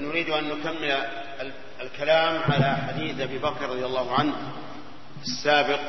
نريد 0.00 0.28
أن 0.30 0.44
نكمل 0.48 0.96
الكلام 1.82 2.36
على 2.42 2.76
حديث 2.76 3.20
أبي 3.20 3.38
بكر 3.38 3.68
رضي 3.68 3.84
الله 3.86 4.12
عنه 4.14 4.32
السابق 5.26 5.80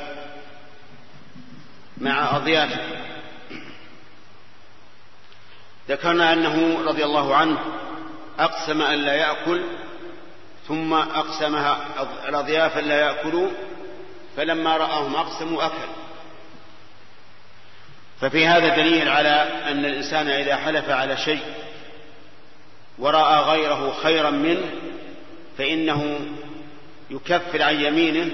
مع 1.98 2.36
أضيافه 2.36 2.82
ذكرنا 5.90 6.34
أنه 6.34 6.80
رضي 6.86 7.04
الله 7.06 7.36
عنه 7.36 7.60
أقسم 8.40 8.82
أن 8.82 9.00
لا 9.00 9.14
يأكل 9.14 9.62
ثم 10.68 10.94
أقسمها 10.94 11.78
الأضياف 12.30 12.78
أن 12.78 12.84
لا 12.84 13.00
يأكلوا 13.00 13.48
فلما 14.38 14.78
رآهم 14.78 15.16
أقسموا 15.16 15.66
أكل 15.66 15.88
ففي 18.22 18.48
هذا 18.48 18.76
دليل 18.76 19.10
على 19.10 19.48
أن 19.72 19.86
الإنسان 19.86 20.28
إذا 20.28 20.56
حلف 20.56 20.90
على 20.90 21.18
شيء 21.18 21.44
ورأى 23.00 23.40
غيره 23.40 23.94
خيرا 24.04 24.30
منه 24.30 24.64
فإنه 25.58 26.20
يكفر 27.10 27.62
عن 27.62 27.82
يمينه 27.82 28.30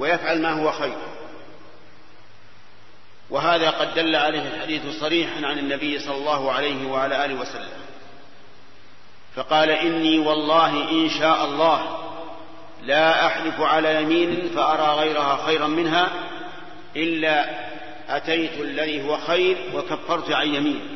ويفعل 0.00 0.42
ما 0.42 0.52
هو 0.62 0.72
خير 0.72 0.96
وهذا 3.30 3.70
قد 3.70 3.94
دل 3.94 4.16
عليه 4.16 4.42
الحديث 4.54 4.82
صريحا 5.00 5.46
عن 5.46 5.58
النبي 5.58 5.98
صلى 5.98 6.16
الله 6.16 6.52
عليه 6.52 6.86
وعلى 6.88 7.24
آله 7.24 7.34
وسلم 7.40 7.80
فقال 9.36 9.70
إني 9.70 10.18
والله 10.18 10.90
إن 10.90 11.08
شاء 11.08 11.44
الله 11.44 11.98
لا 12.82 13.26
أحلف 13.26 13.60
على 13.60 14.02
يمين 14.02 14.50
فأرى 14.54 14.94
غيرها 14.96 15.46
خيرا 15.46 15.66
منها 15.66 16.08
إلا 16.96 17.48
أتيت 18.08 18.60
الذي 18.60 19.08
هو 19.08 19.18
خير 19.18 19.56
وكفرت 19.74 20.30
عن 20.30 20.54
يمين 20.54 20.88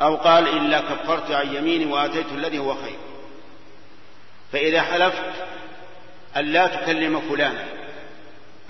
أو 0.00 0.16
قال 0.16 0.48
إلا 0.48 0.80
كفرت 0.80 1.30
عن 1.30 1.54
يمين 1.54 1.92
وأتيت 1.92 2.26
الذي 2.32 2.58
هو 2.58 2.74
خير 2.74 2.96
فإذا 4.52 4.82
حلفت 4.82 5.22
ألا 6.36 6.66
تكلم 6.66 7.20
فلانا 7.20 7.64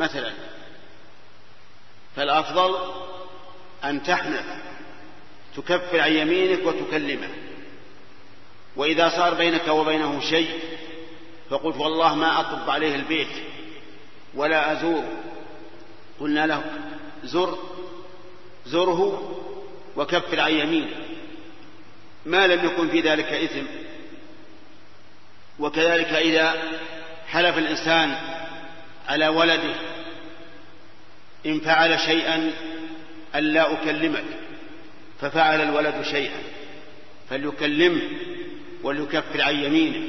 مثلا 0.03 0.33
فالأفضل 2.17 2.77
أن 3.85 4.03
تحنث 4.03 4.45
تكفر 5.57 6.01
عن 6.01 6.13
يمينك 6.13 6.67
وتكلمه 6.67 7.29
وإذا 8.77 9.09
صار 9.09 9.35
بينك 9.35 9.69
وبينه 9.69 10.21
شيء 10.21 10.59
فقلت 11.51 11.77
والله 11.77 12.15
ما 12.15 12.41
أطب 12.41 12.71
عليه 12.71 12.95
البيت 12.95 13.29
ولا 14.35 14.73
أزور 14.73 15.05
قلنا 16.21 16.47
له 16.47 16.65
زر 17.25 17.59
زره 18.67 19.31
وكفر 19.97 20.41
عن 20.41 20.53
يمينه 20.53 20.97
ما 22.27 22.47
لم 22.47 22.65
يكن 22.67 22.89
في 22.89 23.01
ذلك 23.01 23.25
إثم 23.27 23.67
وكذلك 25.59 26.07
إذا 26.09 26.55
حلف 27.29 27.59
الإنسان 27.59 28.15
على 29.09 29.29
ولده 29.29 29.75
إن 31.47 31.61
فعل 31.61 32.01
شيئا 32.01 32.53
ألا 33.35 33.73
أكلمك 33.73 34.25
ففعل 35.21 35.61
الولد 35.61 36.03
شيئا 36.03 36.39
فليكلمه 37.31 38.03
وليكفر 38.83 39.43
عن 39.43 39.55
يمينه 39.57 40.09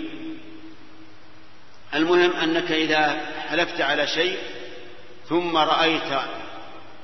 المهم 1.96 2.32
أنك 2.44 2.72
إذا 2.72 3.18
حلفت 3.50 3.82
على 3.82 4.08
شيء 4.08 4.38
ثم 5.30 5.58
رأيت 5.58 6.12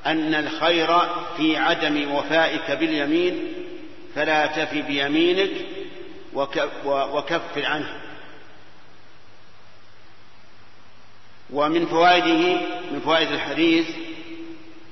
أن 0.06 0.34
الخير 0.36 1.00
في 1.38 1.58
عدم 1.58 2.12
وفائك 2.12 2.72
باليمين 2.72 3.54
فلا 4.16 4.46
تفي 4.46 4.82
بيمينك 4.82 5.52
وكفر 6.86 7.66
عنه 7.66 7.96
ومن 11.54 11.86
فوائده 11.86 12.62
من 12.92 13.02
فوائد 13.06 13.32
الحديث 13.32 13.86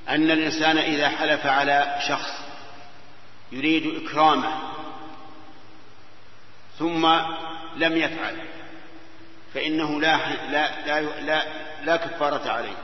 أن 0.10 0.32
الإنسان 0.32 0.78
إذا 0.78 1.10
حلف 1.10 1.46
على 1.46 1.96
شخص 2.08 2.32
يريد 3.52 4.04
إكرامه 4.06 4.60
ثم 6.80 7.06
لم 7.76 7.98
يفعل 7.98 8.36
فإنه 9.54 10.02
لا 10.02 10.18
لا 10.52 10.86
لا 10.86 11.22
لا, 11.22 11.44
لا 11.86 11.96
كفارة 11.98 12.52
عليه 12.52 12.78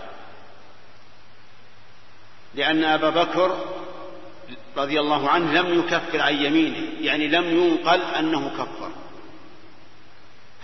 لأن 2.56 2.84
أبا 2.84 3.10
بكر 3.10 3.60
رضي 4.78 5.00
الله 5.00 5.30
عنه 5.30 5.54
لم 5.62 5.80
يكفر 5.80 6.22
عن 6.22 6.36
يمينه 6.36 6.88
يعني 7.02 7.28
لم 7.28 7.44
ينقل 7.46 8.02
أنه 8.02 8.50
كفر 8.50 8.90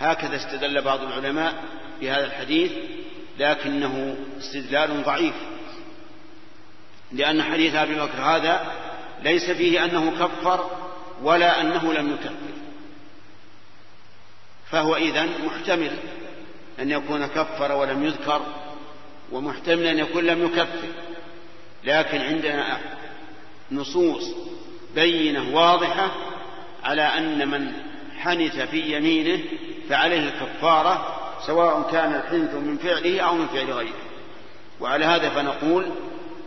هكذا 0.00 0.36
استدل 0.36 0.82
بعض 0.82 1.00
العلماء 1.02 1.54
بهذا 2.00 2.24
الحديث 2.24 2.72
لكنه 3.38 4.16
استدلال 4.38 5.02
ضعيف 5.02 5.34
لأن 7.12 7.42
حديث 7.42 7.74
أبي 7.74 7.94
بكر 7.94 8.18
هذا 8.22 8.72
ليس 9.24 9.50
فيه 9.56 9.84
أنه 9.84 10.10
كفر 10.10 10.70
ولا 11.22 11.60
أنه 11.60 11.92
لم 11.92 12.10
يكفر 12.12 12.34
فهو 14.70 14.96
إذن 14.96 15.28
محتمل 15.46 15.92
أن 16.80 16.90
يكون 16.90 17.26
كفر 17.26 17.72
ولم 17.74 18.04
يذكر 18.04 18.40
ومحتمل 19.32 19.86
أن 19.86 19.98
يكون 19.98 20.24
لم 20.24 20.44
يكفر 20.44 20.88
لكن 21.84 22.20
عندنا 22.20 22.78
نصوص 23.72 24.34
بينة 24.94 25.56
واضحة 25.56 26.10
على 26.84 27.02
أن 27.02 27.48
من 27.48 27.72
حنث 28.18 28.56
في 28.60 28.80
يمينه 28.96 29.40
فعليه 29.88 30.18
الكفارة 30.28 31.16
سواء 31.46 31.88
كان 31.92 32.14
الحنث 32.14 32.54
من 32.54 32.76
فعله 32.76 33.20
أو 33.20 33.34
من 33.34 33.46
فعل 33.46 33.64
غيره 33.72 33.98
وعلى 34.80 35.04
هذا 35.04 35.28
فنقول 35.30 35.86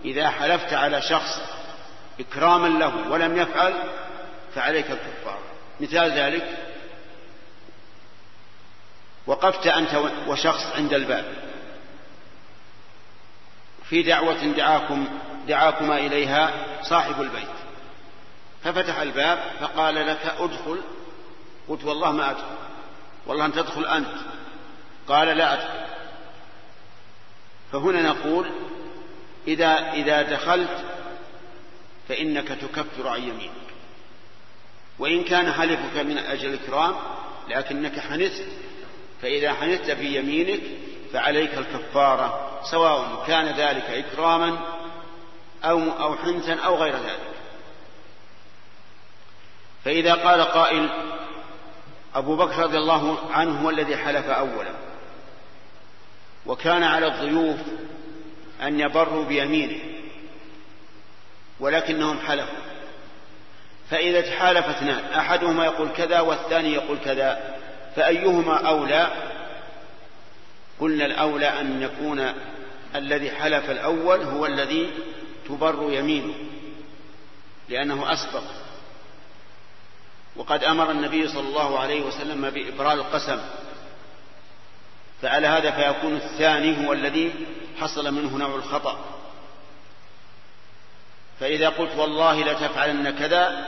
إذا 0.05 0.30
حلفت 0.30 0.73
على 0.73 1.01
شخص 1.01 1.41
إكراما 2.19 2.67
له 2.67 3.11
ولم 3.11 3.38
يفعل 3.38 3.73
فعليك 4.55 4.91
الكفار 4.91 5.39
مثال 5.80 6.11
ذلك 6.11 6.57
وقفت 9.27 9.67
أنت 9.67 9.95
وشخص 10.27 10.65
عند 10.75 10.93
الباب 10.93 11.25
في 13.89 14.03
دعوة 14.03 14.34
دعاكم 14.43 15.07
دعاكما 15.47 15.97
إليها 15.97 16.51
صاحب 16.81 17.21
البيت 17.21 17.47
ففتح 18.63 18.99
الباب 18.99 19.39
فقال 19.59 19.95
لك 20.07 20.25
ادخل 20.39 20.81
قلت 21.69 21.84
والله 21.84 22.11
ما 22.11 22.30
أدخل 22.31 22.43
والله 23.25 23.45
أن 23.45 23.53
تدخل 23.53 23.85
أنت 23.85 24.09
قال 25.07 25.27
لا 25.38 25.53
أدخل 25.53 25.84
فهنا 27.71 28.01
نقول 28.01 28.51
إذا 29.48 29.94
إذا 29.94 30.22
دخلت 30.22 30.78
فإنك 32.10 32.48
تكفر 32.48 33.07
عن 33.07 33.22
يمينك 33.22 33.64
وإن 34.99 35.24
كان 35.24 35.52
حلفك 35.52 35.98
من 35.98 36.18
أجل 36.18 36.53
الكرام 36.53 36.95
لكنك 37.49 37.99
حنثت 37.99 38.45
فإذا 39.22 39.53
حنثت 39.53 39.91
في 39.91 40.15
يمينك 40.15 40.61
فعليك 41.14 41.57
الكفارة 41.57 42.60
سواء 42.72 43.24
كان 43.28 43.45
ذلك 43.56 43.84
إكراما 43.90 44.60
أو 45.64 45.80
أو 45.80 46.18
حنثا 46.18 46.53
أو 46.56 46.76
غير 46.76 46.94
ذلك 46.94 47.34
فإذا 49.86 50.14
قال 50.14 50.41
قائل 50.41 50.90
أبو 52.15 52.36
بكر 52.36 52.57
رضي 52.64 52.78
الله 52.78 53.20
عنه 53.32 53.61
هو 53.65 53.70
الذي 53.70 53.98
حلف 53.98 54.26
أولا 54.30 54.74
وكان 56.45 56.84
على 56.84 57.07
الضيوف 57.07 57.57
أن 58.68 58.80
يبروا 58.80 59.23
بيمينه 59.26 59.77
ولكنهم 61.60 62.19
حلفوا 62.19 62.56
فإذا 63.90 64.22
تحالف 64.22 64.65
اثنان 64.68 65.06
أحدهما 65.15 65.65
يقول 65.65 65.90
كذا 65.98 66.19
والثاني 66.19 66.73
يقول 66.73 66.98
كذا 67.06 67.56
فأيهما 67.95 68.68
أولى 68.68 69.11
قلنا 70.80 71.06
الأولى 71.06 71.45
أن 71.48 71.81
يكون 71.81 72.34
الذي 72.95 73.31
حلف 73.31 73.69
الأول 73.69 74.22
هو 74.22 74.45
الذي 74.45 74.90
تبر 75.49 75.88
يمينه 75.91 76.34
لأنه 77.69 78.14
أسبق 78.14 78.44
وقد 80.35 80.64
أمر 80.64 80.91
النبي 80.91 81.27
صلى 81.27 81.48
الله 81.48 81.80
عليه 81.80 82.02
وسلم 82.02 82.49
بإبرار 82.49 82.91
القسم 82.94 83.40
فعلى 85.22 85.48
هذا 85.48 85.72
فيكون 85.72 86.15
الثاني 86.15 86.88
هو 86.88 86.94
الذي 86.94 87.31
حصل 87.82 88.14
منه 88.14 88.38
نوع 88.38 88.56
الخطأ 88.56 88.98
فإذا 91.40 91.70
قلت 91.70 91.91
والله 91.98 92.44
لتفعلن 92.44 93.10
كذا 93.10 93.68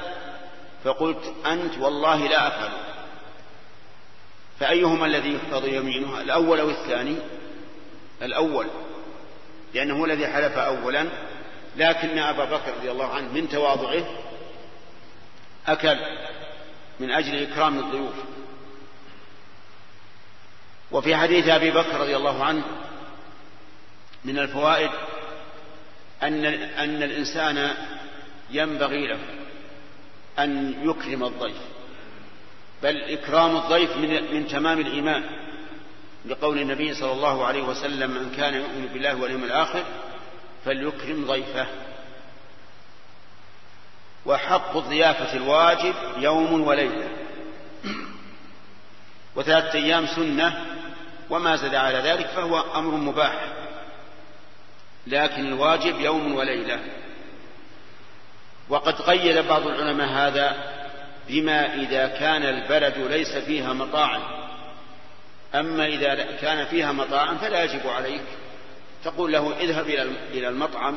فقلت 0.84 1.34
أنت 1.46 1.78
والله 1.78 2.18
لا 2.28 2.48
أفعل 2.48 2.70
فأيهما 4.60 5.06
الذي 5.06 5.36
يحفظ 5.36 5.66
يمينها 5.68 6.22
الأول 6.22 6.60
أو 6.60 6.70
الثاني 6.70 7.18
الأول 8.22 8.68
لأنه 9.74 10.06
الذي 10.06 10.28
حلف 10.28 10.58
أولا 10.58 11.08
لكن 11.78 12.18
أبا 12.20 12.46
بكر 12.46 12.74
رضي 12.78 12.92
الله 12.92 13.06
عنه 13.14 13.32
من 13.34 13.50
تواضعه 13.50 14.04
أكل 15.68 16.00
من 17.00 17.12
أجل 17.12 17.52
إكرام 17.52 17.80
الضيوف 17.80 18.14
وفي 20.92 21.16
حديث 21.16 21.48
أبي 21.48 21.72
بكر 21.72 22.00
رضي 22.00 22.16
الله 22.16 22.44
عنه 22.44 22.64
من 24.26 24.40
الفوائد 24.40 24.90
أن 26.24 26.46
أن 26.46 27.04
الإنسان 27.04 27.72
ينبغي 28.50 29.08
له 29.08 29.18
أن 30.40 30.74
يكرم 30.90 31.24
الضيف 31.24 31.58
بل 32.84 32.98
إكرام 33.02 33.56
الضيف 33.58 33.98
من, 33.98 34.34
من 34.34 34.48
تمام 34.48 34.80
الإيمان 34.80 35.24
لقول 36.26 36.58
النبي 36.62 36.94
صلى 36.94 37.12
الله 37.12 37.46
عليه 37.46 37.62
وسلم 37.64 38.12
من 38.12 38.34
كان 38.38 38.54
يؤمن 38.54 38.90
بالله 38.94 39.16
واليوم 39.22 39.44
الآخر 39.44 39.84
فليكرم 40.66 41.26
ضيفه 41.28 41.68
وحق 44.26 44.78
الضيافة 44.78 45.38
الواجب 45.38 45.96
يوم 46.18 46.62
وليلة 46.68 47.08
وثلاثة 49.36 49.74
أيام 49.74 50.06
سنة 50.08 50.66
وما 51.30 51.56
زاد 51.56 51.76
على 51.76 51.98
ذلك 51.98 52.26
فهو 52.26 52.78
أمر 52.80 52.92
مباح 52.96 53.36
لكن 55.08 55.46
الواجب 55.48 56.00
يوم 56.00 56.36
وليلة 56.36 56.80
وقد 58.70 58.94
قيد 59.02 59.38
بعض 59.38 59.68
العلماء 59.68 60.08
هذا 60.08 60.56
بما 61.28 61.74
إذا 61.76 62.08
كان 62.08 62.44
البلد 62.44 62.98
ليس 62.98 63.46
فيها 63.46 63.74
مطاعم 63.74 64.22
أما 65.56 65.88
إذا 65.88 66.16
كان 66.42 66.66
فيها 66.66 66.92
مطاعم 66.92 67.38
فلا 67.38 67.64
يجب 67.64 67.88
عليك 67.88 68.22
تقول 69.04 69.32
له 69.32 69.60
اذهب 69.60 69.86
إلى 70.34 70.48
المطعم 70.50 70.96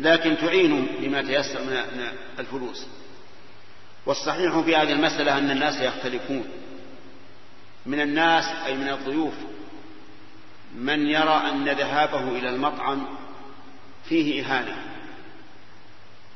لكن 0.00 0.36
تعينه 0.36 0.86
بما 1.00 1.22
تيسر 1.22 1.62
من 1.64 1.80
الفلوس 2.38 2.86
والصحيح 4.06 4.60
في 4.60 4.76
هذه 4.76 4.92
المسألة 4.92 5.38
أن 5.38 5.50
الناس 5.50 5.80
يختلفون 5.82 6.44
من 7.86 8.00
الناس 8.00 8.44
أي 8.66 8.74
من 8.74 8.88
الضيوف 8.88 9.34
من 10.74 11.06
يرى 11.06 11.42
أن 11.52 11.64
ذهابه 11.68 12.28
إلى 12.28 12.48
المطعم 12.48 13.06
فيه 14.08 14.42
إهانة 14.44 14.76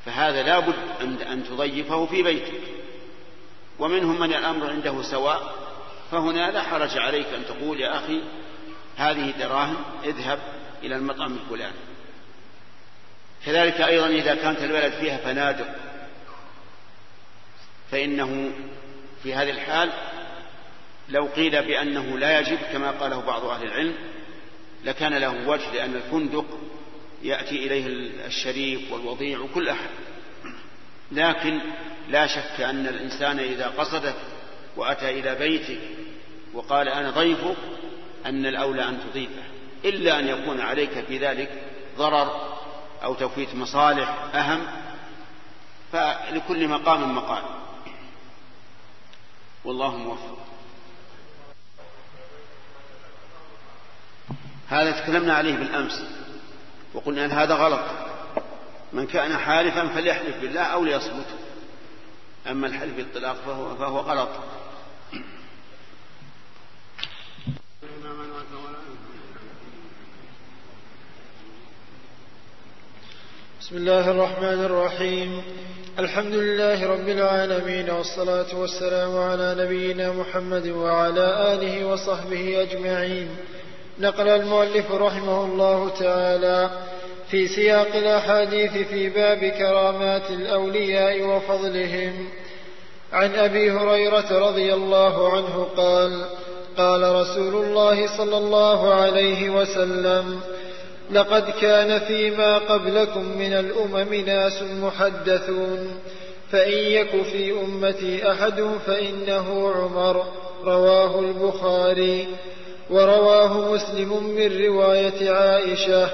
فهذا 0.07 0.43
لا 0.43 0.59
بد 0.59 0.77
أن 1.23 1.45
تضيفه 1.45 2.07
في 2.07 2.23
بيتك 2.23 2.61
ومنهم 3.79 4.21
من 4.21 4.35
الأمر 4.35 4.71
عنده 4.71 5.03
سواء 5.03 5.55
فهنا 6.11 6.51
لا 6.51 6.63
حرج 6.63 6.99
عليك 6.99 7.27
أن 7.35 7.45
تقول 7.47 7.81
يا 7.81 7.97
أخي 7.99 8.21
هذه 8.97 9.31
دراهم 9.39 9.77
اذهب 10.05 10.39
إلى 10.83 10.97
المطعم 10.97 11.37
الفلاني 11.45 11.73
كذلك 13.47 13.81
أيضا 13.81 14.07
إذا 14.07 14.35
كانت 14.35 14.59
البلد 14.63 14.93
فيها 14.93 15.17
فنادق 15.17 15.75
فإنه 17.91 18.51
في 19.23 19.35
هذه 19.35 19.51
الحال 19.51 19.91
لو 21.09 21.27
قيل 21.37 21.51
بأنه 21.65 22.19
لا 22.19 22.41
يجب 22.41 22.59
كما 22.73 22.91
قاله 22.91 23.21
بعض 23.21 23.45
أهل 23.45 23.63
العلم 23.63 23.95
لكان 24.85 25.15
له 25.15 25.49
وجه 25.49 25.73
لأن 25.75 25.95
الفندق 25.95 26.45
يأتي 27.23 27.67
إليه 27.67 27.87
الشريف 28.27 28.93
والوضيع 28.93 29.39
وكل 29.39 29.69
أحد 29.69 29.91
لكن 31.13 31.61
لا 32.09 32.27
شك 32.27 32.61
أن 32.61 32.87
الإنسان 32.87 33.39
إذا 33.39 33.67
قصدك 33.69 34.15
وأتى 34.77 35.11
إلى 35.21 35.35
بيتك 35.35 35.81
وقال 36.55 36.89
أنا 36.89 37.11
ضيفك 37.11 37.57
أن 38.27 38.47
الأولى 38.47 38.89
أن 38.89 39.01
تضيفه 39.11 39.43
إلا 39.85 40.19
أن 40.19 40.29
يكون 40.29 40.61
عليك 40.61 40.91
في 41.07 41.19
ذلك 41.19 41.51
ضرر 41.99 42.55
أو 43.05 43.15
تفويت 43.15 43.55
مصالح 43.55 44.09
أهم 44.35 44.63
فلكل 45.93 46.69
مقام 46.69 47.15
مقال 47.17 47.43
والله 49.65 49.97
موفق 49.97 50.47
هذا 54.75 54.91
تكلمنا 55.01 55.35
عليه 55.35 55.57
بالأمس 55.57 56.03
وقلنا 56.95 57.25
أن 57.25 57.31
هذا 57.31 57.55
غلط 57.55 57.81
من 58.93 59.07
كان 59.07 59.37
حالفا 59.39 59.89
فليحلف 59.89 60.41
بالله 60.41 60.61
أو 60.61 60.85
ليصمت 60.85 61.27
أما 62.51 62.67
الحلف 62.67 62.97
بالطلاق 62.97 63.37
فهو, 63.47 63.75
فهو 63.77 63.99
غلط 63.99 64.29
بسم 73.61 73.77
الله 73.77 74.11
الرحمن 74.11 74.65
الرحيم 74.65 75.43
الحمد 75.99 76.35
لله 76.35 76.87
رب 76.87 77.09
العالمين 77.09 77.91
والصلاة 77.91 78.55
والسلام 78.57 79.17
على 79.19 79.55
نبينا 79.65 80.13
محمد 80.13 80.67
وعلى 80.69 81.53
آله 81.55 81.85
وصحبه 81.87 82.63
أجمعين 82.63 83.29
نقل 83.99 84.29
المؤلف 84.29 84.93
رحمه 84.93 85.45
الله 85.45 85.89
تعالى 85.89 86.71
في 87.31 87.49
سياق 87.49 87.89
الاحاديث 87.97 88.73
في 88.73 89.09
باب 89.09 89.45
كرامات 89.45 90.31
الاولياء 90.31 91.23
وفضلهم 91.23 92.29
عن 93.13 93.35
ابي 93.35 93.71
هريره 93.71 94.39
رضي 94.49 94.75
الله 94.75 95.33
عنه 95.33 95.69
قال 95.77 96.25
قال 96.77 97.03
رسول 97.15 97.55
الله 97.55 98.17
صلى 98.17 98.37
الله 98.37 98.95
عليه 98.95 99.51
وسلم 99.51 100.41
لقد 101.11 101.51
كان 101.51 101.99
فيما 101.99 102.59
قبلكم 102.59 103.39
من 103.39 103.53
الامم 103.53 104.15
ناس 104.15 104.63
محدثون 104.63 105.99
فان 106.51 106.73
يك 106.79 107.23
في 107.33 107.53
امتي 107.53 108.31
احد 108.33 108.65
فانه 108.87 109.49
عمر 109.77 110.25
رواه 110.65 111.21
البخاري 111.21 112.27
ورواه 112.91 113.75
مسلم 113.75 114.25
من 114.25 114.61
رواية 114.65 115.31
عائشة 115.31 116.11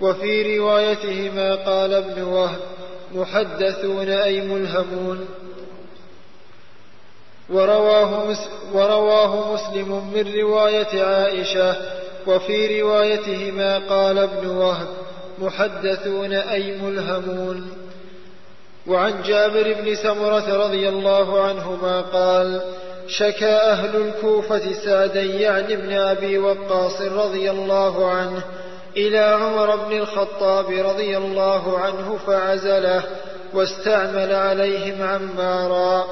وفي 0.00 0.58
روايتهما 0.58 1.54
قال 1.54 1.94
ابن 1.94 2.22
وهب 2.22 2.56
محدثون 3.14 4.08
أي 4.08 4.40
ملهمون 4.40 5.28
ورواه, 7.50 8.26
مس 8.26 8.38
ورواه 8.72 9.54
مسلم 9.54 10.10
من 10.14 10.34
رواية 10.34 11.02
عائشة 11.04 11.76
وفي 12.26 12.82
روايتهما 12.82 13.78
قال 13.88 14.18
ابن 14.18 14.46
وهب 14.46 14.88
محدثون 15.38 16.32
أي 16.32 16.72
ملهمون 16.76 17.70
وعن 18.86 19.22
جابر 19.22 19.76
بن 19.80 19.94
سمرة 19.94 20.56
رضي 20.64 20.88
الله 20.88 21.40
عنهما 21.42 22.00
قال 22.00 22.60
شكى 23.08 23.48
أهل 23.56 23.96
الكوفة 23.96 24.72
سعدا 24.72 25.22
يعني 25.22 25.76
بن 25.76 25.92
أبي 25.92 26.38
وقاص 26.38 27.00
رضي 27.00 27.50
الله 27.50 28.10
عنه 28.10 28.42
إلى 28.96 29.18
عمر 29.18 29.76
بن 29.76 29.96
الخطاب 29.98 30.70
رضي 30.70 31.16
الله 31.16 31.78
عنه 31.78 32.18
فعزله 32.26 33.02
واستعمل 33.52 34.34
عليهم 34.34 35.02
عمارا 35.02 36.04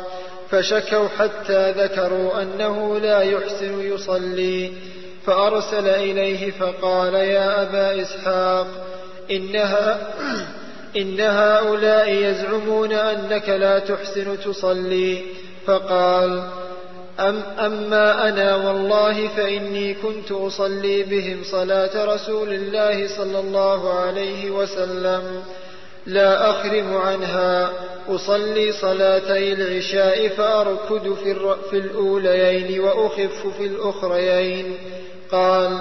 فشكوا 0.51 1.09
حتى 1.09 1.70
ذكروا 1.73 2.43
أنه 2.43 2.98
لا 2.98 3.20
يحسن 3.20 3.81
يصلي 3.81 4.73
فأرسل 5.27 5.89
إليه 5.89 6.51
فقال 6.51 7.14
يا 7.14 7.62
أبا 7.62 8.02
إسحاق 8.02 8.66
إنها 9.31 10.09
إن 11.01 11.20
هؤلاء 11.20 12.12
يزعمون 12.12 12.93
أنك 12.93 13.48
لا 13.48 13.78
تحسن 13.78 14.40
تصلي 14.44 15.23
فقال 15.66 16.43
أم 17.20 17.43
أما 17.59 18.28
أنا 18.28 18.56
والله 18.56 19.28
فإني 19.28 19.94
كنت 19.94 20.32
أصلي 20.32 21.02
بهم 21.02 21.43
صلاة 21.51 22.05
رسول 22.05 22.52
الله 22.52 23.09
صلى 23.16 23.38
الله 23.38 23.94
عليه 23.94 24.51
وسلم 24.51 25.22
لا 26.06 26.51
أخرم 26.51 26.97
عنها 26.97 27.70
أصلي 28.09 28.72
صلاتي 28.72 29.52
العشاء 29.52 30.28
فأركد 30.28 31.14
في, 31.14 31.55
في 31.70 31.78
الأوليين 31.78 32.80
وأخف 32.80 33.47
في 33.59 33.66
الأخريين 33.66 34.76
قال 35.32 35.78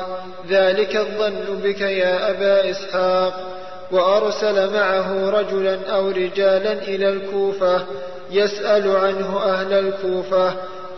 ذلك 0.50 0.96
الظن 0.96 1.60
بك 1.64 1.82
يا 1.82 2.30
أبا 2.32 2.70
إسحاق 2.72 3.52
وأرسل 3.92 4.74
معه 4.74 5.30
رجلا 5.30 5.80
أو 5.90 6.10
رجالا 6.10 6.72
إلى 6.74 7.10
الكوفة 7.10 7.86
يسأل 8.32 8.96
عنه 8.96 9.42
أهل 9.44 9.74
الكوفة 9.74 10.54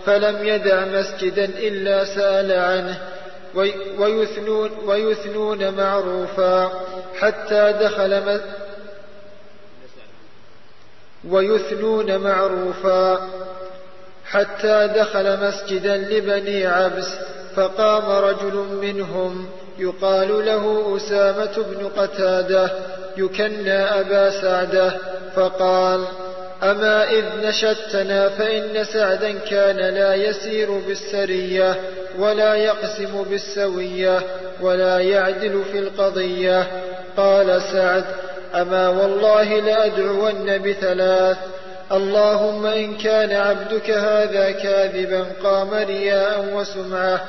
فلم 0.07 0.45
يدع 0.47 0.85
مسجدا 0.85 1.45
إلا 1.45 2.05
سال 2.05 2.51
عنه 2.51 2.97
ويثنون, 3.99 4.69
ويثنون 4.85 5.71
معروفا 5.73 6.71
حتى 7.19 7.73
دخل 7.81 8.41
ويثنون 11.29 12.17
معروفا 12.17 13.27
حتى 14.25 14.89
دخل 14.95 15.47
مسجدا 15.47 15.97
لبني 15.97 16.65
عبس 16.67 17.07
فقام 17.55 18.23
رجل 18.25 18.55
منهم 18.81 19.49
يقال 19.77 20.45
له 20.45 20.97
أسامة 20.97 21.55
بن 21.63 21.87
قتادة 22.01 22.71
يكنى 23.17 23.73
أبا 23.73 24.41
سعدة 24.41 24.93
فقال 25.35 26.05
أما 26.63 27.09
إذ 27.09 27.25
نشدتنا 27.43 28.29
فإن 28.29 28.83
سعدا 28.83 29.31
كان 29.49 29.77
لا 29.77 30.13
يسير 30.15 30.71
بالسرية 30.71 31.75
ولا 32.19 32.55
يقسم 32.55 33.23
بالسوية 33.29 34.19
ولا 34.61 34.99
يعدل 34.99 35.63
في 35.71 35.79
القضية 35.79 36.67
قال 37.17 37.61
سعد 37.61 38.03
أما 38.55 38.89
والله 38.89 39.59
لأدعون 39.59 40.57
بثلاث 40.61 41.37
اللهم 41.91 42.65
إن 42.65 42.97
كان 42.97 43.31
عبدك 43.31 43.89
هذا 43.89 44.51
كاذبا 44.51 45.25
قام 45.43 45.69
رياء 45.73 46.49
وسمعة 46.53 47.21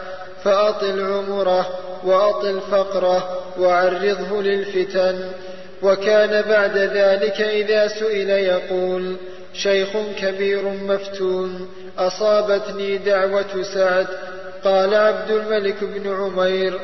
فأطل 0.44 1.00
عمره 1.04 1.66
وأطل 2.04 2.60
فقره 2.70 3.28
وعرضه 3.58 4.42
للفتن 4.42 5.32
وكان 5.82 6.42
بعد 6.48 6.76
ذلك 6.78 7.40
إذا 7.40 7.88
سئل 7.88 8.30
يقول 8.30 9.16
شيخ 9.52 9.88
كبير 10.22 10.64
مفتون 10.64 11.68
أصابتني 11.98 12.98
دعوة 12.98 13.62
سعد 13.62 14.06
قال 14.64 14.94
عبد 14.94 15.30
الملك 15.30 15.76
بن 15.84 16.12
عمير 16.12 16.78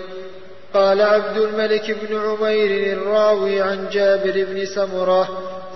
قال 0.74 1.00
عبد 1.02 1.36
الملك 1.36 1.90
بن 2.02 2.16
عمير 2.18 2.92
الراوي 2.98 3.60
عن 3.62 3.88
جابر 3.92 4.32
بن 4.50 4.64
سمرة 4.66 5.28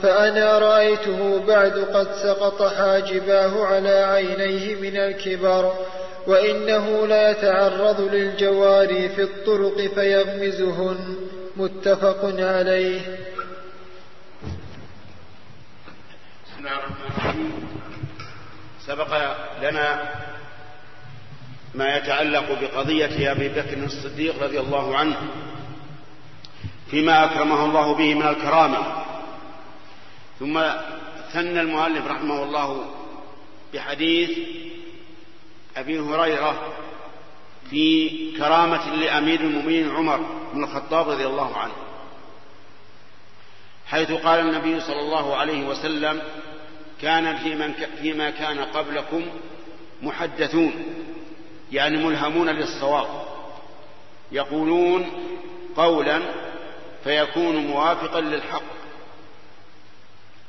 فأنا 0.02 0.58
رأيته 0.58 1.40
بعد 1.48 1.78
قد 1.94 2.06
سقط 2.22 2.62
حاجباه 2.62 3.64
على 3.64 3.90
عينيه 3.90 4.74
من 4.74 4.96
الكبر 4.96 5.72
وإنه 6.26 7.06
لا 7.06 7.30
يتعرض 7.30 8.00
للجواري 8.00 9.08
في 9.08 9.22
الطرق 9.22 9.76
فيغمزهن 9.94 10.96
متفق 11.58 12.24
عليه 12.24 13.00
بسم 16.46 16.58
الله 16.58 16.72
الرحمن 16.72 17.04
الرحيم 17.18 17.68
سبق 18.86 19.32
لنا 19.62 20.14
ما 21.74 21.96
يتعلق 21.96 22.58
بقضية 22.60 23.32
أبي 23.32 23.48
بكر 23.48 23.84
الصديق 23.84 24.42
رضي 24.42 24.60
الله 24.60 24.96
عنه 24.96 25.16
فيما 26.90 27.24
أكرمه 27.24 27.64
الله 27.64 27.94
به 27.94 28.14
من 28.14 28.26
الكرامة 28.28 29.04
ثم 30.40 30.60
ثنى 31.32 31.60
المؤلف 31.60 32.06
رحمه 32.06 32.42
الله 32.42 32.84
بحديث 33.74 34.38
أبي 35.76 35.98
هريرة 36.00 36.72
في 37.70 38.08
كرامة 38.38 38.94
لأمير 38.96 39.40
المؤمنين 39.40 39.90
عمر 39.90 40.37
بن 40.58 40.64
الخطاب 40.64 41.08
رضي 41.08 41.26
الله 41.26 41.56
عنه 41.56 41.72
حيث 43.86 44.12
قال 44.12 44.40
النبي 44.40 44.80
صلى 44.80 45.00
الله 45.00 45.36
عليه 45.36 45.66
وسلم 45.68 46.22
كان 47.02 47.36
في 47.36 47.54
من 47.54 47.72
ك... 47.72 47.88
فيما 48.02 48.30
كان 48.30 48.58
قبلكم 48.60 49.26
محدثون 50.02 50.72
يعني 51.72 52.04
ملهمون 52.04 52.48
للصواب 52.50 53.06
يقولون 54.32 55.06
قولا 55.76 56.20
فيكون 57.04 57.56
موافقا 57.56 58.20
للحق 58.20 58.62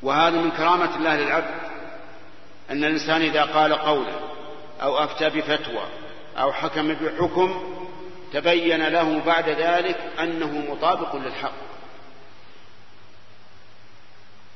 وهذا 0.01 0.41
من 0.41 0.51
كرامة 0.51 0.95
الله 0.95 1.15
للعبد 1.17 1.55
أن 2.71 2.83
الإنسان 2.83 3.21
إذا 3.21 3.43
قال 3.43 3.73
قولا 3.73 4.11
أو 4.81 4.97
أفتى 4.97 5.29
بفتوى 5.29 5.83
أو 6.37 6.51
حكم 6.53 6.87
بحكم 6.93 7.78
تبين 8.33 8.87
له 8.87 9.19
بعد 9.25 9.49
ذلك 9.49 9.97
أنه 10.19 10.57
مطابق 10.71 11.15
للحق 11.15 11.51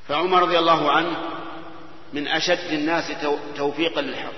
فعمر 0.07 0.41
رضي 0.43 0.59
الله 0.59 0.91
عنه 0.91 1.15
من 2.13 2.27
أشد 2.27 2.73
الناس 2.73 3.11
توفيقا 3.57 4.01
للحق 4.01 4.33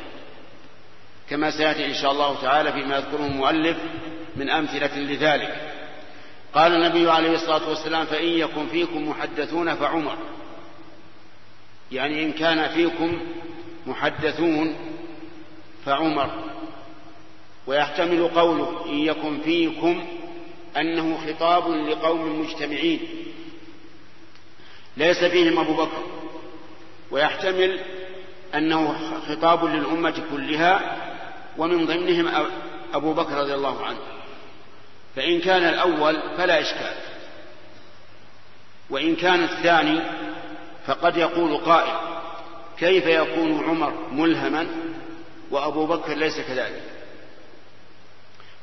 كما 1.29 1.51
سيأتي 1.51 1.85
إن 1.85 1.93
شاء 1.93 2.11
الله 2.11 2.41
تعالى 2.41 2.73
فيما 2.73 2.95
يذكره 2.97 3.25
المؤلف 3.25 3.77
من 4.35 4.49
أمثلة 4.49 4.97
لذلك 4.99 5.71
قال 6.53 6.73
النبي 6.73 7.11
عليه 7.11 7.31
الصلاة 7.35 7.69
والسلام 7.69 8.05
فإن 8.05 8.27
يكن 8.27 8.67
فيكم 8.67 9.09
محدثون 9.09 9.75
فعمر 9.75 10.15
يعني 11.91 12.23
إن 12.23 12.31
كان 12.31 12.67
فيكم 12.67 13.21
محدثون 13.85 14.75
فعمر 15.85 16.31
ويحتمل 17.67 18.27
قوله 18.27 18.85
إن 18.85 18.93
يكن 18.99 19.41
فيكم 19.41 20.05
أنه 20.77 21.17
خطاب 21.27 21.69
لقوم 21.71 22.39
مجتمعين 22.41 22.99
ليس 24.97 25.23
فيهم 25.23 25.59
أبو 25.59 25.73
بكر 25.73 26.03
ويحتمل 27.11 27.79
أنه 28.55 28.95
خطاب 29.29 29.65
للأمة 29.65 30.23
كلها 30.31 30.97
ومن 31.57 31.85
ضمنهم 31.85 32.43
أبو 32.93 33.13
بكر 33.13 33.33
رضي 33.33 33.53
الله 33.55 33.85
عنه 33.85 33.97
فإن 35.15 35.39
كان 35.41 35.63
الأول 35.63 36.17
فلا 36.37 36.61
إشكال 36.61 36.93
وإن 38.89 39.15
كان 39.15 39.43
الثاني 39.43 39.99
فقد 40.87 41.17
يقول 41.17 41.57
قائل 41.57 41.95
كيف 42.79 43.05
يكون 43.05 43.63
عمر 43.63 43.93
ملهما 44.11 44.67
وأبو 45.51 45.85
بكر 45.85 46.13
ليس 46.13 46.37
كذلك 46.39 46.83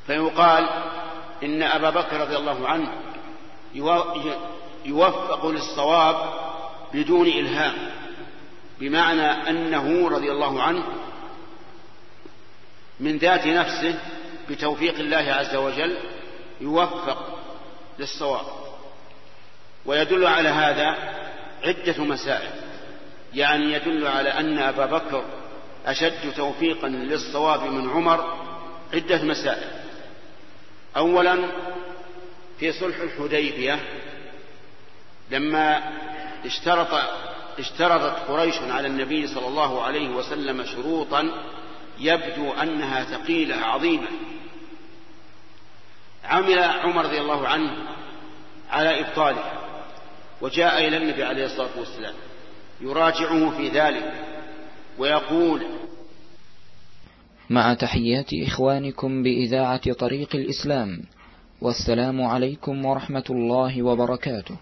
فيقال 0.07 0.69
إن 1.43 1.63
أبا 1.63 1.91
بكر 1.91 2.17
رضي 2.21 2.37
الله 2.37 2.69
عنه 2.69 2.89
يوفق 4.85 5.47
للصواب 5.47 6.17
بدون 6.95 7.27
إلهام 7.27 7.75
بمعنى 8.81 9.27
أنه 9.51 10.09
رضي 10.09 10.33
الله 10.33 10.63
عنه 10.63 10.83
من 13.01 13.17
ذات 13.19 13.47
نفسه 13.47 13.99
بتوفيق 14.51 14.95
الله 14.99 15.17
عز 15.33 15.55
وجل 15.55 15.99
يوفق 16.61 17.39
للصواب 17.99 18.45
ويدل 19.87 20.27
على 20.27 20.49
هذا 20.49 20.87
عدة 21.65 22.05
مسائل 22.05 22.51
يعني 23.35 23.73
يدل 23.73 24.07
على 24.07 24.29
أن 24.29 24.59
أبا 24.59 24.87
بكر 24.87 25.25
أشد 25.87 26.33
توفيقا 26.37 26.89
للصواب 26.89 27.63
من 27.73 27.91
عمر 27.91 28.35
عدة 28.95 29.23
مسائل 29.23 29.82
أولا 30.97 31.39
في 32.59 32.73
صلح 32.73 32.97
الحديبية 33.01 33.79
لما 35.31 35.83
اشترط 36.45 36.89
اشترطت 37.59 38.31
قريش 38.31 38.59
على 38.59 38.87
النبي 38.89 39.27
صلى 39.27 39.47
الله 39.49 39.83
عليه 39.83 40.09
وسلم 40.09 40.65
شروطا 40.65 41.31
يبدو 41.99 42.53
أنها 42.53 43.05
ثقيلة 43.05 43.57
عظيمة 43.57 44.07
عمل 46.25 46.59
عمر 46.59 47.05
رضي 47.05 47.21
الله 47.21 47.49
عنه 47.49 47.77
على 48.71 49.01
إبطالها 49.01 49.53
وجاء 50.41 50.89
إلى 50.89 50.97
النبي 50.97 51.25
عليه 51.25 51.45
الصلاة 51.45 51.79
والسلام 51.79 52.15
يراجعه 52.81 53.51
في 53.51 53.69
ذلك 53.69 54.13
ويقول 54.99 55.67
مع 57.51 57.75
تحيات 57.75 58.27
إخوانكم 58.35 59.23
بإذاعة 59.23 59.93
طريق 59.93 60.37
الإسلام 60.37 61.01
والسلام 61.61 62.23
عليكم 62.23 62.85
ورحمة 62.85 63.25
الله 63.31 63.83
وبركاته 63.83 64.57